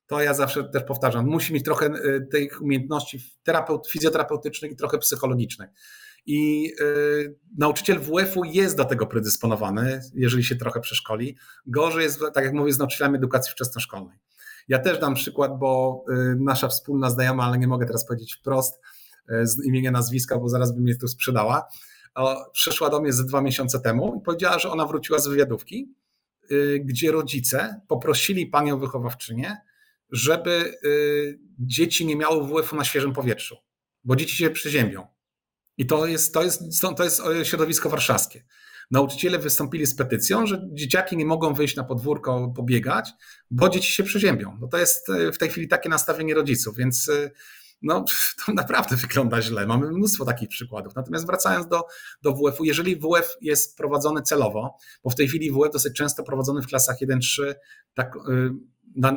to 0.07 0.23
ja 0.23 0.35
zawsze 0.35 0.65
też 0.65 0.83
powtarzam, 0.83 1.27
musi 1.27 1.55
mieć 1.55 1.65
trochę 1.65 1.91
tych 2.31 2.63
umiejętności 2.63 3.21
terapeut, 3.43 3.89
fizjoterapeutycznych 3.89 4.73
i 4.73 4.77
trochę 4.77 4.99
psychologicznych. 4.99 5.71
I 6.27 6.73
y, 6.81 7.39
nauczyciel 7.59 8.01
WF-u 8.01 8.45
jest 8.45 8.77
do 8.77 8.85
tego 8.85 9.07
predysponowany, 9.07 10.01
jeżeli 10.15 10.45
się 10.45 10.57
trochę 10.57 10.81
przeszkoli. 10.81 11.37
Gorzej 11.67 12.03
jest, 12.03 12.21
tak 12.35 12.45
jak 12.45 12.55
mówię, 12.55 12.73
z 12.73 12.79
nauczycielami 12.79 13.17
edukacji 13.17 13.53
wczesnoszkolnej. 13.53 14.19
Ja 14.69 14.79
też 14.79 14.99
dam 14.99 15.15
przykład, 15.15 15.59
bo 15.59 16.05
y, 16.11 16.37
nasza 16.41 16.69
wspólna 16.69 17.11
znajoma, 17.11 17.45
ale 17.45 17.59
nie 17.59 17.67
mogę 17.67 17.87
teraz 17.87 18.07
powiedzieć 18.07 18.35
wprost 18.35 18.81
y, 19.31 19.47
z 19.47 19.65
imienia, 19.65 19.91
nazwiska, 19.91 20.39
bo 20.39 20.49
zaraz 20.49 20.75
by 20.75 20.81
mnie 20.81 20.97
tu 20.97 21.09
sprzedała, 21.09 21.69
przyszła 22.53 22.91
do 22.91 23.01
mnie 23.01 23.13
ze 23.13 23.25
dwa 23.25 23.41
miesiące 23.41 23.81
temu 23.81 24.19
i 24.21 24.25
powiedziała, 24.25 24.59
że 24.59 24.71
ona 24.71 24.87
wróciła 24.87 25.19
z 25.19 25.29
wywiadówki, 25.29 25.95
gdzie 26.81 27.13
rodzice 27.13 27.81
poprosili 27.89 28.47
panią 28.47 28.79
wychowawczynię, 28.79 29.57
żeby 30.11 30.75
dzieci 31.59 32.07
nie 32.07 32.17
miały 32.17 32.49
WF-u 32.49 32.77
na 32.77 32.85
świeżym 32.85 33.13
powietrzu, 33.13 33.57
bo 34.05 34.17
dzieci 34.17 34.37
się 34.37 34.51
przeziębią. 34.51 35.07
I 35.79 35.87
to 35.87 36.07
jest, 36.07 36.35
to 36.35 36.43
jest, 36.43 36.63
to 36.97 37.05
jest 37.05 37.23
środowisko 37.43 37.91
warszawskie. 37.91 38.45
Nauczyciele 38.91 39.39
wystąpili 39.39 39.87
z 39.87 39.95
petycją, 39.95 40.47
że 40.47 40.69
dzieciaki 40.73 41.17
nie 41.17 41.27
mogą 41.27 41.55
wyjść 41.55 41.77
na 41.77 41.85
podwórko, 41.85 42.53
pobiegać, 42.57 43.11
bo 43.51 43.69
dzieci 43.69 43.93
się 43.93 44.03
przeziębią. 44.03 44.59
No 44.61 44.69
to 44.69 44.79
jest 44.79 45.09
y, 45.09 45.33
w 45.33 45.39
tej 45.39 45.51
chwili 45.51 45.69
takie 45.69 45.89
nastawienie 45.89 46.35
rodziców, 46.35 46.77
więc 46.77 47.09
y, 47.09 47.31
no, 47.83 48.05
to 48.47 48.53
naprawdę 48.53 48.97
wygląda 48.97 49.43
źle. 49.43 49.67
Mamy 49.67 49.91
mnóstwo 49.91 50.25
takich 50.25 50.49
przykładów. 50.49 50.95
Natomiast 50.95 51.27
wracając 51.27 51.69
do, 51.69 51.83
do 52.23 52.33
WF-u, 52.33 52.65
jeżeli 52.65 52.97
WF 52.97 53.37
jest 53.41 53.77
prowadzony 53.77 54.23
celowo, 54.23 54.77
bo 55.05 55.11
w 55.11 55.15
tej 55.15 55.29
chwili 55.29 55.51
WF 55.51 55.73
dosyć 55.73 55.97
często 55.97 56.23
prowadzony 56.23 56.63
w 56.63 56.67
klasach 56.67 56.97
1-3, 57.01 57.55
tak 57.95 58.13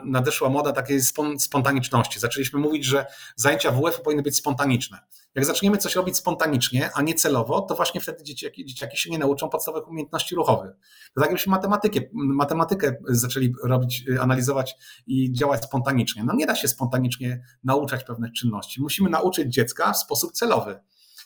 nadeszła 0.06 0.50
moda 0.50 0.72
takiej 0.72 1.02
spontaniczności. 1.40 2.20
Zaczęliśmy 2.20 2.60
mówić, 2.60 2.86
że 2.86 3.06
zajęcia 3.36 3.72
WF 3.72 4.02
powinny 4.02 4.24
być 4.24 4.38
spontaniczne. 4.38 5.00
Jak 5.36 5.46
zaczniemy 5.46 5.78
coś 5.78 5.96
robić 5.96 6.18
spontanicznie, 6.18 6.90
a 6.94 7.02
nie 7.02 7.14
celowo, 7.14 7.62
to 7.62 7.76
właśnie 7.76 8.02
wtedy 8.02 8.24
dzieciaki, 8.24 8.66
dzieciaki 8.66 8.98
się 8.98 9.10
nie 9.10 9.18
nauczą 9.18 9.50
podstawowych 9.50 9.90
umiejętności 9.90 10.36
ruchowych. 10.36 10.72
To 11.14 11.22
tak 11.22 11.24
jakbyśmy 11.24 11.52
matematykę, 11.52 12.00
matematykę 12.14 12.96
zaczęli 13.08 13.54
robić, 13.64 14.06
analizować 14.20 14.76
i 15.08 15.34
działać 15.34 15.64
spontanicznie. 15.64 16.24
No 16.24 16.34
nie 16.36 16.46
da 16.46 16.56
się 16.56 16.68
spontanicznie 16.68 17.44
nauczać 17.64 18.04
pewnych 18.04 18.34
czynności. 18.34 18.82
Musimy 18.82 19.10
nauczyć 19.10 19.54
dziecka 19.54 19.94
w 19.94 19.98
sposób 19.98 20.32
celowy. 20.32 20.80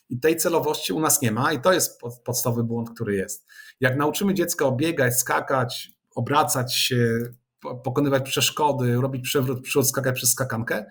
I 0.10 0.20
tej 0.20 0.38
celowości 0.38 0.94
u 0.94 1.00
nas 1.00 1.22
nie 1.22 1.32
ma, 1.32 1.54
i 1.54 1.62
to 1.62 1.74
jest 1.74 2.02
podstawowy 2.26 2.64
błąd, 2.64 2.90
który 2.90 3.16
jest. 3.16 3.46
Jak 3.80 3.98
nauczymy 3.98 4.34
dziecka 4.34 4.72
biegać, 4.72 5.20
skakać, 5.20 5.92
obracać 6.16 6.76
się, 6.76 7.34
pokonywać 7.84 8.24
przeszkody, 8.30 8.96
robić 8.96 9.24
przewrót, 9.24 9.62
przód, 9.62 9.88
skakać 9.88 10.16
przez 10.16 10.32
skakankę, 10.32 10.86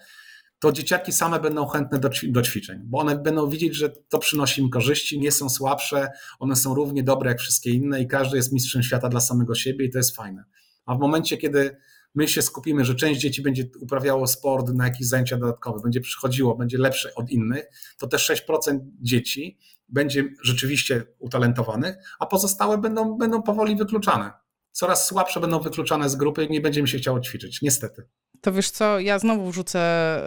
to 0.61 0.73
dzieciaki 0.73 1.12
same 1.12 1.41
będą 1.41 1.66
chętne 1.66 1.99
do, 1.99 2.11
do, 2.29 2.43
ćwiczeń, 2.43 2.81
bo 2.85 2.99
one 2.99 3.18
będą 3.18 3.49
widzieć, 3.49 3.77
że 3.77 3.91
to 4.09 4.18
przynosi 4.18 4.61
im 4.61 4.71
korzyści, 4.71 5.21
nie 5.21 5.33
są 5.33 5.51
słabsze, 5.51 6.09
one 6.39 6.57
są 6.57 6.75
równie 6.75 7.03
dobre 7.03 7.31
jak 7.31 7.41
wszystkie 7.41 7.71
inne 7.71 8.03
i 8.03 8.07
każdy 8.07 8.37
jest 8.37 8.53
mistrzem 8.53 8.83
świata 8.83 9.09
dla 9.09 9.21
samego 9.21 9.55
siebie 9.55 9.85
i 9.85 9.91
to 9.91 9.99
jest 9.99 10.16
fajne. 10.16 10.45
A 10.87 10.95
w 10.95 10.99
momencie, 10.99 11.37
kiedy 11.37 11.77
my 12.14 12.29
się 12.29 12.43
skupimy, 12.43 12.85
że 12.85 12.95
część 12.95 13.21
dzieci 13.21 13.43
będzie 13.43 13.64
uprawiało 13.81 14.27
sport 14.27 14.68
na 14.68 14.85
jakieś 14.85 15.07
zajęcia 15.07 15.37
dodatkowe, 15.37 15.81
będzie 15.83 16.01
przychodziło, 16.01 16.57
będzie 16.57 16.79
lepsze 16.79 17.14
od 17.14 17.31
innych, 17.31 17.64
to 17.99 18.07
te 18.07 18.16
6% 18.16 18.79
dzieci 19.01 19.59
będzie 19.89 20.25
rzeczywiście 20.43 21.07
utalentowanych, 21.18 21.97
a 22.18 22.27
pozostałe 22.27 22.79
będą, 22.79 23.18
będą 23.18 23.43
powoli 23.43 23.77
wykluczane 23.77 24.33
coraz 24.73 25.07
słabsze 25.07 25.41
będą 25.41 25.61
wykluczane 25.61 26.09
z 26.09 26.16
grupy 26.16 26.45
i 26.45 26.51
nie 26.51 26.61
będzie 26.61 26.83
mi 26.83 26.89
się 26.89 26.99
chciało 26.99 27.21
ćwiczyć, 27.21 27.62
niestety. 27.62 28.03
To 28.41 28.53
wiesz 28.53 28.71
co, 28.71 29.01
ja 29.01 29.18
znowu 29.18 29.51
wrzucę 29.51 29.81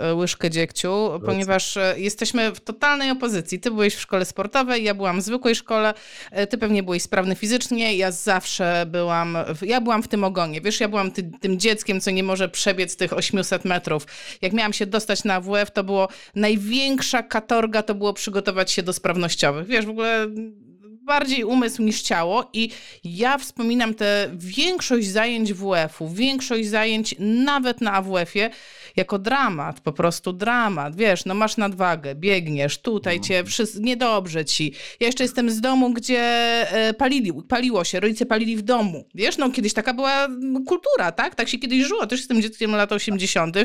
e, 0.09 0.15
łyżkę 0.15 0.49
dziegciu, 0.49 1.09
Wrócę. 1.09 1.25
ponieważ 1.25 1.77
e, 1.77 1.95
jesteśmy 1.97 2.51
w 2.51 2.59
totalnej 2.59 3.11
opozycji. 3.11 3.59
Ty 3.59 3.71
byłeś 3.71 3.95
w 3.95 3.99
szkole 3.99 4.25
sportowej, 4.25 4.83
ja 4.83 4.93
byłam 4.93 5.21
w 5.21 5.23
zwykłej 5.23 5.55
szkole, 5.55 5.93
e, 6.31 6.47
ty 6.47 6.57
pewnie 6.57 6.83
byłeś 6.83 7.03
sprawny 7.03 7.35
fizycznie, 7.35 7.95
ja 7.95 8.11
zawsze 8.11 8.85
byłam, 8.87 9.37
w, 9.55 9.65
ja 9.65 9.81
byłam 9.81 10.03
w 10.03 10.07
tym 10.07 10.23
ogonie. 10.23 10.61
Wiesz, 10.61 10.79
ja 10.79 10.87
byłam 10.87 11.11
ty, 11.11 11.31
tym 11.41 11.59
dzieckiem, 11.59 12.01
co 12.01 12.11
nie 12.11 12.23
może 12.23 12.49
przebiec 12.49 12.97
tych 12.97 13.13
800 13.13 13.65
metrów. 13.65 14.05
Jak 14.41 14.53
miałam 14.53 14.73
się 14.73 14.85
dostać 14.85 15.23
na 15.23 15.41
WF, 15.41 15.71
to 15.71 15.83
było 15.83 16.07
największa 16.35 17.23
katorga, 17.23 17.83
to 17.83 17.95
było 17.95 18.13
przygotować 18.13 18.71
się 18.71 18.83
do 18.83 18.93
sprawnościowych. 18.93 19.67
Wiesz, 19.67 19.85
w 19.85 19.89
ogóle 19.89 20.27
bardziej 21.05 21.43
umysł 21.43 21.83
niż 21.83 22.01
ciało 22.01 22.49
i 22.53 22.69
ja 23.03 23.37
wspominam 23.37 23.93
tę 23.93 24.29
większość 24.33 25.07
zajęć 25.07 25.53
WF-u, 25.53 26.09
większość 26.09 26.67
zajęć 26.67 27.15
nawet 27.19 27.81
na 27.81 27.93
AWF-ie 27.93 28.49
jako 28.95 29.19
dramat, 29.19 29.79
po 29.79 29.93
prostu 29.93 30.33
dramat. 30.33 30.95
Wiesz, 30.95 31.25
no 31.25 31.33
masz 31.33 31.57
nadwagę, 31.57 32.15
biegniesz, 32.15 32.77
tutaj 32.77 33.17
no. 33.17 33.23
cię, 33.23 33.43
wszyscy, 33.43 33.81
niedobrze 33.81 34.45
ci. 34.45 34.73
Ja 34.99 35.07
jeszcze 35.07 35.23
jestem 35.23 35.49
z 35.49 35.61
domu, 35.61 35.93
gdzie 35.93 36.21
e, 36.71 36.93
palili, 36.93 37.33
paliło 37.47 37.83
się, 37.83 37.99
rodzice 37.99 38.25
palili 38.25 38.57
w 38.57 38.61
domu. 38.61 39.07
Wiesz, 39.15 39.37
no 39.37 39.51
kiedyś 39.51 39.73
taka 39.73 39.93
była 39.93 40.27
kultura, 40.67 41.11
tak? 41.11 41.35
Tak 41.35 41.49
się 41.49 41.57
kiedyś 41.57 41.87
żyło. 41.87 42.07
Też 42.07 42.19
jestem 42.19 42.41
dzieckiem 42.41 42.71
lat 42.71 42.91
80., 42.91 43.57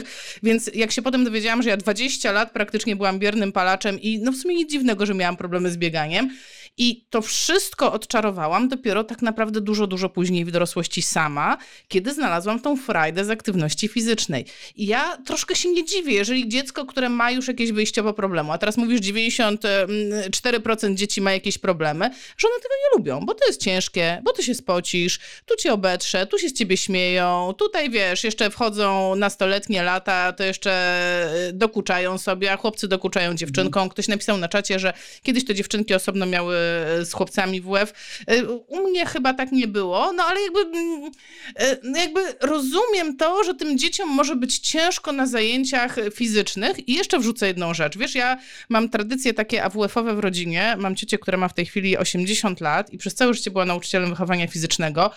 więc 0.43 0.71
jak 0.75 0.93
się 0.93 1.03
potem 1.03 1.25
dowiedziałam, 1.25 1.63
że 1.63 1.71
ja 1.71 1.77
20 1.77 2.33
lat 2.33 2.53
praktycznie 2.53 2.97
byłam 2.97 3.19
biernym 3.19 3.53
palaczem 3.53 4.01
i 4.01 4.19
no 4.19 4.33
w 4.33 4.37
sumie 4.37 4.55
nic 4.55 4.71
dziwnego, 4.71 5.07
że 5.07 5.15
miałam 5.15 5.37
problemy 5.37 5.71
z 5.71 5.77
bieganiem, 5.77 6.31
i 6.79 7.07
to 7.11 7.23
wszystko 7.23 7.93
odczarowałam 7.93 8.69
dopiero 8.69 9.05
tak 9.05 9.23
naprawdę 9.23 9.61
dużo, 9.61 9.87
dużo 9.87 10.09
później 10.09 10.45
w 10.45 10.51
dorosłości 10.51 11.03
sama, 11.03 11.59
kiedy 11.89 12.15
znalazłam 12.15 12.61
tą 12.61 12.77
frajdę 12.77 13.25
z 13.25 13.31
aktywności 13.31 13.89
fizycznej. 13.89 14.45
I 14.77 14.87
ja 14.87 15.17
troszkę 15.27 15.55
się 15.55 15.69
nie 15.69 15.85
dziwię, 15.85 16.13
jeżeli 16.13 16.49
dziecko, 16.49 16.87
które 16.87 17.09
ma 17.09 17.31
już 17.31 17.49
jakieś 17.49 17.73
wyjściowe 17.73 18.15
problemy, 18.15 18.53
a 18.53 18.59
teraz 18.59 18.77
mówisz 18.77 19.01
94% 19.01 20.95
dzieci 20.95 21.21
ma 21.21 21.33
jakieś 21.33 21.59
problemy, 21.59 22.11
że 22.37 22.49
one 22.49 22.57
tego 22.57 22.75
nie 22.75 22.99
lubią, 22.99 23.27
bo 23.27 23.35
to 23.35 23.47
jest 23.47 23.63
ciężkie, 23.63 24.21
bo 24.25 24.33
ty 24.33 24.43
się 24.43 24.55
spocisz, 24.55 25.19
tu 25.47 25.57
cię 25.57 25.73
obetrze, 25.73 26.27
tu 26.27 26.39
się 26.39 26.49
z 26.49 26.53
ciebie 26.53 26.77
śmieją, 26.77 27.55
tutaj 27.59 27.91
wiesz, 27.91 28.25
jeszcze 28.25 28.51
wchodzą 28.51 29.15
nastoletnie 29.15 29.83
lata, 29.83 30.33
to 30.33 30.45
jeszcze 30.45 30.71
e, 30.71 31.53
dokuczają 31.53 32.19
sobie, 32.19 32.53
a 32.53 32.57
chłopcy 32.57 32.89
dokuczają 32.89 33.35
dziewczynkom. 33.35 33.89
Ktoś 33.89 34.09
napisał 34.09 34.37
na 34.37 34.49
czacie, 34.49 34.79
że 34.79 34.93
kiedyś 35.23 35.45
to 35.45 35.55
dziewczynki 35.55 35.95
osobno 35.95 36.27
miały 36.27 36.68
z 37.05 37.13
chłopcami 37.13 37.61
WF. 37.61 37.93
E, 38.27 38.45
u 38.49 38.89
mnie 38.89 39.07
chyba 39.07 39.35
tak 39.35 39.53
nie 39.53 39.69
było, 39.69 40.13
no 40.13 40.25
ale 40.25 40.41
jakby, 40.41 40.61
mm, 40.61 41.11
e, 41.57 41.77
no 41.83 41.99
jakby 41.99 42.21
rozumiem 42.41 43.17
to, 43.17 43.45
że 43.45 43.55
tym 43.55 43.79
dzieciom 43.79 44.09
może 44.09 44.37
być 44.37 44.59
ciężko 44.59 45.13
na 45.13 45.27
zajęciach 45.27 45.97
fizycznych 46.15 46.89
i 46.89 46.95
jeszcze 46.95 47.19
wrzucę 47.19 47.47
jedną 47.47 47.75
rzecz. 47.75 47.99
Wiesz, 47.99 48.15
ja 48.15 48.39
mam 48.69 48.89
tradycje 48.89 49.35
takie 49.35 49.65
AWF-owe 49.65 50.15
w 50.15 50.19
rodzinie. 50.19 50.77
Mam 50.79 50.97
ciocię, 50.97 51.19
która 51.19 51.39
ma 51.39 51.49
w 51.49 51.55
tej 51.55 51.67
chwili 51.67 51.97
80 51.97 52.61
lat 52.61 52.93
i 52.93 52.99
przez 52.99 53.15
całe 53.15 53.35
życie 53.35 53.51
była 53.51 53.65
nauczycielem 53.65 54.11
wychowania 54.11 54.47
fizycznego 54.47 55.11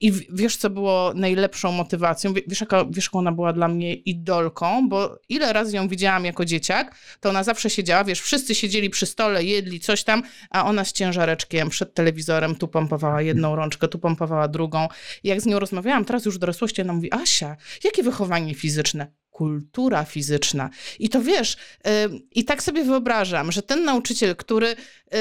i 0.00 0.12
wiesz, 0.30 0.56
co 0.56 0.70
było 0.70 1.12
najlepszą 1.14 1.72
motywacją? 1.72 2.34
Wiesz, 2.46 2.60
jaka, 2.60 2.84
wiesz, 2.90 3.08
ona 3.12 3.32
była 3.32 3.52
dla 3.52 3.68
mnie 3.68 3.94
idolką, 3.94 4.88
bo 4.88 5.18
ile 5.28 5.52
razy 5.52 5.76
ją 5.76 5.88
widziałam 5.88 6.24
jako 6.24 6.44
dzieciak, 6.44 6.94
to 7.20 7.28
ona 7.28 7.44
zawsze 7.44 7.70
siedziała, 7.70 8.04
wiesz, 8.04 8.20
wszyscy 8.20 8.54
siedzieli 8.54 8.90
przy 8.90 9.06
stole, 9.06 9.44
jedli 9.44 9.80
coś 9.80 10.04
tam, 10.04 10.22
a 10.50 10.64
ona 10.64 10.84
z 10.84 10.92
ciężareczkiem 10.92 11.70
przed 11.70 11.94
telewizorem, 11.94 12.54
tu 12.54 12.68
pompowała 12.68 13.22
jedną 13.22 13.56
rączkę, 13.56 13.88
tu 13.88 13.98
pompowała 13.98 14.48
drugą. 14.48 14.88
I 15.22 15.28
jak 15.28 15.40
z 15.40 15.46
nią 15.46 15.58
rozmawiałam, 15.58 16.04
teraz 16.04 16.24
już 16.24 16.36
w 16.36 16.38
dorosłości, 16.38 16.82
ona 16.82 16.92
mówi, 16.92 17.12
Asia, 17.12 17.56
jakie 17.84 18.02
wychowanie 18.02 18.54
fizyczne? 18.54 19.12
kultura 19.36 20.04
fizyczna. 20.04 20.70
I 20.98 21.08
to 21.08 21.22
wiesz, 21.22 21.56
yy, 21.84 21.90
i 22.34 22.44
tak 22.44 22.62
sobie 22.62 22.84
wyobrażam, 22.84 23.52
że 23.52 23.62
ten 23.62 23.84
nauczyciel, 23.84 24.36
który 24.36 24.66
yy, 25.12 25.18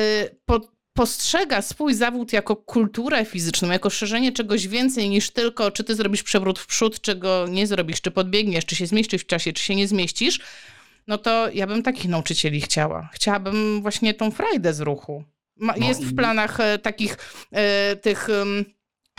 postrzega 0.95 1.61
swój 1.61 1.93
zawód 1.93 2.33
jako 2.33 2.55
kulturę 2.55 3.25
fizyczną, 3.25 3.71
jako 3.71 3.89
szerzenie 3.89 4.31
czegoś 4.31 4.67
więcej 4.67 5.09
niż 5.09 5.31
tylko, 5.31 5.71
czy 5.71 5.83
ty 5.83 5.95
zrobisz 5.95 6.23
przewrót 6.23 6.59
w 6.59 6.67
przód, 6.67 7.01
czy 7.01 7.15
go 7.15 7.47
nie 7.49 7.67
zrobisz, 7.67 8.01
czy 8.01 8.11
podbiegniesz, 8.11 8.65
czy 8.65 8.75
się 8.75 8.87
zmieścisz 8.87 9.21
w 9.21 9.25
czasie, 9.25 9.53
czy 9.53 9.63
się 9.63 9.75
nie 9.75 9.87
zmieścisz, 9.87 10.39
no 11.07 11.17
to 11.17 11.49
ja 11.53 11.67
bym 11.67 11.83
takich 11.83 12.09
nauczycieli 12.09 12.61
chciała. 12.61 13.09
Chciałabym 13.13 13.81
właśnie 13.81 14.13
tą 14.13 14.31
frajdę 14.31 14.73
z 14.73 14.79
ruchu. 14.79 15.23
Ma, 15.55 15.73
no 15.79 15.87
jest 15.87 16.01
i... 16.01 16.05
w 16.05 16.15
planach 16.15 16.59
e, 16.59 16.79
takich 16.79 17.17
e, 17.51 17.95
tych 17.95 18.27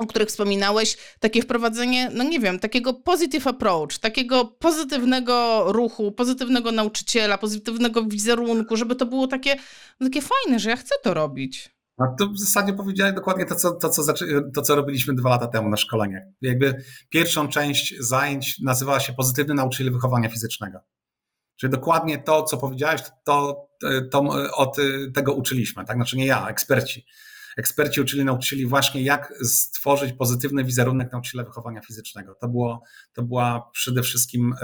o 0.01 0.07
których 0.07 0.29
wspominałeś, 0.29 0.97
takie 1.21 1.43
wprowadzenie, 1.43 2.11
no 2.15 2.25
nie 2.25 2.41
wiem, 2.41 2.59
takiego 2.59 2.95
positive 2.95 3.47
approach, 3.47 3.99
takiego 3.99 4.45
pozytywnego 4.45 5.65
ruchu, 5.73 6.13
pozytywnego 6.13 6.73
nauczyciela, 6.73 7.39
pozytywnego 7.39 8.05
wizerunku, 8.05 8.77
żeby 8.77 8.97
to 8.97 9.07
było 9.07 9.27
takie, 9.27 9.57
no 10.01 10.07
takie 10.07 10.23
fajne, 10.23 10.59
że 10.59 10.71
ja 10.71 10.77
chcę 10.77 10.95
to 11.03 11.15
robić. 11.15 11.77
A 11.99 12.07
to 12.19 12.29
w 12.29 12.39
zasadzie 12.39 12.73
powiedziałeś 12.73 13.15
dokładnie 13.15 13.47
to 13.47 13.55
co, 13.55 13.73
to, 13.73 13.89
co 13.89 14.15
to, 14.55 14.63
co 14.63 14.75
robiliśmy 14.77 15.15
dwa 15.15 15.31
lata 15.31 15.47
temu 15.47 15.69
na 15.69 15.77
szkoleniach. 15.77 16.23
Jakby 16.41 16.85
pierwszą 17.09 17.49
część 17.49 17.95
zajęć 18.01 18.59
nazywała 18.61 19.01
się 19.01 19.13
Pozytywny 19.13 19.55
Nauczyciel 19.55 19.93
Wychowania 19.93 20.29
Fizycznego. 20.29 20.79
Czyli 21.57 21.71
dokładnie 21.71 22.19
to, 22.19 22.43
co 22.43 22.57
powiedziałeś, 22.57 23.03
to, 23.25 23.67
to 24.11 24.21
od 24.57 24.77
tego 25.15 25.35
uczyliśmy, 25.35 25.85
tak? 25.85 25.97
Znaczy 25.97 26.17
nie 26.17 26.27
ja, 26.27 26.49
eksperci. 26.49 27.07
Eksperci 27.57 28.01
uczyli 28.01 28.25
nauczycieli 28.25 28.67
właśnie, 28.67 29.03
jak 29.03 29.35
stworzyć 29.45 30.13
pozytywny 30.13 30.65
wizerunek 30.65 31.13
nauczyciela 31.13 31.45
wychowania 31.45 31.81
fizycznego. 31.81 32.35
To, 32.35 32.49
było, 32.49 32.83
to 33.13 33.23
była 33.23 33.71
przede 33.73 34.03
wszystkim 34.03 34.55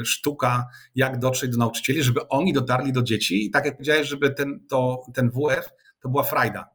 y, 0.00 0.04
sztuka, 0.04 0.66
jak 0.94 1.18
dotrzeć 1.18 1.50
do 1.50 1.58
nauczycieli, 1.58 2.02
żeby 2.02 2.28
oni 2.28 2.52
dotarli 2.52 2.92
do 2.92 3.02
dzieci 3.02 3.46
i 3.46 3.50
tak 3.50 3.64
jak 3.64 3.74
powiedziałeś, 3.74 4.08
żeby 4.08 4.30
ten, 4.30 4.60
to, 4.68 5.02
ten 5.14 5.30
WF 5.30 5.68
to 6.00 6.08
była 6.08 6.22
frajda. 6.22 6.68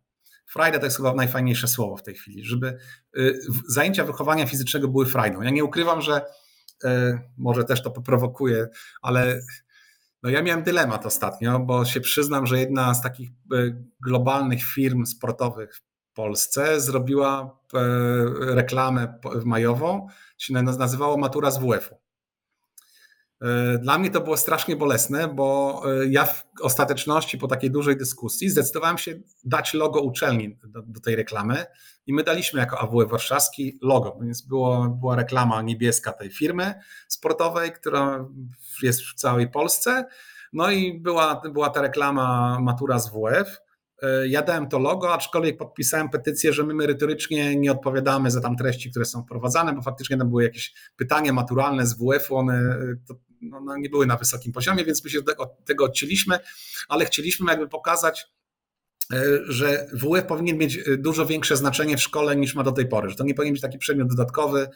Frajda 0.45 0.79
to 0.79 0.85
jest 0.85 0.97
chyba 0.97 1.13
najfajniejsze 1.13 1.67
słowo 1.67 1.97
w 1.97 2.03
tej 2.03 2.15
chwili, 2.15 2.45
żeby 2.45 2.77
y, 3.17 3.39
zajęcia 3.67 4.05
wychowania 4.05 4.45
fizycznego 4.45 4.87
były 4.87 5.05
frajdą. 5.05 5.41
Ja 5.41 5.49
nie 5.49 5.63
ukrywam, 5.63 6.01
że 6.01 6.21
y, 6.85 6.87
może 7.37 7.63
też 7.63 7.83
to 7.83 7.91
poprowokuje, 7.91 8.67
ale 9.01 9.39
no 10.23 10.29
ja 10.29 10.41
miałem 10.41 10.63
dylemat 10.63 11.05
ostatnio, 11.05 11.59
bo 11.59 11.85
się 11.85 12.01
przyznam, 12.01 12.47
że 12.47 12.59
jedna 12.59 12.93
z 12.93 13.01
takich 13.01 13.29
y, 13.53 13.75
globalnych 14.05 14.63
firm 14.63 15.05
sportowych 15.05 15.75
w 15.75 16.15
Polsce 16.15 16.81
zrobiła 16.81 17.59
reklamę 18.39 19.19
majową, 19.45 20.07
się 20.37 20.53
nazywało 20.53 21.17
Matura 21.17 21.51
z 21.51 21.59
WF-u. 21.59 22.02
E, 23.43 23.77
dla 23.77 23.97
mnie 23.97 24.11
to 24.11 24.21
było 24.21 24.37
strasznie 24.37 24.75
bolesne, 24.75 25.27
bo 25.27 25.81
e, 25.85 26.07
ja 26.07 26.25
w 26.25 26.45
ostateczności 26.61 27.37
po 27.37 27.47
takiej 27.47 27.71
dużej 27.71 27.97
dyskusji 27.97 28.49
zdecydowałem 28.49 28.97
się 28.97 29.19
dać 29.43 29.73
logo 29.73 30.01
uczelni 30.01 30.57
do, 30.63 30.81
do 30.81 30.99
tej 30.99 31.15
reklamy 31.15 31.65
i 32.07 32.13
my 32.13 32.23
daliśmy 32.23 32.59
jako 32.59 32.79
AWF 32.79 33.11
Warszawski 33.11 33.79
logo, 33.81 34.17
więc 34.21 34.41
było, 34.41 34.97
była 34.99 35.15
reklama 35.15 35.61
niebieska 35.61 36.13
tej 36.13 36.29
firmy 36.29 36.73
sportowej, 37.07 37.71
która 37.71 38.25
jest 38.83 39.01
w 39.01 39.13
całej 39.13 39.51
Polsce. 39.51 40.05
No 40.53 40.71
i 40.71 40.99
była, 40.99 41.41
była 41.53 41.69
ta 41.69 41.81
reklama 41.81 42.57
Matura 42.61 42.99
z 42.99 43.09
WF. 43.09 43.61
E, 44.01 44.27
ja 44.27 44.41
dałem 44.41 44.69
to 44.69 44.79
logo, 44.79 45.13
aczkolwiek 45.13 45.57
podpisałem 45.57 46.09
petycję, 46.09 46.53
że 46.53 46.63
my 46.63 46.73
merytorycznie 46.73 47.55
nie 47.55 47.71
odpowiadamy 47.71 48.31
za 48.31 48.41
tam 48.41 48.55
treści, 48.57 48.91
które 48.91 49.05
są 49.05 49.23
wprowadzane, 49.23 49.73
bo 49.73 49.81
faktycznie 49.81 50.17
tam 50.17 50.29
były 50.29 50.43
jakieś 50.43 50.73
pytania 50.95 51.33
maturalne 51.33 51.87
z 51.87 51.93
WF-u, 51.93 52.35
one 52.35 52.77
no, 53.49 53.61
no, 53.61 53.77
nie 53.77 53.89
były 53.89 54.05
na 54.05 54.17
wysokim 54.17 54.51
poziomie, 54.53 54.85
więc 54.85 55.03
my 55.03 55.09
się 55.09 55.19
od 55.37 55.65
tego 55.65 55.85
odcięliśmy, 55.85 56.39
ale 56.89 57.05
chcieliśmy 57.05 57.51
jakby 57.51 57.67
pokazać, 57.67 58.25
e, 59.13 59.23
że 59.45 59.87
WF 59.93 60.25
powinien 60.27 60.57
mieć 60.57 60.77
e, 60.77 60.97
dużo 60.97 61.25
większe 61.25 61.57
znaczenie 61.57 61.97
w 61.97 62.01
szkole 62.01 62.35
niż 62.35 62.55
ma 62.55 62.63
do 62.63 62.71
tej 62.71 62.87
pory, 62.87 63.09
że 63.09 63.15
to 63.15 63.23
nie 63.23 63.33
powinien 63.33 63.53
być 63.53 63.61
taki 63.61 63.77
przedmiot 63.77 64.07
dodatkowy, 64.07 64.67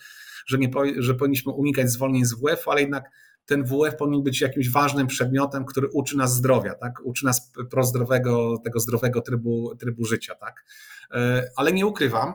że, 0.47 0.57
nie, 0.57 0.71
że 0.97 1.13
powinniśmy 1.13 1.51
unikać 1.51 1.91
zwolnień 1.91 2.25
z 2.25 2.33
WF, 2.33 2.67
ale 2.67 2.81
jednak 2.81 3.03
ten 3.45 3.63
WF 3.63 3.95
powinien 3.97 4.23
być 4.23 4.41
jakimś 4.41 4.71
ważnym 4.71 5.07
przedmiotem, 5.07 5.65
który 5.65 5.87
uczy 5.87 6.17
nas 6.17 6.33
zdrowia, 6.33 6.75
tak? 6.75 6.99
uczy 7.03 7.25
nas 7.25 7.51
prozdrowego, 7.71 8.57
tego 8.63 8.79
zdrowego 8.79 9.21
trybu, 9.21 9.75
trybu 9.75 10.05
życia. 10.05 10.35
Tak? 10.35 10.65
E, 11.11 11.49
ale 11.55 11.71
nie 11.71 11.85
ukrywam, 11.85 12.33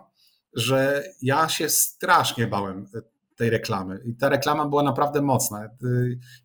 że 0.55 1.05
ja 1.23 1.49
się 1.49 1.69
strasznie 1.69 2.47
bałem 2.47 2.87
tej 3.37 3.51
reklamy. 3.51 4.01
I 4.05 4.15
ta 4.15 4.29
reklama 4.29 4.67
była 4.67 4.83
naprawdę 4.83 5.23
mocna. 5.23 5.69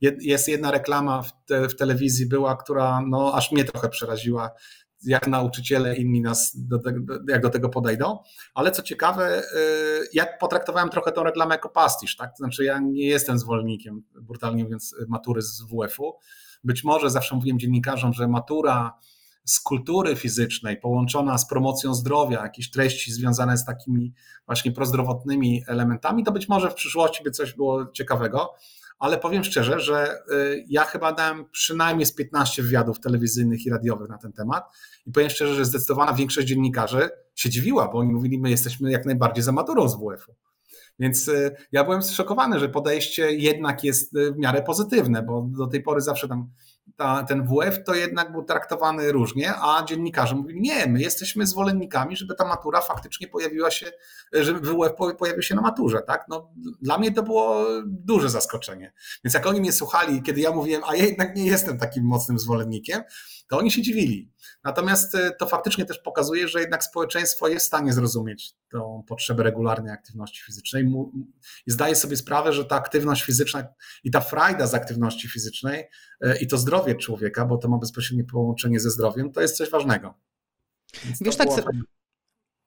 Jest 0.01 0.47
jedna 0.47 0.71
reklama 0.71 1.21
w, 1.21 1.31
te, 1.45 1.69
w 1.69 1.75
telewizji 1.75 2.25
była, 2.25 2.55
która 2.55 3.01
no, 3.07 3.33
aż 3.33 3.51
mnie 3.51 3.63
trochę 3.63 3.89
przeraziła, 3.89 4.51
jak 5.03 5.27
nauczyciele 5.27 5.95
inni 5.95 6.21
nas 6.21 6.51
do 6.55 6.79
jak 7.29 7.41
do 7.41 7.49
tego 7.49 7.69
podejdą. 7.69 8.19
Ale 8.53 8.71
co 8.71 8.81
ciekawe, 8.81 9.41
y, 9.41 9.43
ja 10.13 10.25
potraktowałem 10.39 10.89
trochę 10.89 11.11
tą 11.11 11.23
reklamę 11.23 11.55
jako 11.55 11.69
pastisz, 11.69 12.15
tak? 12.15 12.31
Znaczy 12.37 12.63
ja 12.63 12.79
nie 12.79 13.07
jestem 13.07 13.39
zwolennikiem, 13.39 14.03
brutalnie 14.21 14.63
mówiąc, 14.63 14.95
matury 15.07 15.41
z 15.41 15.61
WF-u. 15.61 16.13
Być 16.63 16.83
może 16.83 17.09
zawsze 17.09 17.35
mówiłem 17.35 17.59
dziennikarzom, 17.59 18.13
że 18.13 18.27
matura 18.27 18.93
z 19.47 19.59
kultury 19.59 20.15
fizycznej, 20.15 20.77
połączona 20.77 21.37
z 21.37 21.47
promocją 21.47 21.93
zdrowia, 21.93 22.43
jakieś 22.43 22.71
treści 22.71 23.11
związane 23.11 23.57
z 23.57 23.65
takimi 23.65 24.13
właśnie 24.45 24.71
prozdrowotnymi 24.71 25.63
elementami, 25.67 26.23
to 26.23 26.31
być 26.31 26.49
może 26.49 26.69
w 26.69 26.73
przyszłości 26.73 27.23
by 27.23 27.31
coś 27.31 27.53
było 27.53 27.85
ciekawego. 27.91 28.53
Ale 28.99 29.17
powiem 29.17 29.43
szczerze, 29.43 29.79
że 29.79 30.19
y, 30.31 30.65
ja 30.69 30.83
chyba 30.83 31.13
dałem 31.13 31.45
przynajmniej 31.51 32.05
z 32.05 32.15
15 32.15 32.63
wywiadów 32.63 32.99
telewizyjnych 32.99 33.65
i 33.65 33.69
radiowych 33.69 34.09
na 34.09 34.17
ten 34.17 34.33
temat 34.33 34.63
i 35.05 35.11
powiem 35.11 35.29
szczerze, 35.29 35.55
że 35.55 35.65
zdecydowana 35.65 36.13
większość 36.13 36.47
dziennikarzy 36.47 37.09
się 37.35 37.49
dziwiła, 37.49 37.87
bo 37.87 37.99
oni 37.99 38.13
mówili, 38.13 38.39
my 38.39 38.49
jesteśmy 38.49 38.91
jak 38.91 39.05
najbardziej 39.05 39.43
za 39.43 39.51
maturą 39.51 39.89
z 39.89 39.95
WF-u. 39.95 40.35
Więc 40.99 41.27
y, 41.27 41.55
ja 41.71 41.83
byłem 41.83 42.03
zszokowany, 42.03 42.59
że 42.59 42.69
podejście 42.69 43.31
jednak 43.31 43.83
jest 43.83 44.15
y, 44.15 44.31
w 44.31 44.37
miarę 44.37 44.63
pozytywne, 44.63 45.23
bo 45.23 45.47
do 45.57 45.67
tej 45.67 45.83
pory 45.83 46.01
zawsze 46.01 46.27
tam 46.27 46.49
ta, 46.95 47.23
ten 47.23 47.47
WF 47.47 47.83
to 47.85 47.93
jednak 47.93 48.31
był 48.31 48.43
traktowany 48.43 49.11
różnie, 49.11 49.53
a 49.55 49.83
dziennikarze 49.83 50.35
mówili, 50.35 50.61
nie, 50.61 50.87
my 50.87 51.01
jesteśmy 51.01 51.47
zwolennikami, 51.47 52.17
żeby 52.17 52.35
ta 52.35 52.45
matura 52.45 52.81
faktycznie 52.81 53.27
pojawiła 53.27 53.71
się, 53.71 53.91
żeby 54.33 54.59
WF 54.59 54.93
pojawił 55.17 55.41
się 55.41 55.55
na 55.55 55.61
maturze. 55.61 56.01
Tak? 56.07 56.25
No, 56.29 56.51
dla 56.81 56.97
mnie 56.97 57.11
to 57.11 57.23
było 57.23 57.65
duże 57.85 58.29
zaskoczenie. 58.29 58.93
Więc 59.23 59.33
jak 59.33 59.45
oni 59.45 59.59
mnie 59.59 59.71
słuchali, 59.71 60.23
kiedy 60.23 60.41
ja 60.41 60.51
mówiłem, 60.51 60.81
a 60.87 60.95
ja 60.95 61.05
jednak 61.05 61.35
nie 61.35 61.45
jestem 61.45 61.77
takim 61.77 62.03
mocnym 62.03 62.39
zwolennikiem, 62.39 63.03
to 63.47 63.57
oni 63.57 63.71
się 63.71 63.81
dziwili. 63.81 64.31
Natomiast 64.63 65.15
e, 65.15 65.31
to 65.31 65.47
faktycznie 65.47 65.85
też 65.85 65.99
pokazuje, 65.99 66.47
że 66.47 66.59
jednak 66.59 66.83
społeczeństwo 66.83 67.47
jest 67.47 67.65
w 67.65 67.67
stanie 67.67 67.93
zrozumieć 67.93 68.53
tą 68.71 69.03
potrzebę 69.07 69.43
regularnej 69.43 69.93
aktywności 69.93 70.43
fizycznej 70.43 70.91
i 71.67 71.71
zdaje 71.71 71.95
sobie 71.95 72.17
sprawę, 72.17 72.53
że 72.53 72.65
ta 72.65 72.75
aktywność 72.75 73.23
fizyczna 73.23 73.67
i 74.03 74.11
ta 74.11 74.19
frajda 74.19 74.67
z 74.67 74.73
aktywności 74.73 75.27
fizycznej 75.27 75.83
e, 76.21 76.37
i 76.37 76.47
to 76.47 76.57
zdrowie 76.57 76.95
człowieka, 76.95 77.45
bo 77.45 77.57
to 77.57 77.69
ma 77.69 77.77
bezpośrednie 77.77 78.23
połączenie 78.23 78.79
ze 78.79 78.91
zdrowiem, 78.91 79.31
to 79.31 79.41
jest 79.41 79.57
coś 79.57 79.69
ważnego. 79.69 80.13
Wiesz, 81.21 81.35
tak, 81.35 81.47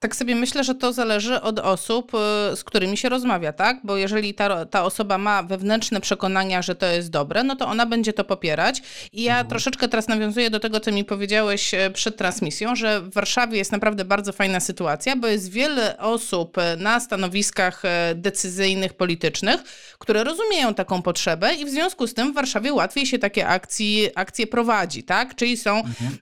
tak 0.00 0.16
sobie 0.16 0.34
myślę, 0.34 0.64
że 0.64 0.74
to 0.74 0.92
zależy 0.92 1.40
od 1.40 1.58
osób, 1.58 2.12
y, 2.14 2.56
z 2.56 2.64
którymi 2.64 2.96
się 2.96 3.08
rozmawia, 3.08 3.52
tak? 3.52 3.80
Bo 3.84 3.96
jeżeli 3.96 4.34
ta, 4.34 4.66
ta 4.66 4.84
osoba 4.84 5.18
ma 5.18 5.42
wewnętrzne 5.42 6.00
przekonania, 6.00 6.62
że 6.62 6.74
to 6.74 6.86
jest 6.86 7.10
dobre, 7.10 7.42
no 7.42 7.56
to 7.56 7.66
ona 7.66 7.86
będzie 7.86 8.12
to 8.12 8.24
popierać. 8.24 8.82
I 9.12 9.22
ja 9.22 9.32
mhm. 9.32 9.48
troszeczkę 9.48 9.88
teraz 9.88 10.08
nawiązuję 10.08 10.50
do 10.50 10.60
tego, 10.60 10.80
co 10.80 10.92
mi 10.92 11.04
powiedziałeś 11.04 11.74
e, 11.74 11.90
przed 11.90 12.16
transmisją, 12.16 12.76
że 12.76 13.00
w 13.00 13.12
Warszawie 13.12 13.58
jest 13.58 13.72
naprawdę 13.72 14.04
bardzo 14.04 14.32
fajna 14.32 14.60
sytuacja, 14.60 15.16
bo 15.16 15.26
jest 15.26 15.50
wiele 15.50 15.98
osób 15.98 16.58
e, 16.58 16.76
na 16.76 17.00
stanowiskach 17.00 17.84
e, 17.84 18.14
decyzyjnych, 18.14 18.94
politycznych, 18.94 19.62
które 19.98 20.24
rozumieją 20.24 20.74
taką 20.74 21.02
potrzebę 21.02 21.54
i 21.54 21.64
w 21.64 21.70
związku 21.70 22.06
z 22.06 22.14
tym 22.14 22.32
w 22.32 22.34
Warszawie 22.34 22.72
łatwiej 22.72 23.06
się 23.06 23.18
takie 23.18 23.48
akcje, 23.48 24.10
akcje 24.14 24.46
prowadzi, 24.46 25.02
tak? 25.02 25.34
Czyli 25.34 25.56
są, 25.56 25.76
mhm. 25.76 26.18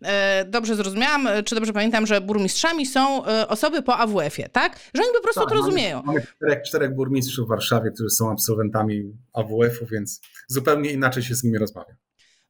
dobrze 0.51 0.77
zrozumiałam, 0.77 1.29
czy 1.45 1.55
dobrze 1.55 1.73
pamiętam, 1.73 2.07
że 2.07 2.21
burmistrzami 2.21 2.87
są 2.87 3.25
osoby, 3.49 3.68
osoby 3.69 3.83
po 3.83 3.97
AWF-ie, 3.97 4.49
tak? 4.49 4.79
Że 4.95 5.03
oni 5.03 5.13
po 5.13 5.23
prostu 5.23 5.41
tak, 5.41 5.49
to 5.49 5.55
rozumieją. 5.55 6.03
Mamy, 6.03 6.23
czterech, 6.23 6.63
czterech 6.63 6.95
burmistrzów 6.95 7.47
w 7.47 7.49
Warszawie, 7.49 7.91
którzy 7.91 8.11
są 8.11 8.31
absolwentami 8.31 9.13
AWF-u, 9.33 9.87
więc 9.87 10.21
zupełnie 10.49 10.93
inaczej 10.93 11.23
się 11.23 11.35
z 11.35 11.45
nimi 11.45 11.59
rozmawia. 11.59 11.97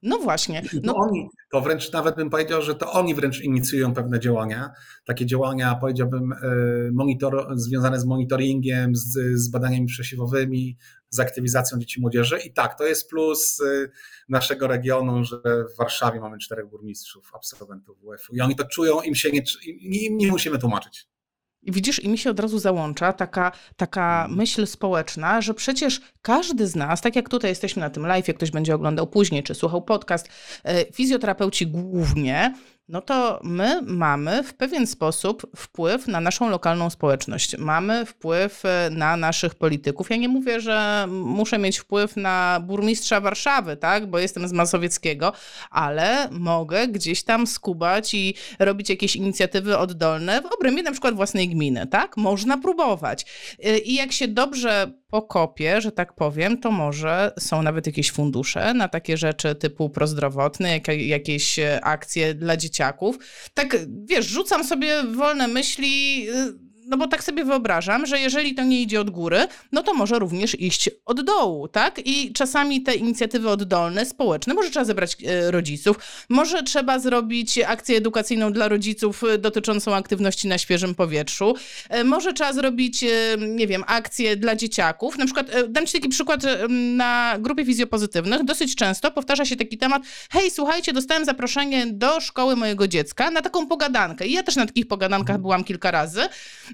No 0.03 0.18
właśnie. 0.18 0.62
No. 0.82 0.92
To 0.92 0.99
oni, 0.99 1.28
to 1.51 1.61
wręcz 1.61 1.92
nawet 1.92 2.16
bym 2.16 2.30
powiedział, 2.30 2.62
że 2.62 2.74
to 2.74 2.92
oni 2.92 3.14
wręcz 3.14 3.40
inicjują 3.40 3.94
pewne 3.94 4.20
działania. 4.20 4.70
Takie 5.05 5.26
działania, 5.26 5.74
powiedziałbym, 5.74 6.32
e, 6.32 6.36
monitor, 6.92 7.46
związane 7.55 8.01
z 8.01 8.05
monitoringiem, 8.05 8.96
z, 8.96 9.18
z 9.34 9.49
badaniami 9.49 9.86
przesiewowymi, 9.86 10.76
z 11.11 11.20
aktywizacją 11.20 11.78
dzieci 11.78 11.99
i 11.99 12.03
młodzieży. 12.03 12.38
I 12.38 12.53
tak, 12.53 12.78
to 12.78 12.86
jest 12.86 13.11
plus 13.11 13.61
e, 13.61 13.88
naszego 14.28 14.66
regionu, 14.66 15.24
że 15.24 15.36
w 15.74 15.78
Warszawie 15.78 16.20
mamy 16.20 16.38
czterech 16.38 16.68
burmistrzów, 16.68 17.30
absolwentów 17.34 17.99
WF-u. 17.99 18.34
I 18.34 18.40
oni 18.40 18.57
to 18.57 18.64
czują, 18.64 19.03
im 19.03 19.14
się 19.14 19.30
nie, 19.30 19.42
im 19.80 20.16
nie 20.16 20.28
musimy 20.28 20.59
tłumaczyć. 20.59 21.09
I 21.69 21.73
widzisz, 21.73 22.05
i 22.05 22.09
mi 22.09 22.19
się 22.19 22.31
od 22.31 22.41
razu 22.41 22.59
załącza 22.59 23.12
taka, 23.12 23.53
taka 23.77 24.21
mhm. 24.21 24.39
myśl 24.39 24.66
społeczna, 24.66 25.41
że 25.41 25.55
przecież 25.55 26.01
każdy 26.23 26.66
z 26.66 26.77
nas, 26.77 27.01
tak 27.01 27.16
jak 27.16 27.29
tutaj 27.29 27.51
jesteśmy 27.51 27.81
na 27.81 27.91
tym 27.91 28.07
live, 28.07 28.29
jak 28.29 28.37
ktoś 28.37 28.51
będzie 28.51 28.75
oglądał 28.75 29.07
później, 29.07 29.43
czy 29.43 29.55
słuchał 29.55 29.83
podcast, 29.83 30.29
e, 30.64 30.93
fizjoterapeuci 30.93 31.66
głównie, 31.66 32.55
no 32.89 33.01
to 33.01 33.41
my 33.43 33.82
mamy 33.82 34.43
w 34.43 34.55
pewien 34.55 34.86
sposób 34.86 35.47
wpływ 35.57 36.07
na 36.07 36.20
naszą 36.20 36.51
lokalną 36.51 36.91
społeczność. 36.91 37.59
Mamy 37.59 38.07
wpływ 38.07 38.64
e, 38.64 38.91
na 38.93 39.16
naszych 39.16 39.55
polityków. 39.55 40.11
Ja 40.11 40.16
nie 40.16 40.28
mówię, 40.28 40.61
że 40.61 41.07
muszę 41.09 41.59
mieć 41.59 41.78
wpływ 41.78 42.16
na 42.16 42.61
burmistrza 42.66 43.20
Warszawy, 43.20 43.76
tak, 43.76 44.07
bo 44.07 44.18
jestem 44.18 44.49
z 44.49 44.53
Mazowieckiego, 44.53 45.32
ale 45.70 46.28
mogę 46.30 46.89
gdzieś 46.89 47.22
tam 47.22 47.47
skubać 47.47 48.14
i 48.14 48.34
robić 48.59 48.91
jakieś 48.91 49.16
inicjatywy 49.16 49.78
oddolne 49.78 50.43
w 50.43 50.47
obrębie 50.47 50.82
na 50.82 50.93
przykład 50.93 51.14
własnej 51.14 51.49
gminy, 51.49 51.86
tak? 51.86 52.16
Można 52.16 52.59
próbować. 52.59 53.26
E, 53.64 53.78
I 53.78 53.95
jak 53.95 54.12
się 54.12 54.28
dobrze 54.28 54.93
pokopie, 55.11 55.80
że 55.80 55.92
tak 55.92 56.12
powiem, 56.12 56.59
to 56.61 56.70
może 56.70 57.32
są 57.38 57.62
nawet 57.62 57.86
jakieś 57.86 58.11
fundusze 58.11 58.74
na 58.74 58.88
takie 58.88 59.16
rzeczy 59.16 59.54
typu 59.54 59.90
prozdrowotne, 59.90 60.72
jak, 60.72 60.88
jakieś 60.88 61.59
e, 61.59 61.84
akcje 61.84 62.34
dla 62.34 62.56
dzieciaków. 62.56 63.18
Tak, 63.54 63.76
wiesz, 64.04 64.26
rzucam 64.26 64.64
sobie 64.64 65.02
wolne 65.02 65.48
myśli, 65.48 66.26
no 66.89 66.97
bo 66.97 67.09
tak 67.09 67.24
sobie 67.24 67.45
wyobrażam, 67.45 68.07
że 68.07 68.20
jeżeli 68.20 68.55
to 68.55 68.64
nie 68.64 68.82
idzie 68.82 69.01
od 69.01 69.11
góry, 69.11 69.47
no 69.72 69.82
to 69.82 69.95
może 69.95 70.18
również 70.18 70.61
iść 70.61 70.91
od 71.07 71.24
dołu, 71.24 71.68
tak? 71.68 72.01
I 72.05 72.32
czasami 72.32 72.82
te 72.82 72.95
inicjatywy 72.95 73.51
oddolne, 73.51 74.07
społeczne, 74.07 74.55
może 74.55 74.70
trzeba 74.70 74.84
zebrać 74.84 75.16
e, 75.26 75.51
rodziców, 75.51 75.97
może 76.28 76.62
trzeba 76.62 76.99
zrobić 76.99 77.59
akcję 77.59 77.97
edukacyjną 77.97 78.53
dla 78.53 78.68
rodziców 78.68 79.24
e, 79.24 79.39
dotyczącą 79.39 79.95
aktywności 79.95 80.49
na 80.49 80.59
świeżym 80.59 80.95
powietrzu, 80.95 81.55
e, 81.89 82.05
może 82.05 82.32
trzeba 82.32 82.53
zrobić, 82.53 83.05
nie 83.39 83.66
wiem, 83.66 83.84
akcję 83.86 84.36
dla 84.36 84.57
dzieciaków. 84.57 85.18
Na 85.18 85.24
przykład, 85.24 85.47
dam 85.68 85.86
ci 85.86 85.93
taki 85.93 86.09
przykład, 86.09 86.43
na 86.68 87.36
grupie 87.41 87.64
fizjopozytywnych 87.64 88.45
dosyć 88.45 88.74
często 88.74 89.11
powtarza 89.11 89.45
się 89.45 89.57
taki 89.57 89.78
temat, 89.78 90.03
hej, 90.30 90.51
słuchajcie, 90.51 90.93
dostałem 90.93 91.24
zaproszenie 91.24 91.86
do 91.86 92.20
szkoły 92.20 92.57
mojego 92.57 92.89
dziecka 92.89 93.30
na 93.30 93.43
taką 93.43 93.66
pogadankę. 93.66 94.26
I 94.26 94.32
ja 94.32 94.43
też 94.43 94.57
na 94.57 94.66
takich 94.66 94.89
pogadankach 94.89 95.39
byłam 95.39 95.64
kilka 95.64 95.91
razy. 95.91 96.20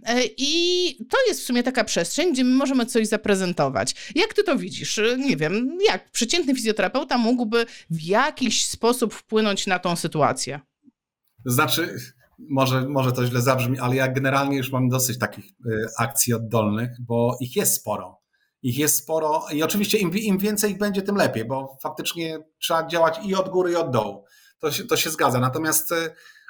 E, 0.05 0.23
I 0.39 1.07
to 1.11 1.17
jest 1.29 1.41
w 1.41 1.45
sumie 1.45 1.63
taka 1.63 1.85
przestrzeń, 1.85 2.33
gdzie 2.33 2.45
my 2.45 2.55
możemy 2.55 2.87
coś 2.87 3.09
zaprezentować. 3.09 4.13
Jak 4.15 4.35
ty 4.35 4.45
to 4.45 4.57
widzisz? 4.57 4.99
E, 4.99 5.17
nie 5.19 5.37
wiem, 5.37 5.79
jak 5.89 6.11
przeciętny 6.11 6.55
fizjoterapeuta 6.55 7.19
mógłby 7.19 7.67
w 7.91 8.03
jakiś 8.03 8.67
sposób 8.67 9.15
wpłynąć 9.15 9.67
na 9.67 9.79
tą 9.79 9.97
sytuację? 9.97 10.61
Znaczy, 11.45 11.97
może, 12.39 12.89
może 12.89 13.13
to 13.13 13.27
źle 13.27 13.41
zabrzmi, 13.41 13.79
ale 13.79 13.97
ja 13.97 14.09
generalnie 14.09 14.57
już 14.57 14.73
mam 14.73 14.89
dosyć 14.89 15.19
takich 15.19 15.45
e, 15.45 15.71
akcji 15.99 16.35
oddolnych, 16.35 16.91
bo 17.01 17.37
ich 17.41 17.57
jest 17.57 17.75
sporo. 17.75 18.21
Ich 18.63 18.79
jest 18.79 18.97
sporo 18.97 19.47
i 19.53 19.63
oczywiście 19.63 19.99
im, 19.99 20.19
im 20.19 20.39
więcej 20.39 20.71
ich 20.71 20.79
będzie, 20.79 21.03
tym 21.03 21.17
lepiej, 21.17 21.45
bo 21.45 21.79
faktycznie 21.83 22.39
trzeba 22.59 22.87
działać 22.87 23.19
i 23.25 23.35
od 23.35 23.49
góry, 23.49 23.73
i 23.73 23.77
od 23.77 23.91
dołu. 23.91 24.25
To 24.59 24.73
się, 24.73 24.85
to 24.85 24.97
się 24.97 25.11
zgadza. 25.11 25.41
Natomiast 25.41 25.95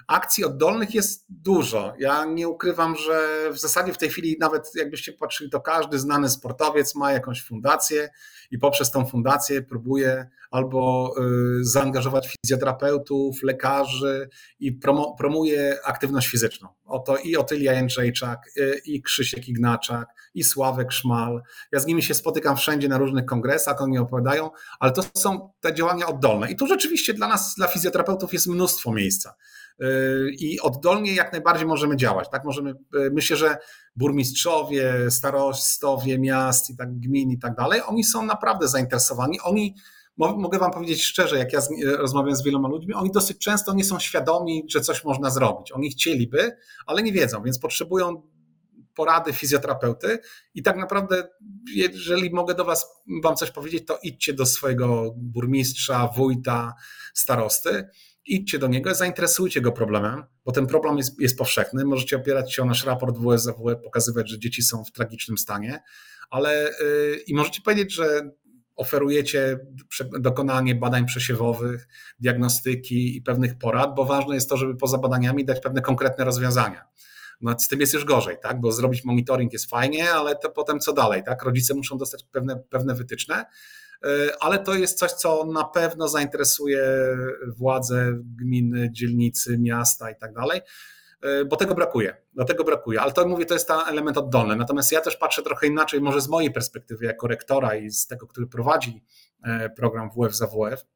akcji 0.06 0.44
oddolnych 0.44 0.94
jest 0.94 1.26
dużo. 1.28 1.94
Ja 1.98 2.24
nie 2.24 2.48
ukrywam, 2.48 2.96
że 2.96 3.48
w 3.52 3.58
zasadzie 3.58 3.92
w 3.92 3.98
tej 3.98 4.10
chwili 4.10 4.36
nawet 4.40 4.70
jakbyście 4.74 5.12
patrzyli, 5.12 5.50
to 5.50 5.60
każdy 5.60 5.98
znany 5.98 6.30
sportowiec 6.30 6.94
ma 6.94 7.12
jakąś 7.12 7.42
fundację 7.42 8.10
i 8.50 8.58
poprzez 8.58 8.90
tą 8.90 9.06
fundację 9.06 9.62
próbuje 9.62 10.28
albo 10.50 11.14
y, 11.60 11.64
zaangażować 11.64 12.36
fizjoterapeutów, 12.42 13.42
lekarzy 13.42 14.28
i 14.60 14.72
promuje 15.18 15.78
aktywność 15.84 16.28
fizyczną. 16.28 16.68
Oto 16.84 17.16
i 17.16 17.36
Otylia 17.36 17.72
Jędrzejczak, 17.72 18.50
y, 18.56 18.80
i 18.84 19.02
Krzysiek 19.02 19.48
Ignaczak, 19.48 20.08
i 20.34 20.44
Sławek 20.44 20.92
Szmal. 20.92 21.42
Ja 21.72 21.80
z 21.80 21.86
nimi 21.86 22.02
się 22.02 22.14
spotykam 22.14 22.56
wszędzie 22.56 22.88
na 22.88 22.98
różnych 22.98 23.24
kongresach, 23.24 23.82
oni 23.82 23.98
opowiadają, 23.98 24.50
ale 24.80 24.92
to 24.92 25.02
są 25.16 25.50
te 25.60 25.74
działania 25.74 26.06
oddolne. 26.06 26.50
I 26.50 26.56
tu 26.56 26.66
rzeczywiście 26.66 27.14
dla 27.14 27.28
nas, 27.28 27.54
dla 27.54 27.66
fizjoterapeutów 27.66 28.32
jest 28.32 28.46
mnóstwo 28.46 28.92
miejsca. 28.92 29.34
Y, 29.82 30.34
i 30.38 30.60
oddolnie 30.60 31.14
jak 31.14 31.32
najbardziej 31.32 31.66
możemy 31.66 31.96
działać. 31.96 32.28
Tak 32.30 32.44
możemy, 32.44 32.70
y, 32.70 33.10
myślę, 33.12 33.36
że 33.36 33.56
burmistrzowie, 33.96 35.10
starostowie 35.10 36.18
miast 36.18 36.70
i 36.70 36.76
tak 36.76 37.00
gmin 37.00 37.30
i 37.30 37.38
tak 37.38 37.54
dalej, 37.54 37.80
oni 37.86 38.04
są 38.04 38.26
naprawdę 38.26 38.68
zainteresowani. 38.68 39.40
Oni 39.40 39.74
mogę 40.16 40.58
wam 40.58 40.70
powiedzieć 40.70 41.02
szczerze, 41.02 41.38
jak 41.38 41.52
ja 41.52 41.60
z, 41.60 41.70
y, 41.70 41.96
rozmawiam 41.96 42.36
z 42.36 42.42
wieloma 42.42 42.68
ludźmi, 42.68 42.94
oni 42.94 43.10
dosyć 43.10 43.38
często 43.38 43.74
nie 43.74 43.84
są 43.84 43.98
świadomi, 43.98 44.64
że 44.70 44.80
coś 44.80 45.04
można 45.04 45.30
zrobić. 45.30 45.72
Oni 45.72 45.90
chcieliby, 45.90 46.56
ale 46.86 47.02
nie 47.02 47.12
wiedzą, 47.12 47.42
więc 47.42 47.58
potrzebują 47.58 48.22
porady 48.94 49.32
fizjoterapeuty 49.32 50.18
i 50.54 50.62
tak 50.62 50.76
naprawdę, 50.76 51.28
jeżeli 51.74 52.30
mogę 52.30 52.54
do 52.54 52.64
was 52.64 52.86
wam 53.22 53.36
coś 53.36 53.50
powiedzieć, 53.50 53.86
to 53.86 53.98
idźcie 54.02 54.32
do 54.32 54.46
swojego 54.46 55.14
burmistrza, 55.16 56.08
wójta, 56.16 56.74
starosty 57.14 57.88
idźcie 58.26 58.58
do 58.58 58.66
niego, 58.66 58.94
zainteresujcie 58.94 59.60
go 59.60 59.72
problemem, 59.72 60.24
bo 60.44 60.52
ten 60.52 60.66
problem 60.66 60.96
jest, 60.96 61.20
jest 61.20 61.38
powszechny. 61.38 61.84
Możecie 61.84 62.16
opierać 62.16 62.54
się 62.54 62.62
o 62.62 62.66
nasz 62.66 62.84
raport 62.84 63.16
WSWE, 63.18 63.76
pokazywać, 63.76 64.30
że 64.30 64.38
dzieci 64.38 64.62
są 64.62 64.84
w 64.84 64.92
tragicznym 64.92 65.38
stanie, 65.38 65.82
ale 66.30 66.70
yy, 66.80 67.16
i 67.26 67.34
możecie 67.34 67.62
powiedzieć, 67.62 67.94
że 67.94 68.30
oferujecie 68.76 69.58
dokonanie 70.20 70.74
badań 70.74 71.06
przesiewowych, 71.06 71.88
diagnostyki 72.18 73.16
i 73.16 73.22
pewnych 73.22 73.58
porad, 73.58 73.94
bo 73.94 74.04
ważne 74.04 74.34
jest 74.34 74.48
to, 74.48 74.56
żeby 74.56 74.76
poza 74.76 74.98
badaniami 74.98 75.44
dać 75.44 75.60
pewne 75.60 75.80
konkretne 75.80 76.24
rozwiązania. 76.24 76.84
No, 77.40 77.58
z 77.58 77.68
tym 77.68 77.80
jest 77.80 77.94
już 77.94 78.04
gorzej, 78.04 78.36
tak? 78.42 78.60
bo 78.60 78.72
zrobić 78.72 79.04
monitoring 79.04 79.52
jest 79.52 79.70
fajnie, 79.70 80.10
ale 80.10 80.36
to 80.36 80.50
potem 80.50 80.80
co 80.80 80.92
dalej? 80.92 81.22
Tak? 81.24 81.42
Rodzice 81.42 81.74
muszą 81.74 81.98
dostać 81.98 82.24
pewne, 82.32 82.56
pewne 82.56 82.94
wytyczne, 82.94 83.44
ale 84.40 84.58
to 84.58 84.74
jest 84.74 84.98
coś, 84.98 85.12
co 85.12 85.44
na 85.44 85.64
pewno 85.64 86.08
zainteresuje 86.08 86.84
władze 87.56 88.12
gminy, 88.40 88.88
dzielnicy, 88.92 89.58
miasta 89.58 90.10
i 90.10 90.16
tak 90.16 90.32
dalej, 90.32 90.60
e, 91.22 91.44
bo 91.44 91.56
tego 91.56 91.74
brakuje. 91.74 92.16
Dlatego 92.32 92.64
brakuje. 92.64 93.00
Ale 93.00 93.12
to 93.12 93.28
mówię, 93.28 93.46
to 93.46 93.54
jest 93.54 93.68
ten 93.68 93.78
element 93.88 94.18
oddolny. 94.18 94.56
Natomiast 94.56 94.92
ja 94.92 95.00
też 95.00 95.16
patrzę 95.16 95.42
trochę 95.42 95.66
inaczej, 95.66 96.00
może 96.00 96.20
z 96.20 96.28
mojej 96.28 96.52
perspektywy 96.52 97.04
jako 97.04 97.26
rektora 97.26 97.74
i 97.74 97.90
z 97.90 98.06
tego, 98.06 98.26
który 98.26 98.46
prowadzi 98.46 99.04
e, 99.44 99.70
program 99.70 100.10
WF 100.10 100.34
za 100.36 100.46
WF. 100.46 100.86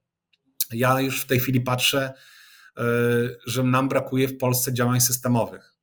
Ja 0.73 1.01
już 1.01 1.23
w 1.23 1.27
tej 1.27 1.41
chwili 1.41 1.61
patrzę, 1.61 2.13
że 3.47 3.63
nam 3.63 3.89
brakuje 3.89 4.29
w 4.29 4.39
Polsce 4.39 4.73
działań 4.73 5.01
systemowych. 5.01 5.75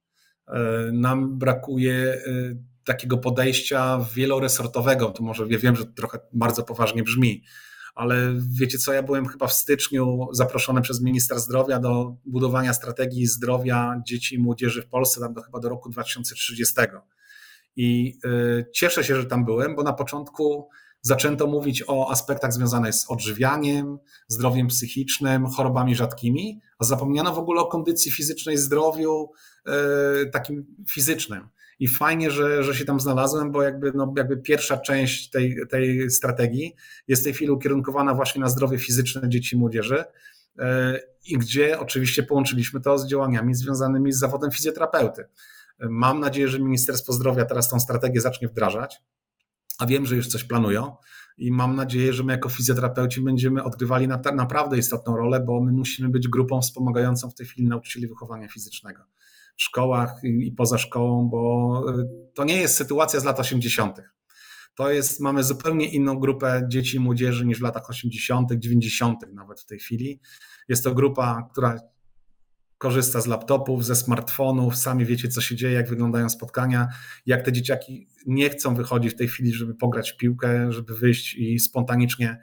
Nam 0.91 1.37
brakuje 1.37 2.21
takiego 2.85 3.17
podejścia 3.17 4.05
wieloresortowego. 4.13 5.09
To 5.09 5.23
może 5.23 5.45
ja 5.49 5.59
wiem, 5.59 5.75
że 5.75 5.85
trochę 5.85 6.19
bardzo 6.33 6.63
poważnie 6.63 7.03
brzmi, 7.03 7.43
ale 7.95 8.33
wiecie 8.49 8.77
co, 8.77 8.93
ja 8.93 9.03
byłem 9.03 9.27
chyba 9.27 9.47
w 9.47 9.53
styczniu 9.53 10.27
zaproszony 10.31 10.81
przez 10.81 11.01
ministra 11.01 11.39
zdrowia 11.39 11.79
do 11.79 12.15
budowania 12.25 12.73
strategii 12.73 13.27
zdrowia 13.27 14.01
dzieci 14.05 14.35
i 14.35 14.39
młodzieży 14.39 14.81
w 14.81 14.87
Polsce, 14.87 15.21
tam 15.21 15.33
do 15.33 15.41
chyba 15.41 15.59
do 15.59 15.69
roku 15.69 15.89
2030. 15.89 16.73
I 17.75 18.19
y, 18.25 18.65
cieszę 18.73 19.03
się, 19.03 19.15
że 19.15 19.25
tam 19.25 19.45
byłem, 19.45 19.75
bo 19.75 19.83
na 19.83 19.93
początku 19.93 20.69
zaczęto 21.01 21.47
mówić 21.47 21.83
o 21.87 22.11
aspektach 22.11 22.53
związanych 22.53 22.93
z 22.93 23.09
odżywianiem, 23.09 23.97
zdrowiem 24.27 24.67
psychicznym, 24.67 25.47
chorobami 25.47 25.95
rzadkimi, 25.95 26.61
a 26.79 26.85
zapomniano 26.85 27.33
w 27.33 27.37
ogóle 27.37 27.61
o 27.61 27.65
kondycji 27.65 28.11
fizycznej, 28.11 28.57
zdrowiu 28.57 29.31
y, 30.23 30.29
takim 30.29 30.65
fizycznym. 30.89 31.49
I 31.79 31.87
fajnie, 31.87 32.31
że, 32.31 32.63
że 32.63 32.75
się 32.75 32.85
tam 32.85 32.99
znalazłem, 32.99 33.51
bo 33.51 33.63
jakby, 33.63 33.91
no, 33.95 34.13
jakby 34.17 34.37
pierwsza 34.37 34.77
część 34.77 35.29
tej, 35.29 35.55
tej 35.69 36.09
strategii 36.11 36.75
jest 37.07 37.21
w 37.21 37.25
tej 37.25 37.33
chwili 37.33 37.51
ukierunkowana 37.51 38.13
właśnie 38.13 38.41
na 38.41 38.49
zdrowie 38.49 38.77
fizyczne 38.77 39.29
dzieci 39.29 39.55
i 39.55 39.59
młodzieży. 39.59 40.03
E, 40.59 40.99
I 41.25 41.37
gdzie 41.37 41.79
oczywiście 41.79 42.23
połączyliśmy 42.23 42.81
to 42.81 42.97
z 42.97 43.07
działaniami 43.07 43.55
związanymi 43.55 44.13
z 44.13 44.19
zawodem 44.19 44.51
fizjoterapeuty. 44.51 45.25
Mam 45.79 46.19
nadzieję, 46.19 46.47
że 46.47 46.59
Ministerstwo 46.59 47.13
Zdrowia 47.13 47.45
teraz 47.45 47.69
tą 47.69 47.79
strategię 47.79 48.21
zacznie 48.21 48.47
wdrażać, 48.47 49.01
a 49.79 49.85
wiem, 49.85 50.05
że 50.05 50.15
już 50.15 50.27
coś 50.27 50.43
planują. 50.43 50.95
I 51.37 51.51
mam 51.51 51.75
nadzieję, 51.75 52.13
że 52.13 52.23
my 52.23 52.33
jako 52.33 52.49
fizjoterapeuci 52.49 53.21
będziemy 53.21 53.63
odgrywali 53.63 54.07
naprawdę 54.07 54.77
istotną 54.77 55.17
rolę, 55.17 55.39
bo 55.39 55.61
my 55.61 55.71
musimy 55.71 56.09
być 56.09 56.27
grupą 56.27 56.61
wspomagającą 56.61 57.29
w 57.29 57.35
tej 57.35 57.45
chwili 57.45 57.67
nauczycieli 57.67 58.07
wychowania 58.07 58.47
fizycznego 58.47 59.03
szkołach 59.57 60.23
i 60.23 60.51
poza 60.51 60.77
szkołą, 60.77 61.29
bo 61.29 61.83
y, 61.99 62.07
to 62.33 62.43
nie 62.43 62.57
jest 62.57 62.75
sytuacja 62.75 63.19
z 63.19 63.23
lat 63.23 63.39
80. 63.39 64.01
To 64.75 64.91
jest, 64.91 65.19
mamy 65.19 65.43
zupełnie 65.43 65.87
inną 65.87 66.19
grupę 66.19 66.61
dzieci 66.67 66.97
i 66.97 66.99
młodzieży 66.99 67.45
niż 67.45 67.59
w 67.59 67.61
latach 67.61 67.89
80., 67.89 68.51
90. 68.51 69.19
nawet 69.33 69.61
w 69.61 69.65
tej 69.65 69.79
chwili. 69.79 70.19
Jest 70.67 70.83
to 70.83 70.93
grupa, 70.93 71.47
która 71.51 71.79
korzysta 72.77 73.21
z 73.21 73.27
laptopów, 73.27 73.85
ze 73.85 73.95
smartfonów, 73.95 74.75
sami 74.75 75.05
wiecie, 75.05 75.27
co 75.27 75.41
się 75.41 75.55
dzieje, 75.55 75.73
jak 75.73 75.89
wyglądają 75.89 76.29
spotkania, 76.29 76.87
jak 77.25 77.45
te 77.45 77.51
dzieciaki 77.51 78.07
nie 78.25 78.49
chcą 78.49 78.75
wychodzić 78.75 79.13
w 79.13 79.17
tej 79.17 79.27
chwili, 79.27 79.53
żeby 79.53 79.75
pograć 79.75 80.11
w 80.11 80.17
piłkę, 80.17 80.71
żeby 80.71 80.95
wyjść 80.95 81.35
i 81.35 81.59
spontanicznie 81.59 82.37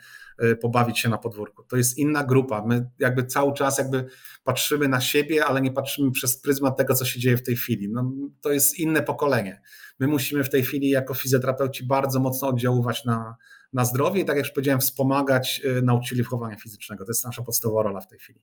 pobawić 0.60 0.98
się 0.98 1.08
na 1.08 1.18
podwórku. 1.18 1.62
To 1.62 1.76
jest 1.76 1.98
inna 1.98 2.24
grupa. 2.24 2.64
My 2.66 2.90
jakby 2.98 3.24
cały 3.24 3.52
czas 3.52 3.78
jakby 3.78 4.06
patrzymy 4.44 4.88
na 4.88 5.00
siebie, 5.00 5.44
ale 5.44 5.60
nie 5.60 5.72
patrzymy 5.72 6.10
przez 6.10 6.40
pryzmat 6.40 6.76
tego, 6.76 6.94
co 6.94 7.04
się 7.04 7.20
dzieje 7.20 7.36
w 7.36 7.42
tej 7.42 7.56
chwili. 7.56 7.88
No, 7.88 8.12
to 8.40 8.52
jest 8.52 8.78
inne 8.78 9.02
pokolenie. 9.02 9.60
My 9.98 10.06
musimy 10.06 10.44
w 10.44 10.50
tej 10.50 10.62
chwili 10.62 10.88
jako 10.88 11.14
fizjoterapeuci 11.14 11.86
bardzo 11.86 12.20
mocno 12.20 12.48
oddziaływać 12.48 13.04
na, 13.04 13.36
na 13.72 13.84
zdrowie 13.84 14.20
i 14.20 14.24
tak 14.24 14.36
jak 14.36 14.46
już 14.46 14.54
powiedziałem, 14.54 14.80
wspomagać 14.80 15.60
y, 15.64 15.82
nauczycieli 15.82 16.22
wychowania 16.22 16.56
fizycznego. 16.56 17.04
To 17.04 17.10
jest 17.10 17.24
nasza 17.24 17.42
podstawowa 17.42 17.82
rola 17.82 18.00
w 18.00 18.08
tej 18.08 18.18
chwili. 18.18 18.40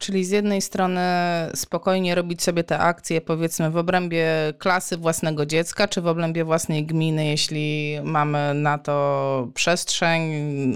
Czyli 0.00 0.24
z 0.24 0.30
jednej 0.30 0.62
strony 0.62 1.00
spokojnie 1.54 2.14
robić 2.14 2.42
sobie 2.42 2.64
te 2.64 2.78
akcje, 2.78 3.20
powiedzmy, 3.20 3.70
w 3.70 3.76
obrębie 3.76 4.26
klasy 4.58 4.96
własnego 4.96 5.46
dziecka, 5.46 5.88
czy 5.88 6.00
w 6.00 6.06
obrębie 6.06 6.44
własnej 6.44 6.86
gminy, 6.86 7.26
jeśli 7.26 7.96
mamy 8.02 8.54
na 8.54 8.78
to 8.78 9.48
przestrzeń, 9.54 10.22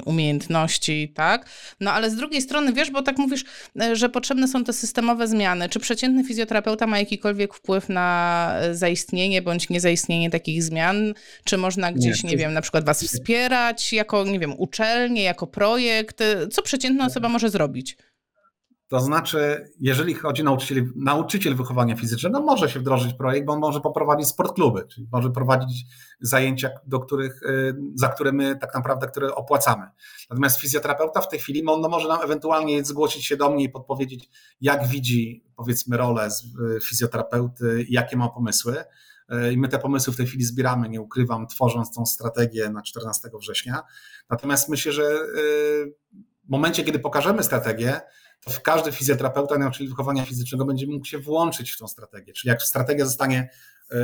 umiejętności, 0.05 1.13
tak? 1.15 1.47
No 1.81 1.93
ale 1.93 2.11
z 2.11 2.17
drugiej 2.17 2.43
strony, 2.43 2.73
wiesz, 2.73 2.91
bo 2.91 3.03
tak 3.03 3.19
mówisz, 3.19 3.45
że 3.93 4.09
potrzebne 4.09 4.49
są 4.49 4.65
te 4.65 4.73
systemowe 4.73 5.29
zmiany. 5.29 5.69
Czy 5.69 5.81
przeciętny 5.81 6.25
fizjoterapeuta 6.25 6.87
ma 6.87 6.99
jakikolwiek 6.99 7.55
wpływ 7.55 7.89
na 7.89 8.51
zaistnienie 8.73 9.43
bądź 9.43 9.69
niezaistnienie 9.69 10.31
takich 10.31 10.63
zmian? 10.63 11.15
Czy 11.45 11.57
można 11.57 11.93
gdzieś, 11.93 12.23
nie, 12.23 12.31
nie 12.31 12.37
wiem, 12.37 12.53
na 12.53 12.61
przykład 12.61 12.85
was 12.85 13.05
wspierać 13.05 13.93
jako, 13.93 14.25
nie 14.25 14.39
wiem, 14.39 14.55
uczelnie, 14.59 15.23
jako 15.23 15.47
projekt? 15.47 16.23
Co 16.51 16.63
przeciętna 16.63 17.07
osoba 17.07 17.29
może 17.29 17.51
zrobić? 17.51 17.97
To 18.89 19.01
znaczy, 19.01 19.69
jeżeli 19.81 20.15
chodzi 20.15 20.43
o 20.43 20.45
nauczycieli, 20.45 20.89
nauczyciel 20.97 21.55
wychowania 21.57 21.97
fizycznego, 21.97 22.41
może 22.41 22.69
się 22.69 22.81
wdrożyć 22.81 23.15
projekt, 23.15 23.47
bo 23.47 23.53
on 23.53 23.61
może 23.61 23.81
poprowadzić 23.81 24.29
sportkluby, 24.29 24.87
czyli 24.89 25.09
może 25.13 25.31
prowadzić 25.31 25.87
zajęcia, 26.21 26.71
do 26.87 27.01
których, 27.01 27.43
y, 27.43 27.75
za 27.95 28.09
które 28.09 28.33
my 28.33 28.57
tak 28.57 28.75
naprawdę, 28.75 29.07
które 29.07 29.35
opłacamy. 29.35 29.87
Natomiast 30.31 30.61
fizjoterapeuta 30.61 31.21
w 31.21 31.29
tej 31.29 31.39
chwili 31.39 31.67
on 31.67 31.81
no, 31.81 31.89
może 31.89 32.09
nam 32.09 32.23
ewentualnie 32.23 32.85
zgłosić 32.85 33.27
się 33.27 33.37
do 33.37 33.51
mnie 33.51 33.65
i 33.65 33.69
podpowiedzieć, 33.69 34.31
jak 34.61 34.89
widzi, 34.89 35.45
powiedzmy, 35.57 35.97
rolę 35.97 36.29
y, 36.77 36.81
fizjoterapeuty 36.81 37.85
i 37.89 37.93
jakie 37.93 38.17
ma 38.17 38.29
pomysły. 38.29 38.77
Y, 39.33 39.53
I 39.53 39.59
my 39.59 39.69
te 39.69 39.79
pomysły 39.79 40.13
w 40.13 40.17
tej 40.17 40.27
chwili 40.27 40.45
zbieramy, 40.45 40.89
nie 40.89 41.01
ukrywam, 41.01 41.47
tworząc 41.47 41.95
tą 41.95 42.07
strategię 42.07 42.71
na 42.71 42.83
14 42.83 43.29
września. 43.41 43.83
Natomiast 44.31 44.69
myślę, 44.69 44.93
że 44.93 45.19
w 46.45 46.51
momencie, 46.51 46.85
kiedy 46.85 46.99
pokażemy 46.99 47.43
strategię, 47.43 48.01
każdy 48.63 48.93
fizjoterapeuta, 48.93 49.59
nauczyciel 49.59 49.89
wychowania 49.89 50.25
fizycznego 50.25 50.65
będzie 50.65 50.87
mógł 50.87 51.05
się 51.05 51.19
włączyć 51.19 51.71
w 51.71 51.79
tą 51.79 51.89
strategię. 51.89 52.33
Czyli 52.33 52.49
jak 52.49 52.63
strategia 52.63 53.05
zostanie 53.05 53.51
y, 53.93 53.97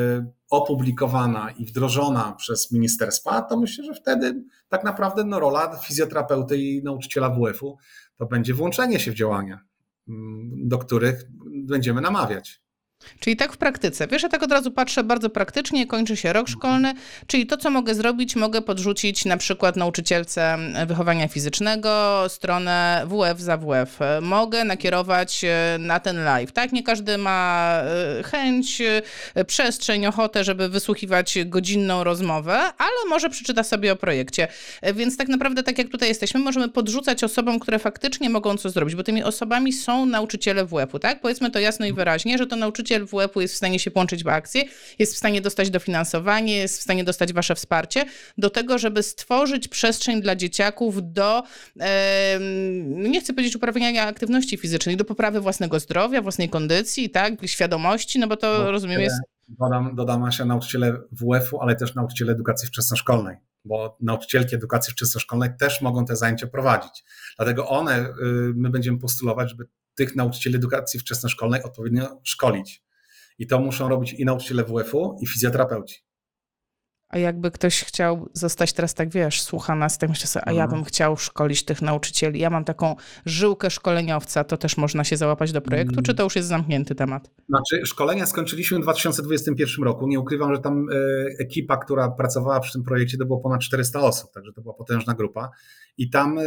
opublikowana 0.50 1.50
i 1.50 1.66
wdrożona 1.66 2.32
przez 2.32 2.72
ministerstwa, 2.72 3.42
to 3.42 3.56
myślę, 3.56 3.84
że 3.84 3.94
wtedy 3.94 4.44
tak 4.68 4.84
naprawdę 4.84 5.24
no, 5.24 5.40
rola 5.40 5.76
fizjoterapeuty 5.76 6.58
i 6.58 6.82
nauczyciela 6.82 7.30
WF-u 7.30 7.78
to 8.16 8.26
będzie 8.26 8.54
włączenie 8.54 9.00
się 9.00 9.10
w 9.10 9.14
działania, 9.14 9.60
mm, 10.08 10.68
do 10.68 10.78
których 10.78 11.24
będziemy 11.64 12.00
namawiać. 12.00 12.62
Czyli 13.20 13.36
tak 13.36 13.52
w 13.52 13.56
praktyce. 13.56 14.06
Wiesz, 14.06 14.22
ja 14.22 14.28
tak 14.28 14.42
od 14.42 14.52
razu 14.52 14.70
patrzę 14.70 15.04
bardzo 15.04 15.30
praktycznie, 15.30 15.86
kończy 15.86 16.16
się 16.16 16.32
rok 16.32 16.48
szkolny, 16.48 16.94
czyli 17.26 17.46
to, 17.46 17.56
co 17.56 17.70
mogę 17.70 17.94
zrobić, 17.94 18.36
mogę 18.36 18.62
podrzucić 18.62 19.24
na 19.24 19.36
przykład 19.36 19.76
nauczycielce 19.76 20.58
wychowania 20.86 21.28
fizycznego 21.28 22.24
stronę 22.28 23.06
WF 23.06 23.40
za 23.40 23.56
WF. 23.56 23.98
Mogę 24.22 24.64
nakierować 24.64 25.44
e, 25.44 25.76
na 25.78 26.00
ten 26.00 26.24
live, 26.24 26.52
tak? 26.52 26.72
Nie 26.72 26.82
każdy 26.82 27.18
ma 27.18 27.80
e, 28.18 28.22
chęć, 28.22 28.82
e, 29.34 29.44
przestrzeń, 29.44 30.06
ochotę, 30.06 30.44
żeby 30.44 30.68
wysłuchiwać 30.68 31.38
godzinną 31.46 32.04
rozmowę, 32.04 32.58
ale 32.78 33.08
może 33.08 33.30
przeczyta 33.30 33.62
sobie 33.62 33.92
o 33.92 33.96
projekcie. 33.96 34.48
Więc 34.94 35.16
tak 35.16 35.28
naprawdę, 35.28 35.62
tak 35.62 35.78
jak 35.78 35.88
tutaj 35.88 36.08
jesteśmy, 36.08 36.40
możemy 36.40 36.68
podrzucać 36.68 37.24
osobom, 37.24 37.60
które 37.60 37.78
faktycznie 37.78 38.30
mogą 38.30 38.56
coś 38.56 38.72
zrobić, 38.72 38.94
bo 38.94 39.02
tymi 39.02 39.22
osobami 39.22 39.72
są 39.72 40.06
nauczyciele 40.06 40.64
WF-u, 40.64 40.98
tak? 40.98 41.20
Powiedzmy 41.20 41.50
to 41.50 41.58
jasno 41.58 41.86
i 41.86 41.92
wyraźnie, 41.92 42.38
że 42.38 42.46
to 42.46 42.56
nauczyciel 42.56 42.89
właściciel 42.98 43.06
WF-u 43.06 43.40
jest 43.40 43.54
w 43.54 43.56
stanie 43.56 43.78
się 43.78 43.90
połączyć 43.90 44.24
w 44.24 44.28
akcję, 44.28 44.64
jest 44.98 45.14
w 45.14 45.16
stanie 45.16 45.40
dostać 45.40 45.70
dofinansowanie, 45.70 46.56
jest 46.56 46.78
w 46.78 46.82
stanie 46.82 47.04
dostać 47.04 47.32
wasze 47.32 47.54
wsparcie 47.54 48.04
do 48.38 48.50
tego, 48.50 48.78
żeby 48.78 49.02
stworzyć 49.02 49.68
przestrzeń 49.68 50.22
dla 50.22 50.36
dzieciaków 50.36 51.12
do, 51.12 51.42
e, 51.80 52.38
nie 52.86 53.20
chcę 53.20 53.32
powiedzieć 53.32 53.56
uprawiania 53.56 54.06
aktywności 54.06 54.56
fizycznej, 54.56 54.96
do 54.96 55.04
poprawy 55.04 55.40
własnego 55.40 55.80
zdrowia, 55.80 56.22
własnej 56.22 56.48
kondycji, 56.48 57.10
tak, 57.10 57.34
świadomości, 57.46 58.18
no 58.18 58.26
bo 58.26 58.36
to 58.36 58.58
bo 58.58 58.70
rozumiem 58.70 59.00
jest... 59.00 59.16
Dodam, 59.48 59.94
dodam 59.94 60.32
się 60.32 60.44
nauczyciele 60.44 61.00
WF-u, 61.12 61.60
ale 61.60 61.76
też 61.76 61.94
nauczyciele 61.94 62.32
edukacji 62.32 62.68
wczesnoszkolnej 62.68 63.36
bo 63.64 63.96
nauczycielki 64.00 64.54
edukacji 64.54 64.92
wczesnoszkolnej 64.92 65.50
też 65.58 65.80
mogą 65.80 66.04
te 66.04 66.16
zajęcia 66.16 66.46
prowadzić. 66.46 67.04
Dlatego 67.36 67.68
one, 67.68 67.98
y, 68.00 68.12
my 68.54 68.70
będziemy 68.70 68.98
postulować, 68.98 69.50
żeby 69.50 69.66
tych 70.00 70.16
nauczycieli 70.16 70.56
edukacji 70.56 71.00
wczesnoszkolnej 71.00 71.62
odpowiednio 71.62 72.20
szkolić. 72.24 72.82
I 73.38 73.46
to 73.46 73.60
muszą 73.60 73.88
robić 73.88 74.12
i 74.12 74.24
nauczyciele 74.24 74.64
WF-u, 74.64 75.18
i 75.22 75.26
fizjoterapeuci. 75.26 76.09
A 77.10 77.18
jakby 77.18 77.50
ktoś 77.50 77.84
chciał 77.84 78.28
zostać 78.32 78.72
teraz, 78.72 78.94
tak 78.94 79.10
wiesz, 79.10 79.42
słucha 79.42 79.74
nas, 79.74 79.98
tak 79.98 80.10
myślę 80.10 80.26
sobie, 80.26 80.48
a 80.48 80.52
ja 80.52 80.64
mhm. 80.64 80.80
bym 80.80 80.84
chciał 80.84 81.16
szkolić 81.16 81.64
tych 81.64 81.82
nauczycieli. 81.82 82.40
Ja 82.40 82.50
mam 82.50 82.64
taką 82.64 82.96
żyłkę 83.26 83.70
szkoleniowca, 83.70 84.44
to 84.44 84.56
też 84.56 84.76
można 84.76 85.04
się 85.04 85.16
załapać 85.16 85.52
do 85.52 85.60
projektu, 85.60 86.02
czy 86.02 86.10
mm. 86.10 86.16
to 86.16 86.24
już 86.24 86.36
jest 86.36 86.48
zamknięty 86.48 86.94
temat? 86.94 87.30
Znaczy, 87.48 87.86
szkolenia 87.86 88.26
skończyliśmy 88.26 88.78
w 88.78 88.82
2021 88.82 89.84
roku. 89.84 90.06
Nie 90.06 90.20
ukrywam, 90.20 90.54
że 90.54 90.60
tam 90.60 90.86
e, 90.90 90.94
ekipa, 91.38 91.76
która 91.76 92.10
pracowała 92.10 92.60
przy 92.60 92.72
tym 92.72 92.82
projekcie, 92.82 93.18
to 93.18 93.26
było 93.26 93.40
ponad 93.40 93.60
400 93.60 94.00
osób, 94.00 94.32
także 94.32 94.52
to 94.52 94.62
była 94.62 94.74
potężna 94.74 95.14
grupa. 95.14 95.50
I 95.98 96.10
tam 96.10 96.38
e, 96.38 96.42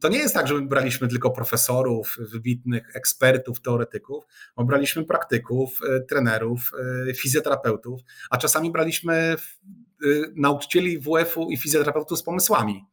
to 0.00 0.08
nie 0.08 0.18
jest 0.18 0.34
tak, 0.34 0.48
że 0.48 0.54
my 0.54 0.66
braliśmy 0.66 1.08
tylko 1.08 1.30
profesorów, 1.30 2.16
wybitnych 2.32 2.96
ekspertów, 2.96 3.60
teoretyków, 3.60 4.24
bo 4.56 4.64
braliśmy 4.64 5.04
praktyków, 5.04 5.78
e, 5.88 6.00
trenerów, 6.00 6.70
fizjoterapeutów, 7.16 8.00
a 8.30 8.36
czasami 8.38 8.72
braliśmy 8.72 9.36
nauczycieli 10.36 10.98
WF-u 10.98 11.50
i 11.50 11.56
fizjoterapeutów 11.56 12.18
z 12.18 12.22
pomysłami. 12.22 12.84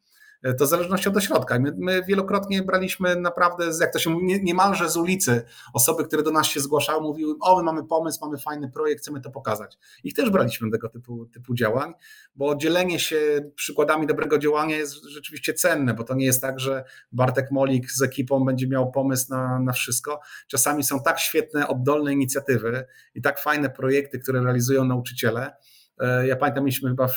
Y, 0.47 0.53
to 0.53 0.65
w 0.65 0.69
zależności 0.69 1.09
od 1.09 1.17
ośrodka. 1.17 1.59
My, 1.59 1.73
my 1.77 2.03
wielokrotnie 2.03 2.63
braliśmy 2.63 3.15
naprawdę, 3.15 3.71
jak 3.81 3.93
to 3.93 3.99
się 3.99 4.09
mówi, 4.09 4.43
niemalże 4.43 4.89
z 4.89 4.97
ulicy, 4.97 5.43
osoby, 5.73 6.05
które 6.05 6.23
do 6.23 6.31
nas 6.31 6.47
się 6.47 6.59
zgłaszały, 6.59 7.01
mówiły: 7.01 7.35
O, 7.41 7.57
my 7.57 7.63
mamy 7.63 7.83
pomysł, 7.83 8.19
mamy 8.21 8.37
fajny 8.37 8.69
projekt, 8.69 9.01
chcemy 9.01 9.21
to 9.21 9.31
pokazać. 9.31 9.77
Ich 10.03 10.13
też 10.13 10.29
braliśmy 10.29 10.71
tego 10.71 10.89
typu, 10.89 11.25
typu 11.25 11.53
działań, 11.53 11.93
bo 12.35 12.55
dzielenie 12.55 12.99
się 12.99 13.51
przykładami 13.55 14.07
dobrego 14.07 14.37
działania 14.37 14.77
jest 14.77 15.03
rzeczywiście 15.03 15.53
cenne, 15.53 15.93
bo 15.93 16.03
to 16.03 16.15
nie 16.15 16.25
jest 16.25 16.41
tak, 16.41 16.59
że 16.59 16.83
Bartek 17.11 17.51
Molik 17.51 17.91
z 17.91 18.01
ekipą 18.01 18.45
będzie 18.45 18.67
miał 18.67 18.91
pomysł 18.91 19.25
na, 19.29 19.59
na 19.59 19.73
wszystko. 19.73 20.19
Czasami 20.47 20.83
są 20.83 21.03
tak 21.03 21.19
świetne, 21.19 21.67
oddolne 21.67 22.13
inicjatywy 22.13 22.85
i 23.15 23.21
tak 23.21 23.39
fajne 23.39 23.69
projekty, 23.69 24.19
które 24.19 24.43
realizują 24.43 24.85
nauczyciele 24.85 25.51
ja 26.27 26.35
pamiętam, 26.35 26.63
mieliśmy 26.63 26.89
chyba 26.89 27.07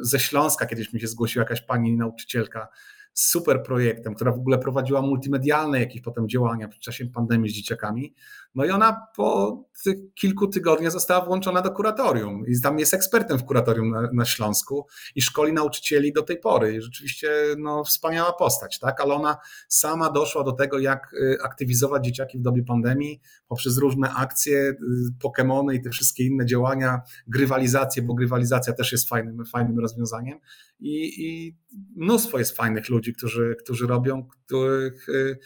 ze 0.00 0.18
Śląska 0.18 0.66
kiedyś 0.66 0.92
mi 0.92 1.00
się 1.00 1.06
zgłosiła 1.06 1.42
jakaś 1.42 1.60
pani 1.60 1.96
nauczycielka 1.96 2.68
super 3.12 3.62
projektem, 3.62 4.14
która 4.14 4.32
w 4.32 4.38
ogóle 4.38 4.58
prowadziła 4.58 5.02
multimedialne 5.02 5.80
jakieś 5.80 6.02
potem 6.02 6.28
działania 6.28 6.68
w 6.68 6.78
czasie 6.78 7.06
pandemii 7.06 7.50
z 7.50 7.54
dzieciakami. 7.54 8.14
No 8.54 8.64
i 8.64 8.70
ona 8.70 9.06
po 9.16 9.58
tych 9.84 9.96
kilku 10.14 10.46
tygodniach 10.46 10.92
została 10.92 11.24
włączona 11.24 11.62
do 11.62 11.70
kuratorium 11.70 12.44
i 12.46 12.60
tam 12.60 12.78
jest 12.78 12.94
ekspertem 12.94 13.38
w 13.38 13.44
kuratorium 13.44 13.90
na, 13.90 14.08
na 14.12 14.24
Śląsku 14.24 14.86
i 15.14 15.22
szkoli 15.22 15.52
nauczycieli 15.52 16.12
do 16.12 16.22
tej 16.22 16.38
pory. 16.38 16.74
I 16.74 16.80
rzeczywiście 16.80 17.30
no, 17.58 17.84
wspaniała 17.84 18.32
postać, 18.32 18.78
tak? 18.78 19.00
Ale 19.00 19.14
ona 19.14 19.36
sama 19.68 20.10
doszła 20.10 20.44
do 20.44 20.52
tego, 20.52 20.78
jak 20.78 21.12
y, 21.12 21.38
aktywizować 21.42 22.04
dzieciaki 22.04 22.38
w 22.38 22.42
dobie 22.42 22.62
pandemii 22.62 23.20
poprzez 23.48 23.78
różne 23.78 24.10
akcje, 24.10 24.58
y, 24.58 24.76
Pokémony 25.24 25.74
i 25.74 25.82
te 25.82 25.90
wszystkie 25.90 26.24
inne 26.26 26.46
działania, 26.46 27.00
grywalizację, 27.26 28.02
bo 28.02 28.14
grywalizacja 28.14 28.72
też 28.72 28.92
jest 28.92 29.08
fajnym, 29.08 29.44
fajnym 29.46 29.78
rozwiązaniem. 29.78 30.38
I, 30.80 31.26
I 31.26 31.56
mnóstwo 31.96 32.38
jest 32.38 32.56
fajnych 32.56 32.88
ludzi, 32.88 33.12
którzy, 33.12 33.56
którzy 33.64 33.86
robią, 33.86 34.28
których 34.46 35.08
y, 35.08 35.38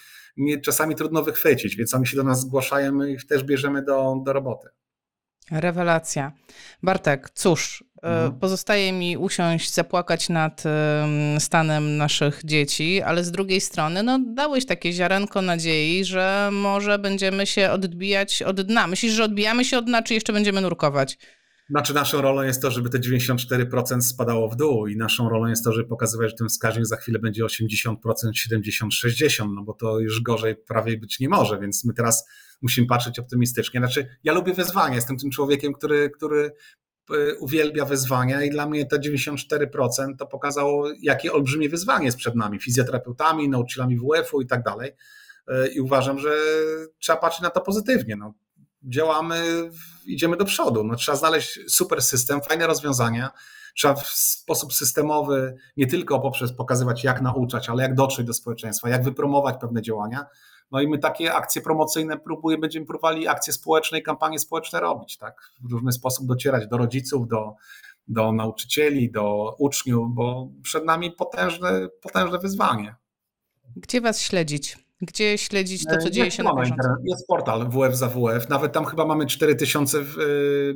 czasami 0.62 0.94
trudno 0.94 1.22
wychwycić, 1.22 1.76
więc 1.76 1.94
oni 1.94 2.06
się 2.06 2.16
do 2.16 2.24
nas 2.24 2.40
zgłaszają, 2.40 2.93
my 2.94 3.12
ich 3.12 3.26
też 3.26 3.44
bierzemy 3.44 3.82
do, 3.82 4.16
do 4.24 4.32
roboty. 4.32 4.68
Rewelacja. 5.50 6.32
Bartek, 6.82 7.30
cóż, 7.30 7.84
e, 8.02 8.06
mhm. 8.06 8.38
pozostaje 8.38 8.92
mi 8.92 9.16
usiąść, 9.16 9.74
zapłakać 9.74 10.28
nad 10.28 10.62
stanem 11.38 11.96
naszych 11.96 12.40
dzieci, 12.44 13.02
ale 13.02 13.24
z 13.24 13.30
drugiej 13.30 13.60
strony, 13.60 14.02
no, 14.02 14.18
dałeś 14.18 14.66
takie 14.66 14.92
ziarenko 14.92 15.42
nadziei, 15.42 16.04
że 16.04 16.50
może 16.52 16.98
będziemy 16.98 17.46
się 17.46 17.70
odbijać 17.70 18.42
od 18.42 18.60
dna. 18.60 18.86
Myślisz, 18.86 19.12
że 19.12 19.24
odbijamy 19.24 19.64
się 19.64 19.78
od 19.78 19.84
dna, 19.84 20.02
czy 20.02 20.14
jeszcze 20.14 20.32
będziemy 20.32 20.60
nurkować? 20.60 21.18
Znaczy 21.70 21.94
naszą 21.94 22.20
rolą 22.20 22.42
jest 22.42 22.62
to, 22.62 22.70
żeby 22.70 22.90
te 22.90 22.98
94% 22.98 24.00
spadało 24.00 24.48
w 24.48 24.56
dół 24.56 24.86
i 24.86 24.96
naszą 24.96 25.28
rolą 25.28 25.46
jest 25.46 25.64
to, 25.64 25.72
żeby 25.72 25.88
pokazywać, 25.88 26.30
że 26.30 26.36
ten 26.36 26.48
wskaźnik 26.48 26.86
za 26.86 26.96
chwilę 26.96 27.18
będzie 27.18 27.44
80%, 27.44 27.96
70%, 28.04 28.88
60%, 29.06 29.54
no 29.54 29.62
bo 29.62 29.72
to 29.72 30.00
już 30.00 30.22
gorzej 30.22 30.56
prawie 30.56 30.98
być 30.98 31.20
nie 31.20 31.28
może, 31.28 31.58
więc 31.60 31.84
my 31.84 31.94
teraz 31.94 32.28
musimy 32.62 32.86
patrzeć 32.86 33.18
optymistycznie. 33.18 33.80
Znaczy 33.80 34.08
ja 34.24 34.32
lubię 34.32 34.54
wyzwania, 34.54 34.94
jestem 34.94 35.16
tym 35.16 35.30
człowiekiem, 35.30 35.72
który, 35.72 36.10
który 36.10 36.52
e, 37.10 37.34
uwielbia 37.34 37.84
wyzwania 37.84 38.42
i 38.42 38.50
dla 38.50 38.68
mnie 38.68 38.86
te 38.86 38.98
94% 38.98 40.16
to 40.18 40.26
pokazało, 40.26 40.88
jakie 41.02 41.32
olbrzymie 41.32 41.68
wyzwanie 41.68 42.06
jest 42.06 42.18
przed 42.18 42.34
nami, 42.34 42.60
fizjoterapeutami, 42.60 43.48
nauczycielami 43.48 43.98
WF-u 43.98 44.40
i 44.40 44.46
tak 44.46 44.62
dalej. 44.62 44.90
E, 45.48 45.68
I 45.68 45.80
uważam, 45.80 46.18
że 46.18 46.36
trzeba 46.98 47.18
patrzeć 47.18 47.42
na 47.42 47.50
to 47.50 47.60
pozytywnie. 47.60 48.16
No, 48.16 48.34
działamy, 48.88 49.70
idziemy 50.06 50.36
do 50.36 50.44
przodu. 50.44 50.84
No, 50.84 50.96
trzeba 50.96 51.18
znaleźć 51.18 51.58
super 51.68 52.02
system, 52.02 52.40
fajne 52.42 52.66
rozwiązania. 52.66 53.30
Trzeba 53.76 53.94
w 53.94 54.08
sposób 54.08 54.74
systemowy 54.74 55.56
nie 55.76 55.86
tylko 55.86 56.20
poprzez 56.20 56.52
pokazywać, 56.52 57.04
jak 57.04 57.22
nauczać, 57.22 57.68
ale 57.68 57.82
jak 57.82 57.94
dotrzeć 57.94 58.26
do 58.26 58.34
społeczeństwa, 58.34 58.88
jak 58.88 59.04
wypromować 59.04 59.56
pewne 59.60 59.82
działania. 59.82 60.26
No 60.70 60.80
i 60.80 60.88
my 60.88 60.98
takie 60.98 61.34
akcje 61.34 61.62
promocyjne 61.62 62.18
próbujemy, 62.18 62.60
będziemy 62.60 62.86
próbowali 62.86 63.28
akcje 63.28 63.52
społeczne 63.52 63.98
i 63.98 64.02
kampanie 64.02 64.38
społeczne 64.38 64.80
robić, 64.80 65.16
tak? 65.16 65.50
W 65.60 65.72
różny 65.72 65.92
sposób 65.92 66.26
docierać 66.26 66.66
do 66.66 66.76
rodziców, 66.76 67.28
do, 67.28 67.54
do 68.08 68.32
nauczycieli, 68.32 69.10
do 69.10 69.54
uczniów, 69.58 70.14
bo 70.14 70.48
przed 70.62 70.84
nami 70.84 71.12
potężne, 71.12 71.88
potężne 72.02 72.38
wyzwanie. 72.38 72.94
Gdzie 73.76 74.00
was 74.00 74.20
śledzić? 74.20 74.83
Gdzie 75.04 75.38
śledzić 75.38 75.84
to, 75.84 75.98
co 75.98 76.10
dzieje 76.10 76.30
się 76.30 76.42
na 76.42 76.54
bieżąco? 76.54 76.88
Jest 77.04 77.26
portal 77.26 77.70
WF 77.70 77.96
za 77.96 78.08
WF. 78.08 78.48
Nawet 78.48 78.72
tam 78.72 78.84
chyba 78.84 79.06
mamy 79.06 79.26
4000 79.26 79.98
y, 79.98 80.04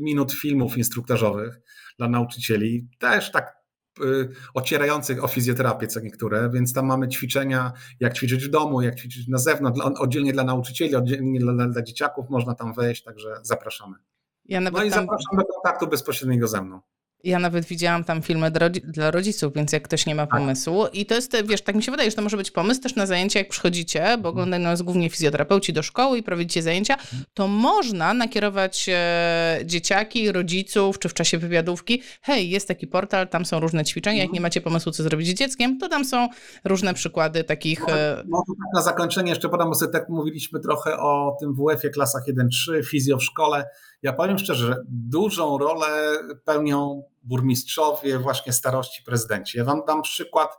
minut 0.00 0.32
filmów 0.32 0.78
instruktażowych 0.78 1.60
dla 1.98 2.08
nauczycieli. 2.08 2.88
Też 2.98 3.32
tak 3.32 3.56
y, 4.00 4.28
ocierających 4.54 5.24
o 5.24 5.28
fizjoterapię, 5.28 5.86
co 5.86 6.00
niektóre, 6.00 6.50
więc 6.50 6.72
tam 6.72 6.86
mamy 6.86 7.08
ćwiczenia, 7.08 7.72
jak 8.00 8.14
ćwiczyć 8.14 8.44
w 8.44 8.50
domu, 8.50 8.82
jak 8.82 8.94
ćwiczyć 8.94 9.28
na 9.28 9.38
zewnątrz, 9.38 9.80
oddzielnie 9.80 10.32
dla 10.32 10.44
nauczycieli, 10.44 10.94
oddzielnie 10.94 11.40
dla, 11.40 11.66
dla 11.68 11.82
dzieciaków 11.82 12.30
można 12.30 12.54
tam 12.54 12.74
wejść, 12.74 13.02
także 13.02 13.34
zapraszamy. 13.42 13.96
Ja 14.44 14.60
no 14.60 14.68
i 14.68 14.72
tam... 14.72 14.90
zapraszam 14.90 15.38
do 15.38 15.44
kontaktu 15.44 15.86
bezpośredniego 15.86 16.48
ze 16.48 16.62
mną. 16.62 16.80
Ja 17.24 17.38
nawet 17.38 17.64
widziałam 17.64 18.04
tam 18.04 18.22
filmy 18.22 18.50
dla 18.84 19.10
rodziców, 19.10 19.54
więc 19.54 19.72
jak 19.72 19.82
ktoś 19.82 20.06
nie 20.06 20.14
ma 20.14 20.26
tak. 20.26 20.40
pomysłu. 20.40 20.86
I 20.92 21.06
to 21.06 21.14
jest, 21.14 21.36
wiesz, 21.44 21.62
tak 21.62 21.76
mi 21.76 21.82
się 21.82 21.90
wydaje, 21.90 22.10
że 22.10 22.16
to 22.16 22.22
może 22.22 22.36
być 22.36 22.50
pomysł 22.50 22.80
też 22.80 22.94
na 22.94 23.06
zajęcia, 23.06 23.38
jak 23.38 23.48
przychodzicie, 23.48 24.00
bo 24.00 24.06
mhm. 24.14 24.26
oglądają 24.26 24.62
nas 24.62 24.82
głównie 24.82 25.10
fizjoterapeuci 25.10 25.72
do 25.72 25.82
szkoły 25.82 26.18
i 26.18 26.22
prowadzicie 26.22 26.62
zajęcia, 26.62 26.94
mhm. 26.94 27.24
to 27.34 27.48
można 27.48 28.14
nakierować 28.14 28.88
e, 28.92 29.60
dzieciaki, 29.64 30.32
rodziców, 30.32 30.98
czy 30.98 31.08
w 31.08 31.14
czasie 31.14 31.38
wywiadówki, 31.38 32.02
hej, 32.22 32.50
jest 32.50 32.68
taki 32.68 32.86
portal, 32.86 33.28
tam 33.28 33.44
są 33.44 33.60
różne 33.60 33.84
ćwiczenia, 33.84 34.18
jak 34.18 34.26
nie 34.26 34.38
mhm. 34.38 34.42
macie 34.42 34.60
pomysłu, 34.60 34.92
co 34.92 35.02
zrobić 35.02 35.28
z 35.28 35.34
dzieckiem, 35.34 35.78
to 35.78 35.88
tam 35.88 36.04
są 36.04 36.28
różne 36.64 36.94
przykłady 36.94 37.44
takich... 37.44 37.80
Może, 37.80 38.24
może 38.28 38.42
tak 38.46 38.74
na 38.74 38.82
zakończenie 38.82 39.30
jeszcze 39.30 39.48
podam, 39.48 39.68
bo 39.68 39.74
sobie 39.74 39.92
tak 39.92 40.08
mówiliśmy 40.08 40.60
trochę 40.60 40.98
o 40.98 41.36
tym 41.40 41.54
WF-ie 41.54 41.92
klasach 41.92 42.22
1-3, 42.28 42.84
fizjo 42.84 43.16
w 43.16 43.24
szkole. 43.24 43.64
Ja 44.02 44.12
powiem 44.12 44.38
szczerze, 44.38 44.66
że 44.66 44.76
dużą 44.88 45.58
rolę 45.58 46.16
pełnią 46.44 47.02
burmistrzowie, 47.22 48.18
właśnie 48.18 48.52
starości, 48.52 49.02
prezydenci. 49.02 49.58
Ja 49.58 49.64
wam 49.64 49.82
dam 49.86 50.02
przykład. 50.02 50.58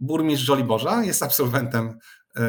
Burmistrz 0.00 0.46
Żoliborza 0.46 1.04
jest 1.04 1.22
absolwentem 1.22 1.98
e, 2.36 2.42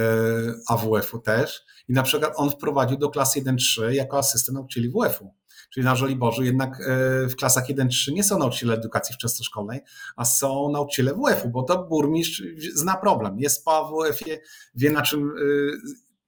AWF-u 0.67 1.19
też 1.19 1.65
i 1.87 1.93
na 1.93 2.03
przykład 2.03 2.33
on 2.35 2.49
wprowadził 2.49 2.97
do 2.97 3.09
klas 3.09 3.37
1-3 3.37 3.89
jako 3.89 4.17
asystent 4.17 4.55
nauczycieli 4.55 4.89
WF-u. 4.89 5.33
Czyli 5.73 5.85
na 5.85 5.95
Żoliborzu 5.95 6.43
jednak 6.43 6.81
e, 6.81 7.27
w 7.27 7.35
klasach 7.35 7.69
1-3 7.69 8.13
nie 8.13 8.23
są 8.23 8.39
nauczyciele 8.39 8.73
edukacji 8.73 9.15
wczesnoszkolnej, 9.15 9.79
a 10.15 10.25
są 10.25 10.71
nauczyciele 10.71 11.13
WF-u, 11.13 11.49
bo 11.49 11.63
to 11.63 11.83
burmistrz 11.83 12.43
zna 12.73 12.97
problem. 12.97 13.39
Jest 13.39 13.65
po 13.65 13.77
AWF-ie, 13.77 14.39
wie 14.75 14.91
na 14.91 15.01
czym 15.01 15.29
e, 15.29 15.31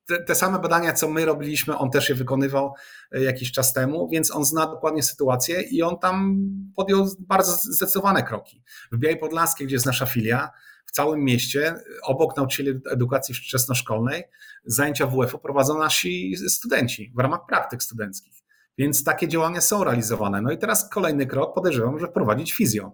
te, 0.05 0.23
te, 0.23 0.35
same 0.35 0.59
badania, 0.59 0.93
co 0.93 1.09
my 1.09 1.25
robiliśmy, 1.25 1.77
on 1.77 1.91
też 1.91 2.09
je 2.09 2.15
wykonywał 2.15 2.73
e, 3.11 3.21
jakiś 3.21 3.51
czas 3.51 3.73
temu, 3.73 4.09
więc 4.11 4.35
on 4.35 4.45
zna 4.45 4.65
dokładnie 4.65 5.03
sytuację 5.03 5.61
i 5.61 5.83
on 5.83 5.99
tam 5.99 6.37
podjął 6.75 7.07
bardzo 7.19 7.51
zdecydowane 7.51 8.23
kroki. 8.23 8.63
W 8.91 8.97
Białej 8.97 9.19
Podlaskiej, 9.19 9.67
gdzie 9.67 9.75
jest 9.75 9.85
nasza 9.85 10.05
filia, 10.05 10.49
w 10.85 10.91
całym 10.91 11.23
mieście, 11.23 11.75
obok 12.03 12.37
nauczycieli 12.37 12.79
edukacji 12.91 13.35
wczesnoszkolnej, 13.35 14.23
zajęcia 14.65 15.07
WF-u 15.07 15.39
prowadzą 15.39 15.79
nasi 15.79 16.35
studenci 16.47 17.13
w 17.15 17.19
ramach 17.19 17.39
praktyk 17.47 17.83
studenckich. 17.83 18.43
Więc 18.77 19.03
takie 19.03 19.27
działania 19.27 19.61
są 19.61 19.83
realizowane. 19.83 20.41
No 20.41 20.51
i 20.51 20.57
teraz 20.57 20.89
kolejny 20.89 21.25
krok, 21.25 21.55
podejrzewam, 21.55 21.99
że 21.99 22.07
wprowadzić 22.07 22.53
fizjo. 22.53 22.91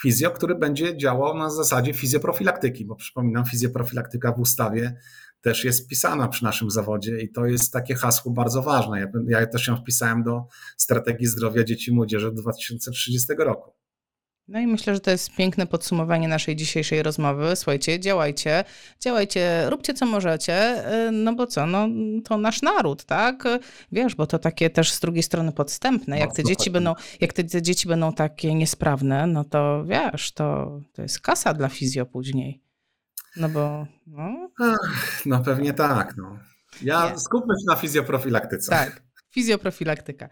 Fizjo, 0.00 0.30
który 0.30 0.54
będzie 0.54 0.96
działał 0.96 1.38
na 1.38 1.50
zasadzie 1.50 1.94
fizjoprofilaktyki, 1.94 2.84
bo 2.84 2.96
przypominam, 2.96 3.44
fizjoprofilaktyka 3.44 4.32
w 4.32 4.40
ustawie 4.40 4.96
też 5.40 5.64
jest 5.64 5.84
wpisana 5.84 6.28
przy 6.28 6.44
naszym 6.44 6.70
zawodzie 6.70 7.20
i 7.20 7.32
to 7.32 7.46
jest 7.46 7.72
takie 7.72 7.94
hasło 7.94 8.32
bardzo 8.32 8.62
ważne. 8.62 9.00
Ja, 9.00 9.40
ja 9.40 9.46
też 9.46 9.62
się 9.62 9.76
wpisałem 9.76 10.22
do 10.22 10.46
strategii 10.76 11.26
zdrowia 11.26 11.64
dzieci 11.64 11.90
i 11.90 11.94
młodzieży 11.94 12.32
do 12.32 12.42
2030 12.42 13.32
roku. 13.38 13.78
No 14.48 14.60
i 14.60 14.66
myślę, 14.66 14.94
że 14.94 15.00
to 15.00 15.10
jest 15.10 15.36
piękne 15.36 15.66
podsumowanie 15.66 16.28
naszej 16.28 16.56
dzisiejszej 16.56 17.02
rozmowy. 17.02 17.56
Słuchajcie, 17.56 18.00
działajcie, 18.00 18.64
działajcie, 19.00 19.70
róbcie 19.70 19.94
co 19.94 20.06
możecie, 20.06 20.84
y, 21.08 21.10
no 21.12 21.34
bo 21.34 21.46
co, 21.46 21.66
no 21.66 21.88
to 22.24 22.38
nasz 22.38 22.62
naród, 22.62 23.04
tak? 23.04 23.44
Wiesz, 23.92 24.14
bo 24.14 24.26
to 24.26 24.38
takie 24.38 24.70
też 24.70 24.92
z 24.92 25.00
drugiej 25.00 25.22
strony 25.22 25.52
podstępne. 25.52 26.18
Jak 26.18 26.34
te 26.34 26.44
dzieci 26.44 26.70
będą, 26.70 26.94
jak 27.20 27.32
te 27.32 27.62
dzieci 27.62 27.88
będą 27.88 28.12
takie 28.12 28.54
niesprawne, 28.54 29.26
no 29.26 29.44
to 29.44 29.84
wiesz, 29.84 30.32
to, 30.32 30.80
to 30.92 31.02
jest 31.02 31.20
kasa 31.20 31.54
dla 31.54 31.68
fizjo 31.68 32.06
później. 32.06 32.67
No 33.38 33.48
bo. 33.48 33.86
No, 34.06 34.50
Ach, 34.60 35.22
no 35.26 35.42
pewnie 35.42 35.72
tak. 35.74 36.16
No. 36.16 36.38
Ja 36.82 37.10
Nie. 37.10 37.18
skupmy 37.18 37.54
się 37.54 37.64
na 37.66 37.76
fizjoprofilaktyce. 37.76 38.70
Tak, 38.70 39.02
fizjoprofilaktyka. 39.30 40.28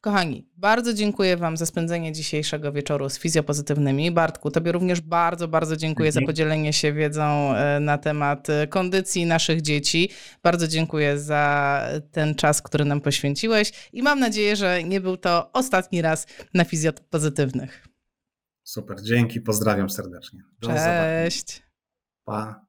Kochani, 0.00 0.48
bardzo 0.56 0.94
dziękuję 0.94 1.36
Wam 1.36 1.56
za 1.56 1.66
spędzenie 1.66 2.12
dzisiejszego 2.12 2.72
wieczoru 2.72 3.08
z 3.08 3.18
fizjopozytywnymi. 3.18 4.10
Bartku, 4.10 4.50
Tobie 4.50 4.72
również 4.72 5.00
bardzo, 5.00 5.48
bardzo 5.48 5.76
dziękuję 5.76 6.12
za 6.12 6.20
podzielenie 6.20 6.72
się 6.72 6.92
wiedzą 6.92 7.54
e, 7.54 7.80
na 7.80 7.98
temat 7.98 8.50
e, 8.50 8.66
kondycji 8.66 9.26
naszych 9.26 9.62
dzieci. 9.62 10.10
Bardzo 10.42 10.68
dziękuję 10.68 11.18
za 11.18 11.82
ten 12.12 12.34
czas, 12.34 12.62
który 12.62 12.84
nam 12.84 13.00
poświęciłeś 13.00 13.72
i 13.92 14.02
mam 14.02 14.20
nadzieję, 14.20 14.56
że 14.56 14.84
nie 14.84 15.00
był 15.00 15.16
to 15.16 15.52
ostatni 15.52 16.02
raz 16.02 16.26
na 16.54 16.64
fizjopozytywnych. 16.64 17.88
Super, 18.62 19.02
dzięki, 19.02 19.40
pozdrawiam 19.40 19.90
serdecznie. 19.90 20.40
Do 20.60 20.68
Cześć. 20.68 21.46
Zobaczenia. 21.46 21.67
Bye. 22.28 22.67